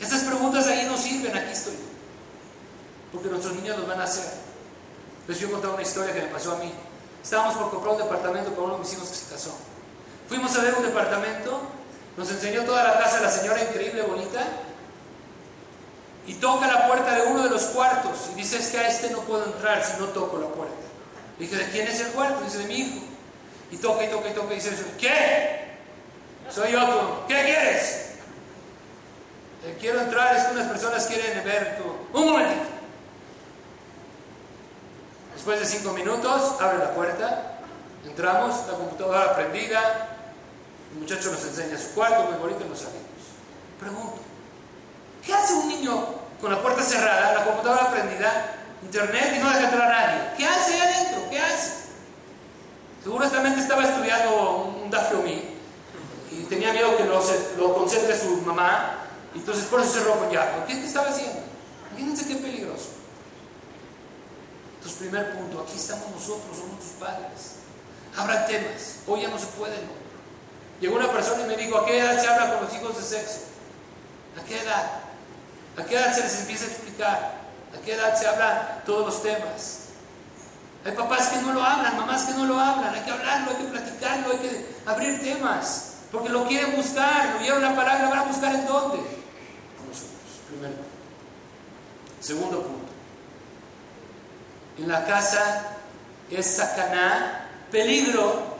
Estas 0.00 0.22
preguntas 0.22 0.66
ahí 0.66 0.86
no 0.86 0.96
sirven, 0.96 1.36
aquí 1.36 1.52
estoy 1.52 1.74
yo. 1.74 1.91
Porque 3.12 3.28
nuestros 3.28 3.54
niños 3.54 3.78
los 3.78 3.86
van 3.86 4.00
a 4.00 4.04
hacer. 4.04 4.24
Les 5.28 5.40
voy 5.40 5.48
a 5.48 5.52
contar 5.52 5.70
una 5.72 5.82
historia 5.82 6.14
que 6.14 6.22
me 6.22 6.28
pasó 6.28 6.52
a 6.52 6.58
mí. 6.58 6.72
Estábamos 7.22 7.54
por 7.54 7.70
comprar 7.70 7.94
un 7.94 8.02
departamento 8.02 8.50
para 8.50 8.62
uno 8.62 8.74
de 8.74 8.80
mis 8.80 8.92
hijos 8.94 9.08
que 9.08 9.14
se 9.14 9.32
casó. 9.32 9.54
Fuimos 10.28 10.56
a 10.56 10.62
ver 10.62 10.74
un 10.74 10.82
departamento, 10.82 11.60
nos 12.16 12.30
enseñó 12.30 12.64
toda 12.64 12.82
la 12.82 12.98
casa 12.98 13.20
la 13.20 13.30
señora 13.30 13.62
increíble, 13.62 14.02
bonita, 14.02 14.44
y 16.26 16.34
toca 16.34 16.66
la 16.66 16.86
puerta 16.86 17.14
de 17.14 17.26
uno 17.26 17.42
de 17.42 17.50
los 17.50 17.62
cuartos 17.64 18.28
y 18.32 18.36
dice, 18.36 18.56
es 18.56 18.68
que 18.68 18.78
a 18.78 18.88
este 18.88 19.10
no 19.10 19.20
puedo 19.20 19.44
entrar 19.44 19.84
si 19.84 20.00
no 20.00 20.06
toco 20.06 20.38
la 20.38 20.46
puerta. 20.46 20.74
dije, 21.38 21.56
¿de 21.56 21.68
quién 21.70 21.88
es 21.88 22.00
el 22.00 22.08
cuarto? 22.08 22.44
Dice, 22.44 22.58
de 22.58 22.64
mi 22.64 22.74
hijo. 22.74 23.00
Y 23.70 23.76
toca 23.76 24.04
y 24.04 24.08
toca 24.08 24.28
y 24.28 24.32
toca 24.32 24.52
y 24.52 24.56
dice, 24.56 24.70
¿qué? 24.98 25.72
Soy 26.50 26.72
yo, 26.72 27.24
¿qué 27.26 27.42
quieres? 27.44 28.12
Eh, 29.64 29.76
quiero 29.80 30.00
entrar, 30.00 30.36
es 30.36 30.44
que 30.44 30.52
unas 30.52 30.68
personas 30.68 31.06
quieren 31.06 31.44
ver 31.44 31.78
tu... 31.78 32.18
Un 32.18 32.30
momentito. 32.30 32.81
Después 35.42 35.58
de 35.58 35.66
cinco 35.66 35.92
minutos, 35.92 36.54
abre 36.60 36.78
la 36.78 36.94
puerta, 36.94 37.58
entramos, 38.06 38.64
la 38.68 38.74
computadora 38.74 39.34
prendida, 39.34 40.08
el 40.92 41.00
muchacho 41.00 41.32
nos 41.32 41.42
enseña 41.42 41.76
su 41.76 41.94
cuarto, 41.96 42.30
muy 42.30 42.38
bonito, 42.38 42.64
nos 42.64 42.78
salimos. 42.78 43.02
Pregunto, 43.80 44.20
¿qué 45.26 45.34
hace 45.34 45.54
un 45.54 45.66
niño 45.66 46.06
con 46.40 46.52
la 46.52 46.62
puerta 46.62 46.80
cerrada, 46.80 47.34
la 47.34 47.44
computadora 47.44 47.90
prendida, 47.90 48.54
internet 48.84 49.34
y 49.34 49.38
no 49.40 49.48
deja 49.48 49.64
entrar 49.64 49.90
a 49.90 50.06
nadie? 50.06 50.20
¿Qué 50.38 50.46
hace 50.46 50.74
ahí 50.74 50.80
adentro? 50.80 51.28
¿Qué 51.28 51.40
hace? 51.40 51.72
Seguramente 53.02 53.62
estaba 53.62 53.82
estudiando 53.82 54.76
un 54.80 54.92
Dafyomi 54.92 55.42
y 56.30 56.44
tenía 56.44 56.72
miedo 56.72 56.96
que 56.96 57.02
lo, 57.02 57.20
lo 57.58 57.74
concentre 57.74 58.16
su 58.16 58.42
mamá, 58.42 58.94
entonces 59.34 59.64
por 59.64 59.80
eso 59.80 59.90
cerró 59.90 60.20
con 60.20 60.30
ya. 60.30 60.64
¿Qué 60.68 60.74
estaba 60.74 61.08
haciendo? 61.08 61.40
Imagínense 61.90 62.28
qué 62.28 62.36
peligroso. 62.36 62.91
Entonces, 64.82 64.98
primer 64.98 65.38
punto, 65.38 65.60
aquí 65.60 65.76
estamos 65.76 66.10
nosotros, 66.10 66.58
somos 66.58 66.80
tus 66.80 66.90
padres. 66.98 67.62
Habrá 68.16 68.46
temas, 68.46 68.96
hoy 69.06 69.22
ya 69.22 69.28
no 69.28 69.38
se 69.38 69.46
puede. 69.46 69.76
Llegó 70.80 70.96
una 70.96 71.12
persona 71.12 71.44
y 71.44 71.46
me 71.46 71.56
dijo, 71.56 71.78
¿a 71.78 71.86
qué 71.86 72.00
edad 72.00 72.20
se 72.20 72.26
habla 72.26 72.54
con 72.54 72.64
los 72.64 72.74
hijos 72.74 72.96
de 72.96 73.02
sexo? 73.04 73.38
¿A 74.36 74.44
qué 74.44 74.60
edad? 74.60 74.90
¿A 75.78 75.84
qué 75.84 75.94
edad 75.94 76.12
se 76.12 76.22
les 76.22 76.40
empieza 76.40 76.64
a 76.64 76.68
explicar? 76.68 77.34
¿A 77.72 77.80
qué 77.84 77.94
edad 77.94 78.18
se 78.18 78.26
hablan 78.26 78.82
todos 78.84 79.06
los 79.06 79.22
temas? 79.22 79.78
Hay 80.84 80.92
papás 80.96 81.28
que 81.28 81.40
no 81.42 81.52
lo 81.52 81.62
hablan, 81.62 81.96
mamás 81.96 82.24
que 82.24 82.32
no 82.32 82.44
lo 82.44 82.58
hablan. 82.58 82.92
Hay 82.92 83.02
que 83.02 83.10
hablarlo, 83.12 83.52
hay 83.52 83.56
que 83.58 83.70
platicarlo, 83.70 84.32
hay 84.32 84.38
que 84.38 84.66
abrir 84.84 85.22
temas. 85.22 85.92
Porque 86.10 86.28
lo 86.28 86.44
quieren 86.48 86.74
buscar, 86.74 87.34
lo 87.34 87.38
vieron 87.38 87.62
la 87.62 87.76
palabra, 87.76 88.08
van 88.08 88.18
a 88.18 88.24
buscar 88.24 88.52
en 88.52 88.66
dónde. 88.66 88.98
Con 88.98 89.88
nosotros, 89.88 90.42
primero. 90.48 90.74
Segundo 92.20 92.62
punto. 92.62 92.92
En 94.78 94.88
la 94.88 95.04
casa 95.04 95.62
es 96.30 96.46
sacaná, 96.56 97.48
peligro, 97.70 98.52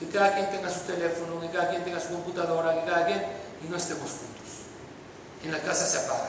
que 0.00 0.08
cada 0.08 0.34
quien 0.34 0.50
tenga 0.50 0.70
su 0.70 0.80
teléfono, 0.80 1.40
que 1.40 1.50
cada 1.50 1.70
quien 1.70 1.84
tenga 1.84 2.00
su 2.00 2.08
computadora, 2.08 2.74
que 2.74 2.90
cada 2.90 3.06
quien, 3.06 3.22
y 3.64 3.68
no 3.68 3.76
estemos 3.76 4.10
juntos. 4.10 4.26
En 5.42 5.52
la 5.52 5.60
casa 5.60 5.86
se 5.86 5.98
apaga. 5.98 6.28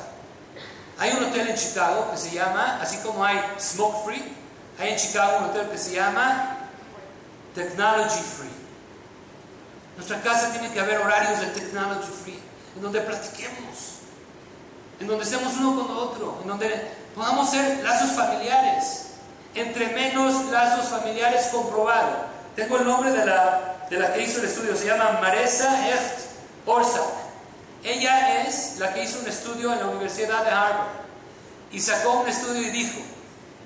Hay 1.00 1.12
un 1.12 1.26
hotel 1.26 1.50
en 1.50 1.56
Chicago 1.56 2.10
que 2.12 2.18
se 2.18 2.32
llama, 2.32 2.80
así 2.82 2.98
como 2.98 3.24
hay 3.24 3.40
Smoke 3.60 4.06
Free, 4.06 4.36
hay 4.80 4.92
en 4.92 4.98
Chicago 4.98 5.40
un 5.40 5.44
hotel 5.46 5.70
que 5.70 5.78
se 5.78 5.94
llama 5.94 6.58
Technology 7.54 8.22
Free. 8.22 8.58
Nuestra 9.96 10.22
casa 10.22 10.52
tiene 10.52 10.72
que 10.72 10.80
haber 10.80 11.00
horarios 11.00 11.40
de 11.40 11.48
Technology 11.48 12.12
Free, 12.24 12.40
en 12.76 12.82
donde 12.82 13.02
platiquemos, 13.02 13.98
en 15.00 15.08
donde 15.08 15.24
estemos 15.24 15.54
uno 15.56 15.88
con 15.88 15.98
otro, 15.98 16.40
en 16.42 16.48
donde 16.48 16.92
podamos 17.14 17.50
ser 17.50 17.84
lazos 17.84 18.12
familiares. 18.12 19.07
Entre 19.58 19.88
menos 19.88 20.46
lazos 20.52 20.86
familiares 20.86 21.48
comprobado. 21.52 22.28
Tengo 22.56 22.78
el 22.78 22.86
nombre 22.86 23.10
de 23.10 23.26
la, 23.26 23.78
de 23.90 23.98
la 23.98 24.14
que 24.14 24.22
hizo 24.22 24.38
el 24.38 24.46
estudio, 24.46 24.76
se 24.76 24.86
llama 24.86 25.18
Maresa 25.20 25.90
Echt 25.90 26.28
Orsak. 26.68 27.02
Ella 27.84 28.44
es 28.44 28.78
la 28.78 28.94
que 28.94 29.04
hizo 29.04 29.20
un 29.20 29.28
estudio 29.28 29.74
en 29.74 29.80
la 29.80 29.88
Universidad 29.88 30.44
de 30.44 30.52
Harvard 30.52 30.90
y 31.72 31.82
sacó 31.82 32.20
un 32.20 32.28
estudio 32.28 32.62
y 32.62 32.70
dijo, 32.70 33.00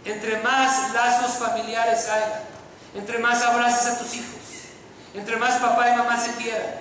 entre 0.05 0.37
más 0.37 0.93
lazos 0.93 1.31
familiares 1.31 2.07
haya, 2.07 2.43
entre 2.95 3.17
más 3.19 3.41
abraces 3.41 3.87
a 3.87 3.99
tus 3.99 4.15
hijos, 4.15 4.39
entre 5.13 5.35
más 5.35 5.59
papá 5.59 5.89
y 5.89 5.97
mamá 5.97 6.17
se 6.17 6.31
quieran, 6.35 6.73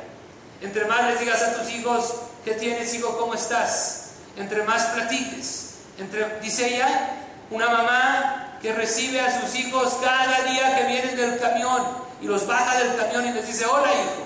entre 0.60 0.84
más 0.84 1.04
les 1.06 1.18
digas 1.18 1.42
a 1.42 1.54
tus 1.54 1.68
hijos, 1.70 2.14
¿qué 2.44 2.52
tienes, 2.52 2.94
hijo? 2.94 3.18
¿Cómo 3.18 3.34
estás? 3.34 4.10
Entre 4.36 4.62
más 4.62 4.86
platiques. 4.86 5.66
Entre, 5.98 6.38
dice 6.38 6.76
ella, 6.76 7.10
una 7.50 7.68
mamá 7.68 8.49
que 8.60 8.72
recibe 8.72 9.20
a 9.20 9.40
sus 9.40 9.54
hijos 9.54 9.98
cada 10.02 10.42
día 10.42 10.76
que 10.76 10.84
vienen 10.86 11.16
del 11.16 11.38
camión 11.38 11.82
y 12.20 12.26
los 12.26 12.46
baja 12.46 12.78
del 12.78 12.96
camión 12.96 13.26
y 13.26 13.32
les 13.32 13.46
dice, 13.46 13.64
hola 13.64 13.88
hijo, 13.92 14.24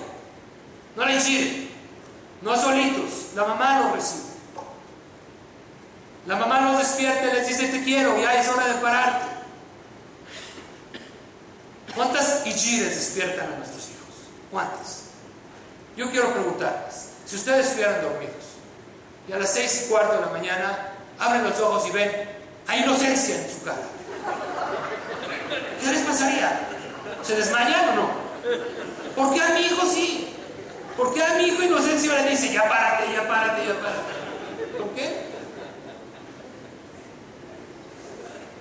no 0.95 1.05
le 1.05 1.15
enchile, 1.15 1.69
no 2.41 2.55
solitos, 2.55 3.33
la 3.35 3.45
mamá 3.45 3.79
los 3.79 3.91
recibe. 3.93 4.25
La 6.27 6.35
mamá 6.37 6.61
los 6.61 6.79
despierta 6.79 7.27
y 7.27 7.33
les 7.33 7.47
dice, 7.47 7.67
te 7.67 7.83
quiero, 7.83 8.19
ya 8.19 8.33
es 8.33 8.47
hora 8.49 8.67
de 8.67 8.73
pararte. 8.75 9.25
¿Cuántas 11.93 12.45
Ichires 12.45 12.95
despiertan 12.95 13.53
a 13.53 13.57
nuestros 13.57 13.83
hijos? 13.89 14.15
¿Cuántas? 14.51 15.03
Yo 15.95 16.09
quiero 16.11 16.33
preguntarles, 16.33 17.11
si 17.25 17.37
ustedes 17.37 17.67
estuvieran 17.67 18.01
dormidos 18.01 18.33
y 19.29 19.31
a 19.31 19.37
las 19.37 19.53
seis 19.53 19.85
y 19.85 19.89
cuarto 19.89 20.15
de 20.15 20.21
la 20.21 20.27
mañana 20.27 20.89
abren 21.17 21.43
los 21.43 21.57
ojos 21.59 21.87
y 21.87 21.91
ven 21.91 22.11
a 22.67 22.75
inocencia 22.75 23.35
en 23.35 23.49
su 23.49 23.63
cara, 23.63 23.77
¿qué 25.81 25.91
les 25.91 26.01
pasaría? 26.01 26.67
¿Se 27.23 27.35
desmayan 27.35 27.89
o 27.89 27.95
no? 27.95 28.09
¿Por 29.15 29.33
qué 29.33 29.41
a 29.41 29.49
mi 29.49 29.61
hijo 29.61 29.85
sí? 29.85 30.35
¿Por 30.97 31.13
qué 31.13 31.23
a 31.23 31.33
mi 31.35 31.45
hijo 31.45 31.63
inocencia 31.63 32.13
le 32.21 32.29
dice, 32.29 32.53
ya 32.53 32.69
párate, 32.69 33.11
ya 33.13 33.27
párate, 33.27 33.67
ya 33.67 33.73
párate? 33.73 34.77
¿Por 34.77 34.89
qué? 34.91 35.25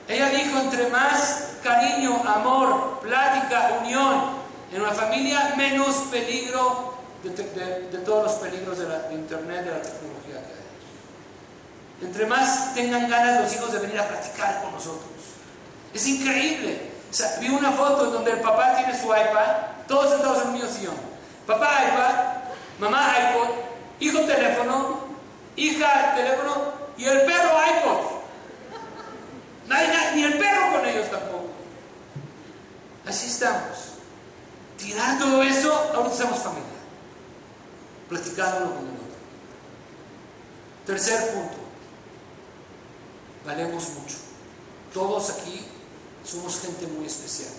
Ella 0.08 0.28
dijo, 0.30 0.58
entre 0.58 0.88
más 0.88 1.54
cariño, 1.62 2.22
amor, 2.26 3.00
plática, 3.00 3.78
unión 3.80 4.44
en 4.72 4.82
una 4.82 4.92
familia, 4.92 5.54
menos 5.56 5.94
peligro 6.10 6.94
de, 7.22 7.98
todos 8.04 8.24
los 8.24 8.32
peligros 8.34 8.78
de, 8.78 8.88
la, 8.88 9.12
Internet, 9.12 9.64
de 9.64 9.70
la 9.70 9.82
tecnología 9.82 10.34
que 10.34 12.04
hay. 12.04 12.08
Entre 12.08 12.26
más 12.26 12.74
tengan 12.74 13.08
ganas 13.08 13.40
los 13.40 13.54
hijos 13.54 13.72
de 13.72 13.78
venir 13.78 13.98
a 13.98 14.08
platicar 14.08 14.62
con 14.62 14.72
nosotros. 14.72 15.08
Es 15.94 16.06
increíble. 16.08 16.90
vi 17.40 17.48
una 17.48 17.70
foto 17.70 18.10
donde 18.10 18.32
el 18.32 18.40
papá 18.40 18.74
tiene 18.76 18.98
su 18.98 19.06
iPad, 19.06 19.86
todos 19.86 20.10
sentados 20.10 20.42
en 20.42 20.48
un 20.48 20.54
mismo 20.54 20.68
sillón. 20.68 20.96
Papá 21.46 21.84
iPad, 21.88 22.14
mamá 22.80 23.14
iPod, 23.30 23.48
hijo 24.00 24.20
teléfono, 24.22 24.98
hija 25.54 26.14
teléfono 26.16 26.72
y 26.98 27.04
el 27.04 27.20
perro 27.22 27.50
iPod. 27.78 28.14
Ni 30.14 30.22
el 30.22 30.38
perro 30.38 30.72
con 30.72 30.86
ellos 30.86 31.10
tampoco. 31.10 31.50
Así 33.06 33.26
estamos. 33.26 33.94
Tirar 34.78 35.18
todo 35.18 35.42
eso, 35.42 35.72
ahora 35.94 36.10
somos 36.10 36.38
familia. 36.38 36.64
Platicándolo 38.08 38.66
con 38.66 38.84
el 38.84 38.94
otro. 38.94 39.04
Tercer 40.86 41.34
punto. 41.34 41.56
Valemos 43.44 43.88
mucho. 43.90 44.16
Todos 44.92 45.30
aquí 45.30 45.66
somos 46.24 46.60
gente 46.60 46.86
muy 46.86 47.06
especial. 47.06 47.50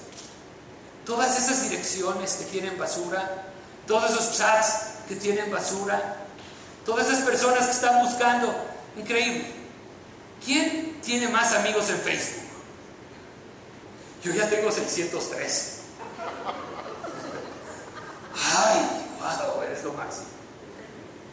Todas 1.05 1.37
esas 1.37 1.69
direcciones 1.69 2.33
que 2.33 2.45
tienen 2.45 2.77
basura, 2.77 3.51
todos 3.85 4.11
esos 4.11 4.37
chats 4.37 4.95
que 5.07 5.15
tienen 5.15 5.51
basura, 5.51 6.25
todas 6.85 7.07
esas 7.07 7.23
personas 7.23 7.65
que 7.65 7.71
están 7.71 8.03
buscando, 8.03 8.53
increíble. 8.97 9.45
¿Quién 10.43 10.99
tiene 11.01 11.27
más 11.29 11.53
amigos 11.53 11.89
en 11.89 11.97
Facebook? 11.97 12.43
Yo 14.23 14.33
ya 14.33 14.49
tengo 14.49 14.71
603. 14.71 15.71
Ay, 18.35 18.79
wow, 19.19 19.61
eres 19.63 19.83
lo 19.83 19.93
máximo. 19.93 20.25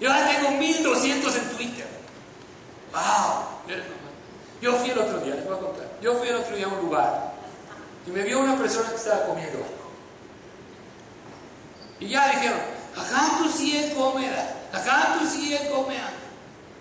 Yo 0.00 0.08
ya 0.08 0.28
tengo 0.28 0.50
1200 0.58 1.36
en 1.36 1.50
Twitter. 1.56 1.86
Wow. 2.92 4.01
Yo 4.62 4.76
fui 4.76 4.90
el 4.90 4.98
otro 4.98 5.18
día, 5.18 5.34
les 5.34 5.44
voy 5.44 5.56
a 5.56 5.60
contar. 5.60 5.88
Yo 6.00 6.14
fui 6.14 6.28
el 6.28 6.36
otro 6.36 6.54
día 6.54 6.66
a 6.66 6.68
un 6.68 6.78
lugar 6.78 7.32
y 8.06 8.10
me 8.12 8.22
vio 8.22 8.38
una 8.38 8.56
persona 8.56 8.90
que 8.90 8.94
estaba 8.94 9.26
comiendo 9.26 9.58
Y 11.98 12.08
ya 12.08 12.28
dijeron, 12.28 12.58
acá 12.96 13.38
tú 13.38 13.50
sí 13.50 13.76
es 13.76 13.92
cómoda, 13.92 14.54
acá 14.72 15.16
tú 15.18 15.26
sí 15.26 15.52
es 15.52 15.62
cómoda. 15.62 16.12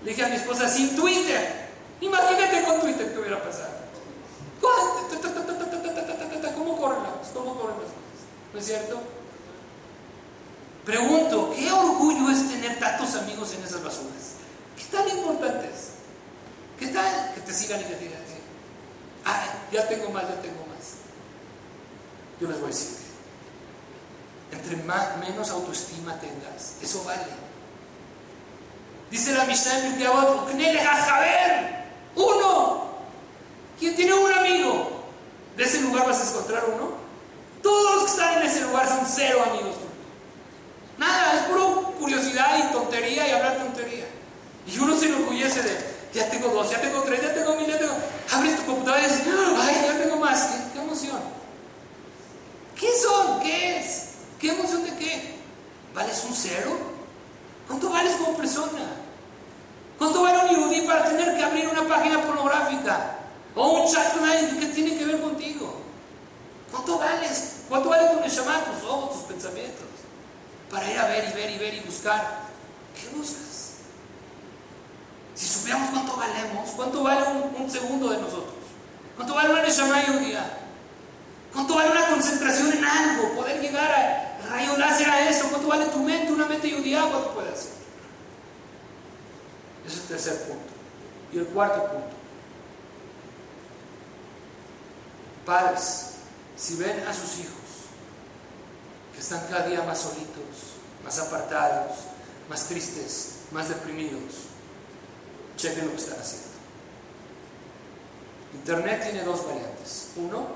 Le 0.03 0.11
dije 0.11 0.23
a 0.23 0.29
mi 0.29 0.35
esposa, 0.35 0.69
sin 0.69 0.95
Twitter. 0.95 1.69
Imagínate 2.01 2.63
con 2.63 2.81
Twitter 2.81 3.11
qué 3.13 3.19
hubiera 3.19 3.43
pasado. 3.43 3.71
¿Cómo 6.55 6.77
corren 6.77 7.01
las 7.01 7.13
cosas? 7.13 7.33
¿Cómo 7.33 7.55
corren 7.55 7.77
las 7.77 7.87
cosas? 7.87 8.21
¿No 8.53 8.59
es 8.59 8.65
cierto? 8.65 9.01
Pregunto, 10.85 11.53
¿qué 11.55 11.71
orgullo 11.71 12.29
es 12.29 12.47
tener 12.47 12.79
tantos 12.79 13.15
amigos 13.15 13.53
en 13.53 13.63
esas 13.63 13.83
basuras? 13.83 14.35
¿Qué 14.77 14.83
tan 14.95 15.09
importantes? 15.09 15.90
¿Qué 16.81 16.87
tal 16.87 17.31
que 17.35 17.41
te 17.41 17.53
sigan 17.53 17.79
y 17.79 17.83
te 17.83 17.95
digan, 17.95 18.19
ah, 19.23 19.45
ya 19.71 19.87
tengo 19.87 20.09
más, 20.09 20.23
ya 20.23 20.41
tengo 20.41 20.65
más? 20.65 20.95
Yo 22.39 22.47
les 22.47 22.59
voy 22.59 22.71
a 22.71 22.73
decir, 22.73 22.97
entre 24.51 24.77
más, 24.77 25.15
menos 25.19 25.51
autoestima 25.51 26.19
tengas, 26.19 26.77
eso 26.81 27.03
vale. 27.03 27.27
Dice 29.11 29.31
la 29.33 29.45
Mishnah 29.45 29.77
en 29.77 29.99
saber 31.05 31.85
uno. 32.15 32.85
¿Quién 33.79 33.95
tiene 33.95 34.15
un 34.15 34.31
amigo? 34.31 35.03
¿De 35.55 35.63
ese 35.63 35.81
lugar 35.81 36.07
vas 36.07 36.19
a 36.19 36.29
encontrar 36.31 36.63
uno? 36.65 36.93
Todos 37.61 37.93
los 37.93 38.03
que 38.05 38.09
están 38.09 38.41
en 38.41 38.47
ese 38.47 38.61
lugar 38.61 38.87
son 38.87 39.05
cero 39.05 39.43
amigos. 39.51 39.75
Nada, 40.97 41.35
es 41.35 41.41
puro 41.43 41.93
curiosidad 41.99 42.57
y 42.57 42.73
tontería 42.73 43.27
y 43.27 43.31
hablar 43.33 43.57
tontería. 43.57 44.07
Y 44.65 44.79
uno 44.79 44.97
se 44.97 45.05
enorgullece 45.05 45.61
de, 45.61 45.90
ya 46.13 46.29
tengo 46.29 46.49
dos, 46.49 46.69
ya 46.69 46.81
tengo 46.81 47.01
tres, 47.03 47.21
ya 47.21 47.33
tengo 47.33 47.55
mil, 47.55 47.67
ya 47.67 47.77
tengo... 47.77 47.93
Abres 48.31 48.57
tu 48.57 48.65
computadora 48.65 49.01
y 49.01 49.07
dices, 49.07 49.23
ay, 49.27 49.85
ya 49.85 49.97
tengo 50.03 50.17
más. 50.17 50.43
¿Qué, 50.43 50.57
qué 50.73 50.79
emoción? 50.79 51.19
¿Qué 52.75 52.89
son? 52.97 53.39
¿Qué 53.41 53.79
es? 53.79 54.03
¿Qué 54.39 54.49
emoción 54.49 54.83
de 54.83 54.95
qué? 54.95 55.35
¿Vales 55.93 56.23
un 56.27 56.35
cero? 56.35 56.77
¿Cuánto 57.67 57.89
vales 57.89 58.15
como 58.15 58.35
persona? 58.35 58.81
¿Cuánto 59.97 60.23
vale 60.23 60.39
un 60.39 60.55
yudí 60.55 60.81
para 60.81 61.05
tener 61.05 61.37
que 61.37 61.43
abrir 61.43 61.67
una 61.67 61.87
página 61.87 62.21
pornográfica? 62.21 63.17
O 63.55 63.81
un 63.81 63.93
chat 63.93 64.13
con 64.13 64.27
alguien 64.27 64.59
que 64.59 64.67
tiene 64.67 64.97
que 64.97 65.05
ver 65.05 65.21
contigo. 65.21 65.75
¿Cuánto 66.71 66.97
vales? 66.97 67.57
¿Cuánto 67.69 67.89
vale 67.89 68.09
tu 68.09 68.19
neshama, 68.19 68.63
tus 68.65 68.89
ojos, 68.89 69.13
tus 69.13 69.23
pensamientos? 69.23 69.85
Para 70.69 70.89
ir 70.89 70.97
a 70.97 71.05
ver 71.05 71.29
y 71.29 71.33
ver 71.33 71.51
y 71.51 71.57
ver 71.57 71.73
y 71.75 71.79
buscar. 71.81 72.39
¿Qué 72.95 73.15
buscas? 73.15 73.50
Si 75.35 75.47
supiéramos 75.47 75.89
cuánto 75.91 76.17
valemos, 76.17 76.69
¿cuánto 76.71 77.03
vale 77.03 77.25
un, 77.57 77.69
segundo 77.69 78.09
de 78.09 78.17
nosotros? 78.17 78.55
¿Cuánto 79.15 79.33
vale 79.33 79.49
una 79.51 79.63
neshama 79.63 80.03
un 80.09 80.23
día? 80.25 80.57
¿Cuánto 81.53 81.75
vale 81.75 81.91
una 81.91 82.07
concentración 82.07 82.73
en 82.73 82.85
algo? 82.85 83.33
Poder 83.35 83.61
llegar 83.61 83.91
a 83.91 84.47
rayo 84.49 84.73
a 84.77 85.29
eso. 85.29 85.49
¿Cuánto 85.49 85.67
vale 85.67 85.85
tu 85.85 85.99
mente, 85.99 86.31
una 86.31 86.45
mente 86.45 86.69
yudía? 86.69 87.01
¿Cuánto 87.09 87.31
puede 87.33 87.49
hacer? 87.49 87.71
Ese 89.85 89.95
es 89.95 90.01
el 90.01 90.07
tercer 90.07 90.47
punto. 90.47 90.73
Y 91.33 91.37
el 91.39 91.45
cuarto 91.47 91.85
punto. 91.87 92.15
Padres, 95.45 96.11
si 96.55 96.75
ven 96.75 97.05
a 97.07 97.13
sus 97.13 97.39
hijos 97.39 97.55
que 99.13 99.19
están 99.19 99.41
cada 99.49 99.67
día 99.67 99.81
más 99.83 99.99
solitos, 99.99 100.77
más 101.03 101.17
apartados, 101.19 101.97
más 102.49 102.65
tristes, 102.65 103.39
más 103.51 103.69
deprimidos, 103.69 104.50
chequen 105.57 105.85
lo 105.85 105.91
que 105.91 105.97
están 105.97 106.19
haciendo. 106.19 106.47
Internet 108.53 109.03
tiene 109.03 109.23
dos 109.23 109.45
variantes. 109.45 110.09
Uno, 110.17 110.47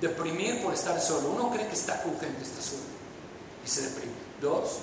deprimir 0.00 0.62
por 0.62 0.74
estar 0.74 1.00
solo. 1.00 1.30
Uno 1.30 1.50
cree 1.50 1.66
que 1.66 1.74
está 1.74 2.02
con 2.02 2.18
gente, 2.18 2.42
está 2.42 2.60
solo 2.60 2.82
y 3.64 3.68
se 3.68 3.82
deprime. 3.82 4.12
Dos, 4.40 4.78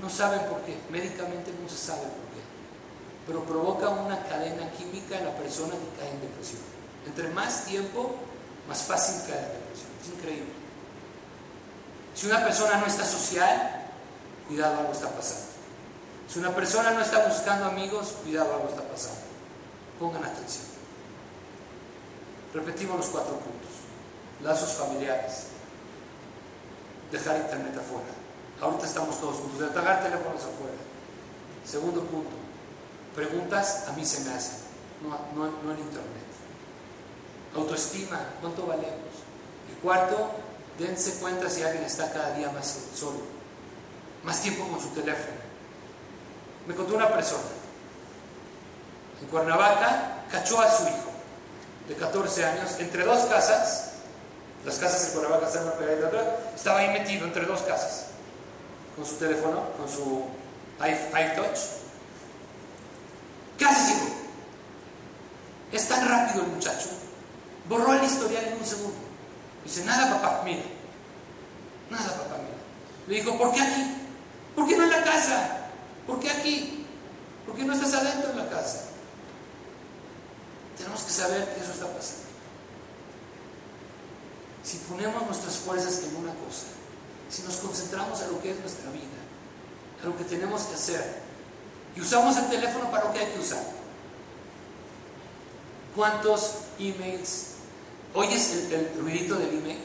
no 0.00 0.08
saben 0.08 0.40
por 0.48 0.60
qué. 0.62 0.76
Médicamente 0.90 1.52
no 1.60 1.68
se 1.68 1.76
sabe 1.76 2.02
por 2.02 2.10
qué 2.10 2.34
pero 3.26 3.44
provoca 3.44 3.88
una 3.88 4.22
cadena 4.24 4.70
química 4.72 5.18
en 5.18 5.24
la 5.24 5.34
persona 5.36 5.72
que 5.72 6.00
cae 6.00 6.10
en 6.10 6.20
depresión. 6.20 6.60
Entre 7.06 7.28
más 7.28 7.64
tiempo, 7.64 8.14
más 8.68 8.82
fácil 8.82 9.22
cae 9.26 9.38
en 9.38 9.52
depresión. 9.52 9.88
Es 10.02 10.08
increíble. 10.08 10.52
Si 12.14 12.26
una 12.26 12.44
persona 12.44 12.78
no 12.78 12.86
está 12.86 13.04
social, 13.04 13.86
cuidado, 14.46 14.80
algo 14.80 14.92
está 14.92 15.08
pasando. 15.10 15.53
Si 16.28 16.38
una 16.38 16.54
persona 16.54 16.90
no 16.90 17.00
está 17.00 17.26
buscando 17.26 17.66
amigos, 17.66 18.14
cuidado, 18.22 18.54
algo 18.54 18.68
está 18.68 18.82
pasando. 18.82 19.20
Pongan 19.98 20.24
atención. 20.24 20.64
Repetimos 22.52 22.96
los 22.96 23.06
cuatro 23.06 23.34
puntos. 23.34 23.70
Lazos 24.42 24.72
familiares. 24.72 25.46
Dejar 27.12 27.36
internet 27.36 27.76
afuera. 27.76 28.08
Ahorita 28.60 28.86
estamos 28.86 29.20
todos 29.20 29.36
juntos. 29.36 29.60
De 29.60 29.66
apagar 29.66 30.02
teléfonos 30.02 30.42
afuera. 30.42 30.78
Segundo 31.64 32.02
punto 32.02 32.44
Preguntas 33.14 33.84
a 33.88 33.92
mí 33.92 34.04
se 34.04 34.28
me 34.28 34.34
hacen, 34.34 34.58
no, 35.02 35.46
en 35.46 35.78
internet. 35.78 36.24
Autoestima, 37.54 38.20
¿cuánto 38.40 38.66
valemos? 38.66 39.14
Y 39.70 39.80
cuarto, 39.80 40.30
dense 40.78 41.20
cuenta 41.20 41.48
si 41.48 41.62
alguien 41.62 41.84
está 41.84 42.12
cada 42.12 42.34
día 42.34 42.50
más 42.50 42.76
solo, 42.92 43.20
más 44.24 44.42
tiempo 44.42 44.66
con 44.66 44.80
su 44.80 44.88
teléfono. 44.88 45.43
Me 46.66 46.74
contó 46.74 46.94
una 46.94 47.12
persona. 47.12 47.42
En 49.20 49.28
Cuernavaca 49.28 50.24
cachó 50.30 50.60
a 50.60 50.70
su 50.70 50.84
hijo 50.84 51.12
de 51.88 51.94
14 51.94 52.44
años 52.44 52.76
entre 52.78 53.04
dos 53.04 53.24
casas. 53.26 53.90
Las 54.64 54.76
casas 54.76 55.06
en 55.06 55.12
Cuernavaca 55.12 55.46
están 55.46 55.64
una 55.64 55.72
pegada 55.72 55.96
de 55.96 56.04
otra. 56.04 56.38
Estaba 56.54 56.80
ahí 56.80 56.88
metido 56.88 57.26
entre 57.26 57.44
dos 57.44 57.62
casas. 57.62 58.06
Con 58.96 59.04
su 59.04 59.16
teléfono, 59.16 59.62
con 59.76 59.88
su 59.88 60.24
iTouch. 60.80 61.58
¿Qué 63.58 63.64
haces, 63.64 63.96
hijo? 63.96 64.06
Es 65.72 65.88
tan 65.88 66.08
rápido 66.08 66.44
el 66.44 66.50
muchacho. 66.50 66.88
Borró 67.68 67.92
el 67.94 68.04
historial 68.04 68.44
en 68.44 68.58
un 68.58 68.64
segundo. 68.64 68.96
Dice, 69.64 69.84
nada, 69.84 70.20
papá, 70.20 70.42
mira. 70.44 70.62
Nada, 71.90 72.08
papá, 72.08 72.36
mira. 72.38 72.56
Le 73.06 73.14
dijo, 73.14 73.36
¿por 73.38 73.52
qué 73.52 73.60
aquí? 73.60 73.96
¿Por 74.54 74.68
qué 74.68 74.76
no 74.76 74.84
en 74.84 74.90
la 74.90 75.02
casa? 75.02 75.63
¿Por 76.06 76.20
qué 76.20 76.30
aquí? 76.30 76.86
¿Por 77.46 77.56
qué 77.56 77.64
no 77.64 77.72
estás 77.72 77.94
adentro 77.94 78.30
en 78.30 78.38
la 78.38 78.48
casa? 78.48 78.84
Tenemos 80.76 81.02
que 81.02 81.10
saber 81.10 81.54
que 81.54 81.60
eso 81.60 81.72
está 81.72 81.86
pasando. 81.86 82.24
Si 84.62 84.78
ponemos 84.78 85.26
nuestras 85.26 85.56
fuerzas 85.56 86.02
en 86.04 86.16
una 86.16 86.32
cosa, 86.34 86.66
si 87.28 87.42
nos 87.42 87.56
concentramos 87.56 88.20
en 88.22 88.32
lo 88.32 88.40
que 88.40 88.50
es 88.50 88.58
nuestra 88.60 88.90
vida, 88.90 89.02
en 90.02 90.08
lo 90.08 90.16
que 90.16 90.24
tenemos 90.24 90.62
que 90.62 90.74
hacer, 90.74 91.22
y 91.96 92.00
usamos 92.00 92.36
el 92.36 92.48
teléfono 92.48 92.90
para 92.90 93.04
lo 93.04 93.12
que 93.12 93.20
hay 93.20 93.32
que 93.32 93.38
usar. 93.38 93.62
¿Cuántos 95.94 96.54
emails? 96.78 97.50
¿Oyes 98.14 98.52
el, 98.52 99.00
ruidito 99.00 99.36
del 99.36 99.58
email? 99.58 99.78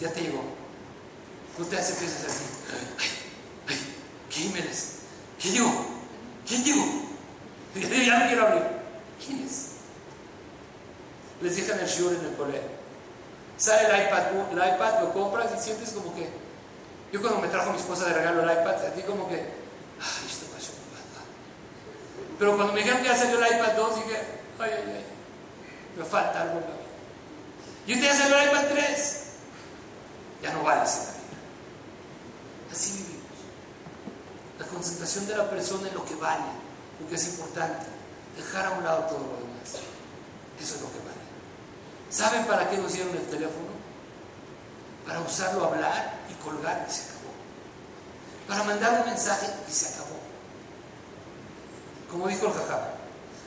Ya 0.00 0.12
te 0.12 0.20
llegó. 0.20 0.42
No 1.58 1.64
te 1.66 1.76
hace 1.76 1.94
piensas 1.94 2.24
así. 2.24 3.24
¿Qué 4.30 4.46
emails? 4.46 4.92
¿Qué 5.40 5.50
llegó? 5.50 5.86
¿Quién 6.46 6.64
llegó? 6.64 6.84
Ya 8.04 8.18
no 8.18 8.26
quiero 8.26 8.46
abrir. 8.46 8.62
¿Quién 9.24 9.44
es? 9.46 9.68
Les 11.40 11.54
dije 11.54 11.72
en 11.72 11.78
el 11.78 11.86
shiur 11.86 12.12
en 12.14 12.24
el 12.24 12.34
colegio. 12.34 12.78
Sale 13.56 13.88
el 13.88 14.06
iPad, 14.06 14.22
el 14.52 14.74
iPad 14.74 15.02
lo 15.02 15.12
compras 15.12 15.50
y 15.56 15.62
sientes 15.62 15.90
como 15.90 16.14
que. 16.14 16.28
Yo 17.12 17.20
cuando 17.20 17.40
me 17.40 17.48
trajo 17.48 17.70
mi 17.72 17.78
esposa 17.78 18.06
de 18.06 18.14
regalo 18.14 18.42
el 18.42 18.50
iPad, 18.50 18.80
sentí 18.80 19.02
como 19.02 19.28
que. 19.28 19.34
Ay, 19.34 20.26
esto 20.28 20.46
pasó 20.54 20.72
Pero 22.38 22.56
cuando 22.56 22.72
me 22.72 22.80
dijeron 22.80 23.02
que 23.02 23.08
ya 23.08 23.16
salió 23.16 23.44
el 23.44 23.54
iPad 23.54 23.72
2, 23.76 23.94
dije, 23.96 24.18
ay, 24.60 24.70
ay, 24.72 24.92
ay, 24.94 25.04
me 25.96 26.04
falta 26.04 26.42
algo 26.42 26.58
en 26.58 26.60
la 26.60 26.66
vida. 26.66 26.78
Y 27.86 27.94
usted 27.94 28.06
ya 28.06 28.14
salió 28.14 28.38
el 28.38 28.48
iPad 28.48 28.64
3. 28.70 29.22
Ya 30.42 30.52
no 30.52 30.62
vale 30.62 30.84
esa 30.84 31.00
vida. 31.00 31.12
Así 32.70 32.92
vivimos. 32.92 33.17
La 34.58 34.66
concentración 34.66 35.26
de 35.26 35.36
la 35.36 35.48
persona 35.48 35.88
en 35.88 35.94
lo 35.94 36.04
que 36.04 36.16
vale, 36.16 36.44
lo 37.00 37.08
que 37.08 37.14
es 37.14 37.28
importante. 37.28 37.86
Dejar 38.36 38.66
a 38.66 38.70
un 38.72 38.84
lado 38.84 39.02
todo 39.04 39.18
lo 39.18 39.38
demás. 39.38 39.82
Eso 40.60 40.74
es 40.74 40.80
lo 40.80 40.88
que 40.88 40.98
vale. 40.98 41.18
¿Saben 42.10 42.44
para 42.46 42.68
qué 42.68 42.78
nos 42.78 42.92
dieron 42.92 43.14
el 43.14 43.26
teléfono? 43.26 43.68
Para 45.06 45.20
usarlo 45.20 45.64
hablar 45.64 46.18
y 46.28 46.34
colgar 46.42 46.86
y 46.88 46.92
se 46.92 47.02
acabó. 47.02 47.18
Para 48.48 48.64
mandar 48.64 49.00
un 49.00 49.10
mensaje 49.10 49.46
y 49.68 49.72
se 49.72 49.94
acabó. 49.94 50.18
Como 52.10 52.26
dijo 52.26 52.46
el 52.46 52.52
jajá, 52.52 52.94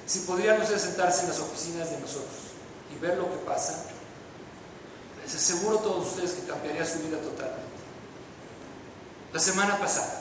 si 0.06 0.20
podrían 0.20 0.62
ustedes 0.62 0.82
sentarse 0.82 1.22
en 1.22 1.30
las 1.30 1.40
oficinas 1.40 1.90
de 1.90 2.00
nosotros 2.00 2.52
y 2.94 3.00
ver 3.00 3.18
lo 3.18 3.30
que 3.30 3.38
pasa, 3.38 3.86
les 5.24 5.36
aseguro 5.36 5.80
a 5.80 5.82
todos 5.82 6.08
ustedes 6.08 6.32
que 6.34 6.48
cambiaría 6.48 6.86
su 6.86 7.00
vida 7.00 7.18
totalmente. 7.18 7.62
La 9.34 9.40
semana 9.40 9.80
pasada 9.80 10.21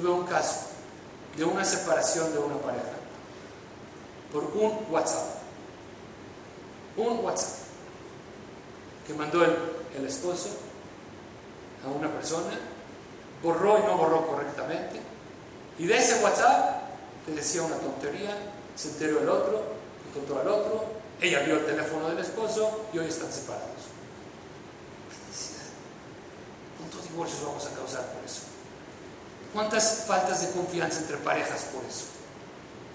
tuve 0.00 0.10
un 0.10 0.26
caso 0.26 0.66
de 1.36 1.44
una 1.44 1.64
separación 1.64 2.32
de 2.32 2.38
una 2.38 2.56
pareja 2.56 2.96
por 4.32 4.44
un 4.44 4.86
WhatsApp 4.90 5.38
un 6.98 7.24
WhatsApp 7.24 7.58
que 9.06 9.14
mandó 9.14 9.44
el, 9.44 9.56
el 9.96 10.06
esposo 10.06 10.50
a 11.84 11.88
una 11.88 12.10
persona, 12.10 12.58
borró 13.42 13.78
y 13.78 13.82
no 13.82 13.96
borró 13.96 14.26
correctamente, 14.26 15.00
y 15.78 15.86
de 15.86 15.96
ese 15.96 16.22
WhatsApp 16.22 16.82
que 17.24 17.32
decía 17.32 17.62
una 17.62 17.76
tontería, 17.76 18.36
se 18.74 18.88
enteró 18.88 19.20
el 19.20 19.28
otro, 19.28 19.62
y 20.08 20.18
contó 20.18 20.40
al 20.40 20.48
otro, 20.48 20.84
ella 21.20 21.40
vio 21.40 21.56
el 21.56 21.66
teléfono 21.66 22.08
del 22.08 22.18
esposo 22.18 22.86
y 22.92 22.98
hoy 22.98 23.06
están 23.06 23.32
separados. 23.32 23.68
¿Cuántos 26.78 27.08
divorcios 27.08 27.44
vamos 27.44 27.66
a 27.66 27.70
causar 27.70 28.04
por 28.12 28.24
eso? 28.24 28.47
¿Cuántas 29.52 30.04
faltas 30.06 30.42
de 30.42 30.50
confianza 30.50 31.00
entre 31.00 31.16
parejas 31.18 31.62
por 31.72 31.84
eso? 31.84 32.04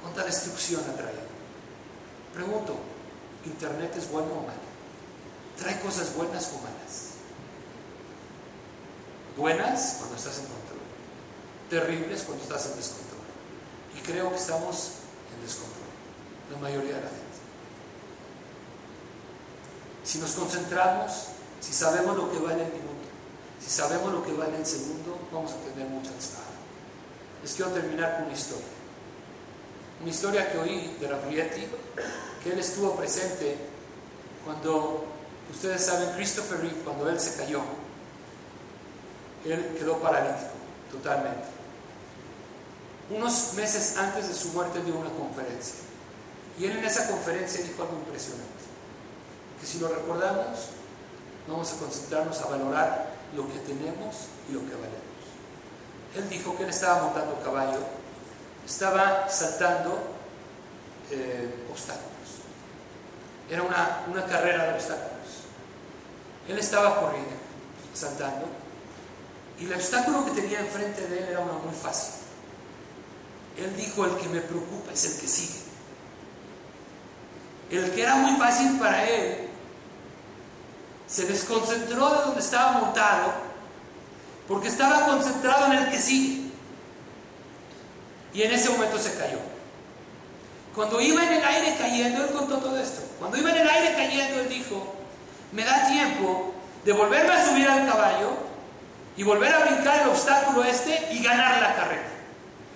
¿Cuánta 0.01 0.23
destrucción 0.23 0.81
ha 0.81 0.95
traído? 0.95 1.21
Pregunto, 2.33 2.77
Internet 3.45 3.93
es 3.97 4.09
bueno 4.09 4.33
o 4.33 4.41
malo. 4.41 4.73
Trae 5.57 5.79
cosas 5.79 6.15
buenas 6.15 6.51
o 6.53 6.57
malas. 6.57 7.13
Buenas 9.37 9.95
cuando 9.97 10.15
estás 10.15 10.37
en 10.39 10.45
control. 10.45 10.79
Terribles 11.69 12.23
cuando 12.23 12.43
estás 12.43 12.65
en 12.67 12.75
descontrol. 12.75 13.19
Y 13.97 14.01
creo 14.01 14.29
que 14.29 14.35
estamos 14.35 14.91
en 15.35 15.45
descontrol. 15.45 15.83
La 16.51 16.57
mayoría 16.59 16.95
de 16.95 17.01
la 17.01 17.09
gente. 17.09 17.23
Si 20.03 20.19
nos 20.19 20.31
concentramos, 20.31 21.27
si 21.61 21.73
sabemos 21.73 22.15
lo 22.17 22.31
que 22.31 22.37
vale 22.39 22.65
el 22.65 22.73
minuto, 22.73 23.02
si 23.63 23.69
sabemos 23.69 24.11
lo 24.11 24.23
que 24.23 24.33
vale 24.33 24.57
el 24.57 24.65
segundo, 24.65 25.17
vamos 25.31 25.51
a 25.53 25.55
tener 25.71 25.87
mucha 25.87 26.11
ventaja. 26.11 26.51
Les 27.41 27.53
quiero 27.53 27.71
terminar 27.71 28.15
con 28.15 28.25
una 28.25 28.33
historia. 28.33 28.65
Una 30.01 30.09
historia 30.09 30.51
que 30.51 30.57
oí 30.57 30.97
de 30.99 31.07
Rabrieti 31.07 31.67
que 32.43 32.51
él 32.51 32.59
estuvo 32.59 32.95
presente 32.95 33.55
cuando, 34.43 35.05
ustedes 35.49 35.85
saben, 35.85 36.09
Christopher 36.15 36.59
Reeve, 36.59 36.81
cuando 36.83 37.09
él 37.09 37.17
se 37.19 37.37
cayó, 37.37 37.61
él 39.45 39.75
quedó 39.77 39.97
paralítico 39.99 40.51
totalmente. 40.91 41.47
Unos 43.09 43.53
meses 43.53 43.97
antes 43.97 44.27
de 44.27 44.33
su 44.33 44.49
muerte 44.49 44.81
dio 44.83 44.95
una 44.95 45.09
conferencia. 45.11 45.75
Y 46.59 46.65
él 46.65 46.77
en 46.77 46.85
esa 46.85 47.07
conferencia 47.09 47.63
dijo 47.63 47.83
algo 47.83 47.95
impresionante. 47.95 48.43
Que 49.59 49.65
si 49.65 49.79
lo 49.79 49.87
recordamos, 49.87 50.69
vamos 51.47 51.71
a 51.71 51.77
concentrarnos 51.77 52.41
a 52.41 52.45
valorar 52.47 53.12
lo 53.35 53.47
que 53.51 53.59
tenemos 53.59 54.27
y 54.49 54.53
lo 54.53 54.59
que 54.61 54.73
valemos. 54.73 55.13
Él 56.15 56.29
dijo 56.29 56.55
que 56.57 56.63
él 56.63 56.69
estaba 56.69 57.03
montando 57.03 57.41
caballo, 57.43 57.79
estaba 58.65 59.27
saltando 59.29 59.97
eh, 61.11 61.65
obstáculos. 61.71 62.09
Era 63.49 63.63
una, 63.63 64.03
una 64.11 64.25
carrera 64.25 64.65
de 64.65 64.73
obstáculos. 64.73 65.11
Él 66.47 66.59
estaba 66.59 66.99
corriendo, 66.99 67.31
saltando, 67.93 68.47
y 69.59 69.65
el 69.65 69.73
obstáculo 69.73 70.25
que 70.25 70.31
tenía 70.31 70.59
enfrente 70.59 71.07
de 71.07 71.19
él 71.19 71.25
era 71.29 71.39
uno 71.39 71.59
muy 71.59 71.73
fácil. 71.73 72.15
Él 73.57 73.75
dijo, 73.75 74.05
el 74.05 74.17
que 74.17 74.27
me 74.27 74.41
preocupa 74.41 74.91
es 74.91 75.05
el 75.05 75.21
que 75.21 75.27
sigue. 75.27 75.61
El 77.69 77.91
que 77.91 78.01
era 78.01 78.15
muy 78.15 78.35
fácil 78.37 78.77
para 78.79 79.07
él, 79.07 79.49
se 81.13 81.25
desconcentró 81.25 82.09
de 82.09 82.21
donde 82.21 82.39
estaba 82.39 82.71
montado, 82.79 83.33
porque 84.47 84.67
estaba 84.67 85.05
concentrado 85.05 85.67
en 85.67 85.73
el 85.73 85.91
que 85.91 85.99
sigue. 85.99 86.49
Y 88.33 88.41
en 88.41 88.51
ese 88.51 88.71
momento 88.71 88.97
se 88.97 89.13
cayó. 89.13 89.37
Cuando 90.73 90.99
iba 90.99 91.23
en 91.23 91.33
el 91.33 91.43
aire 91.43 91.75
cayendo, 91.77 92.23
él 92.23 92.31
contó 92.31 92.57
todo 92.57 92.79
esto. 92.79 93.03
Cuando 93.19 93.37
iba 93.37 93.51
en 93.51 93.57
el 93.57 93.69
aire 93.69 93.93
cayendo, 93.93 94.39
él 94.39 94.49
dijo, 94.49 94.95
me 95.51 95.63
da 95.63 95.87
tiempo 95.87 96.51
de 96.83 96.93
volverme 96.93 97.31
a 97.31 97.45
subir 97.45 97.67
al 97.67 97.85
caballo 97.85 98.31
y 99.15 99.21
volver 99.21 99.53
a 99.53 99.65
brincar 99.65 100.01
el 100.01 100.09
obstáculo 100.09 100.63
este 100.63 101.09
y 101.11 101.21
ganar 101.21 101.61
la 101.61 101.75
carrera. 101.75 102.07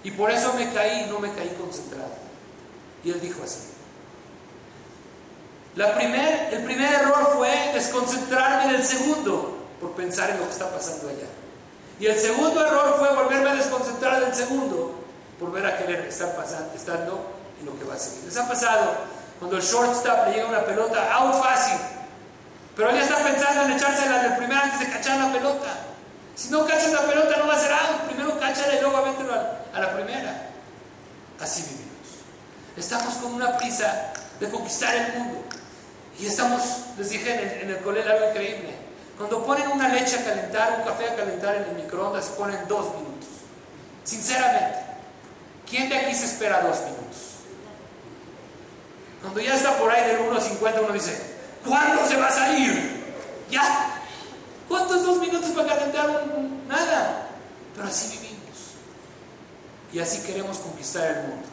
Y 0.03 0.11
por 0.11 0.29
eso 0.29 0.53
me 0.53 0.71
caí 0.71 1.07
no 1.09 1.17
me 1.17 1.31
caí 1.33 1.49
concentrado. 1.59 2.13
Y 3.03 3.09
él 3.09 3.19
dijo 3.19 3.41
así. 3.43 3.76
El 5.85 6.63
primer 6.63 6.93
error 6.93 7.33
fue 7.35 7.71
desconcentrarme 7.73 8.69
en 8.69 8.75
el 8.75 8.83
segundo 8.83 9.57
por 9.79 9.91
pensar 9.91 10.31
en 10.31 10.39
lo 10.39 10.45
que 10.45 10.51
está 10.51 10.71
pasando 10.71 11.09
allá. 11.09 11.27
Y 11.99 12.05
el 12.07 12.19
segundo 12.19 12.65
error 12.65 12.95
fue 12.97 13.15
volverme 13.15 13.49
a 13.51 13.55
desconcentrar 13.55 14.19
del 14.21 14.33
segundo 14.33 14.95
por 15.39 15.51
ver 15.51 15.65
a 15.65 15.77
querer 15.77 16.01
estar 16.01 16.35
pasando, 16.35 16.73
estando 16.75 17.31
en 17.59 17.65
lo 17.65 17.77
que 17.77 17.85
va 17.85 17.93
a 17.93 17.99
seguir. 17.99 18.23
¿Les 18.25 18.37
ha 18.37 18.47
pasado 18.47 19.17
cuando 19.39 19.57
el 19.57 19.63
shortstop 19.63 20.27
le 20.27 20.33
llega 20.33 20.47
una 20.47 20.65
pelota, 20.65 21.13
out 21.13 21.35
fácil. 21.43 21.77
Pero 22.75 22.89
él 22.89 22.95
ya 22.95 23.03
está 23.03 23.17
pensando 23.17 23.63
en 23.63 23.71
echársela 23.71 24.23
del 24.23 24.37
primer 24.37 24.57
antes 24.57 24.79
de 24.79 24.89
cachar 24.89 25.19
la 25.19 25.31
pelota. 25.31 25.77
Si 26.35 26.49
no 26.49 26.65
cachas 26.65 26.91
la 26.91 27.01
pelota 27.01 27.37
no 27.37 27.47
va 27.47 27.55
a 27.55 27.59
ser 27.59 27.71
out. 27.71 28.01
Primero 28.05 28.39
cáchala 28.39 28.75
y 28.75 28.81
luego 28.81 28.97
avéntelo 28.97 29.33
a 29.33 29.79
la 29.79 29.93
primera. 29.93 30.49
Así 31.39 31.63
vivimos. 31.63 31.87
Estamos 32.75 33.15
con 33.15 33.33
una 33.33 33.57
prisa 33.57 34.11
de 34.39 34.49
conquistar 34.49 34.95
el 34.95 35.13
mundo. 35.13 35.46
Y 36.19 36.25
estamos, 36.25 36.61
les 36.97 37.09
dije 37.09 37.31
en 37.33 37.69
el, 37.69 37.77
en 37.77 38.09
algo 38.09 38.29
increíble. 38.29 38.75
Cuando 39.17 39.43
ponen 39.43 39.67
una 39.69 39.89
leche 39.89 40.19
a 40.19 40.23
calentar, 40.23 40.79
un 40.79 40.85
café 40.85 41.09
a 41.09 41.15
calentar 41.15 41.55
en 41.55 41.63
el 41.63 41.83
microondas, 41.83 42.25
ponen 42.29 42.67
dos 42.67 42.93
minutos. 42.95 43.29
Sinceramente, 44.03 44.79
¿quién 45.69 45.89
de 45.89 45.97
aquí 45.97 46.15
se 46.15 46.25
espera 46.25 46.61
dos 46.61 46.77
minutos? 46.81 47.07
Cuando 49.21 49.39
ya 49.39 49.55
está 49.55 49.77
por 49.77 49.89
ahí 49.91 50.07
del 50.07 50.19
1.50 50.19 50.83
uno 50.83 50.93
dice, 50.93 51.19
¿cuándo 51.65 52.05
se 52.05 52.15
va 52.15 52.27
a 52.27 52.31
salir? 52.31 53.03
Ya. 53.49 54.01
¿Cuántos 54.67 55.03
dos 55.03 55.17
minutos 55.19 55.49
para 55.51 55.75
calentar 55.75 56.09
un, 56.09 56.67
nada? 56.67 57.27
Pero 57.75 57.87
así 57.87 58.17
vivimos. 58.17 58.37
Y 59.91 59.99
así 59.99 60.25
queremos 60.25 60.57
conquistar 60.59 61.05
el 61.05 61.27
mundo. 61.27 61.47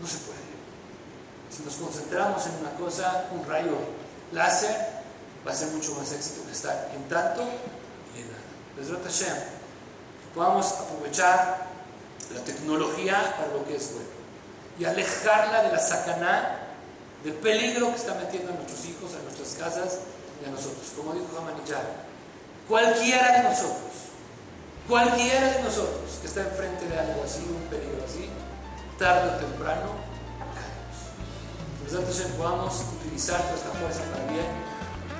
No 0.00 0.06
se 0.06 0.18
puede. 0.18 0.41
Si 1.54 1.62
nos 1.62 1.74
concentramos 1.74 2.46
en 2.46 2.54
una 2.60 2.70
cosa, 2.72 3.26
un 3.32 3.46
rayo 3.46 3.76
láser 4.32 4.74
va 5.46 5.52
a 5.52 5.54
ser 5.54 5.68
mucho 5.68 5.94
más 5.94 6.10
éxito 6.12 6.46
que 6.46 6.52
estar 6.52 6.90
en 6.94 7.06
tanto 7.08 7.42
y 8.16 8.20
en 8.20 8.92
nada. 8.92 9.04
Hashem, 9.04 9.36
podamos 10.34 10.72
aprovechar 10.72 11.66
la 12.32 12.40
tecnología 12.40 13.34
para 13.36 13.52
lo 13.52 13.66
que 13.66 13.76
es 13.76 13.92
bueno 13.92 14.08
y 14.78 14.84
alejarla 14.84 15.64
de 15.64 15.72
la 15.72 15.78
sacaná, 15.78 16.58
del 17.22 17.34
peligro 17.34 17.90
que 17.90 17.96
está 17.96 18.14
metiendo 18.14 18.52
a 18.52 18.54
nuestros 18.54 18.84
hijos, 18.86 19.12
a 19.14 19.22
nuestras 19.22 19.54
casas 19.54 19.98
y 20.42 20.48
a 20.48 20.50
nosotros. 20.50 20.92
Como 20.96 21.12
dijo 21.12 21.26
Hamanillar, 21.36 21.84
cualquiera 22.66 23.32
de 23.32 23.48
nosotros, 23.50 23.92
cualquiera 24.88 25.52
de 25.52 25.62
nosotros 25.62 26.18
que 26.20 26.26
está 26.26 26.40
enfrente 26.40 26.88
de 26.88 26.98
algo 26.98 27.22
así, 27.24 27.40
un 27.40 27.68
peligro 27.68 28.02
así, 28.04 28.28
tarde 28.98 29.36
o 29.36 29.38
temprano. 29.38 30.11
Podamos 31.92 32.86
utilizar 33.02 33.38
nuestra 33.50 33.70
fuerza 33.72 34.00
para 34.12 34.24
bien, 34.32 34.48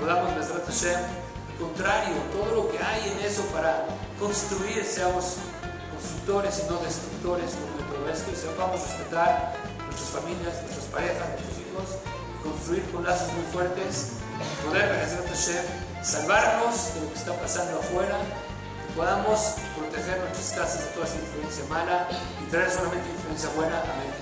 podamos, 0.01 0.33
Hashem, 0.33 0.97
al 0.97 1.59
contrario, 1.61 2.17
todo 2.33 2.65
lo 2.65 2.71
que 2.71 2.79
hay 2.79 3.13
en 3.13 3.21
eso 3.27 3.43
para 3.53 3.85
construir, 4.19 4.83
seamos 4.83 5.37
constructores 5.93 6.65
y 6.65 6.73
no 6.73 6.81
destructores 6.81 7.53
todo 7.93 8.09
esto 8.09 8.31
y 8.33 8.37
sepamos 8.37 8.81
respetar 8.81 9.53
nuestras 9.85 10.09
familias, 10.17 10.63
nuestras 10.65 10.87
parejas, 10.89 11.29
nuestros 11.29 11.57
hijos, 11.61 11.89
construir 12.43 12.91
con 12.91 13.05
lazos 13.05 13.29
muy 13.35 13.45
fuertes, 13.53 14.17
poder, 14.65 14.89
Hashem, 14.89 15.65
salvarnos 16.03 16.95
de 16.95 17.01
lo 17.03 17.13
que 17.13 17.19
está 17.19 17.37
pasando 17.37 17.81
afuera, 17.81 18.17
que 18.17 18.95
podamos 18.97 19.61
proteger 19.77 20.25
nuestras 20.25 20.51
casas 20.57 20.89
de 20.89 20.91
toda 20.97 21.05
esa 21.05 21.17
influencia 21.17 21.65
mala 21.69 22.09
y 22.41 22.49
traer 22.51 22.71
solamente 22.71 23.13
influencia 23.13 23.51
buena. 23.55 23.77
Amén. 23.77 24.22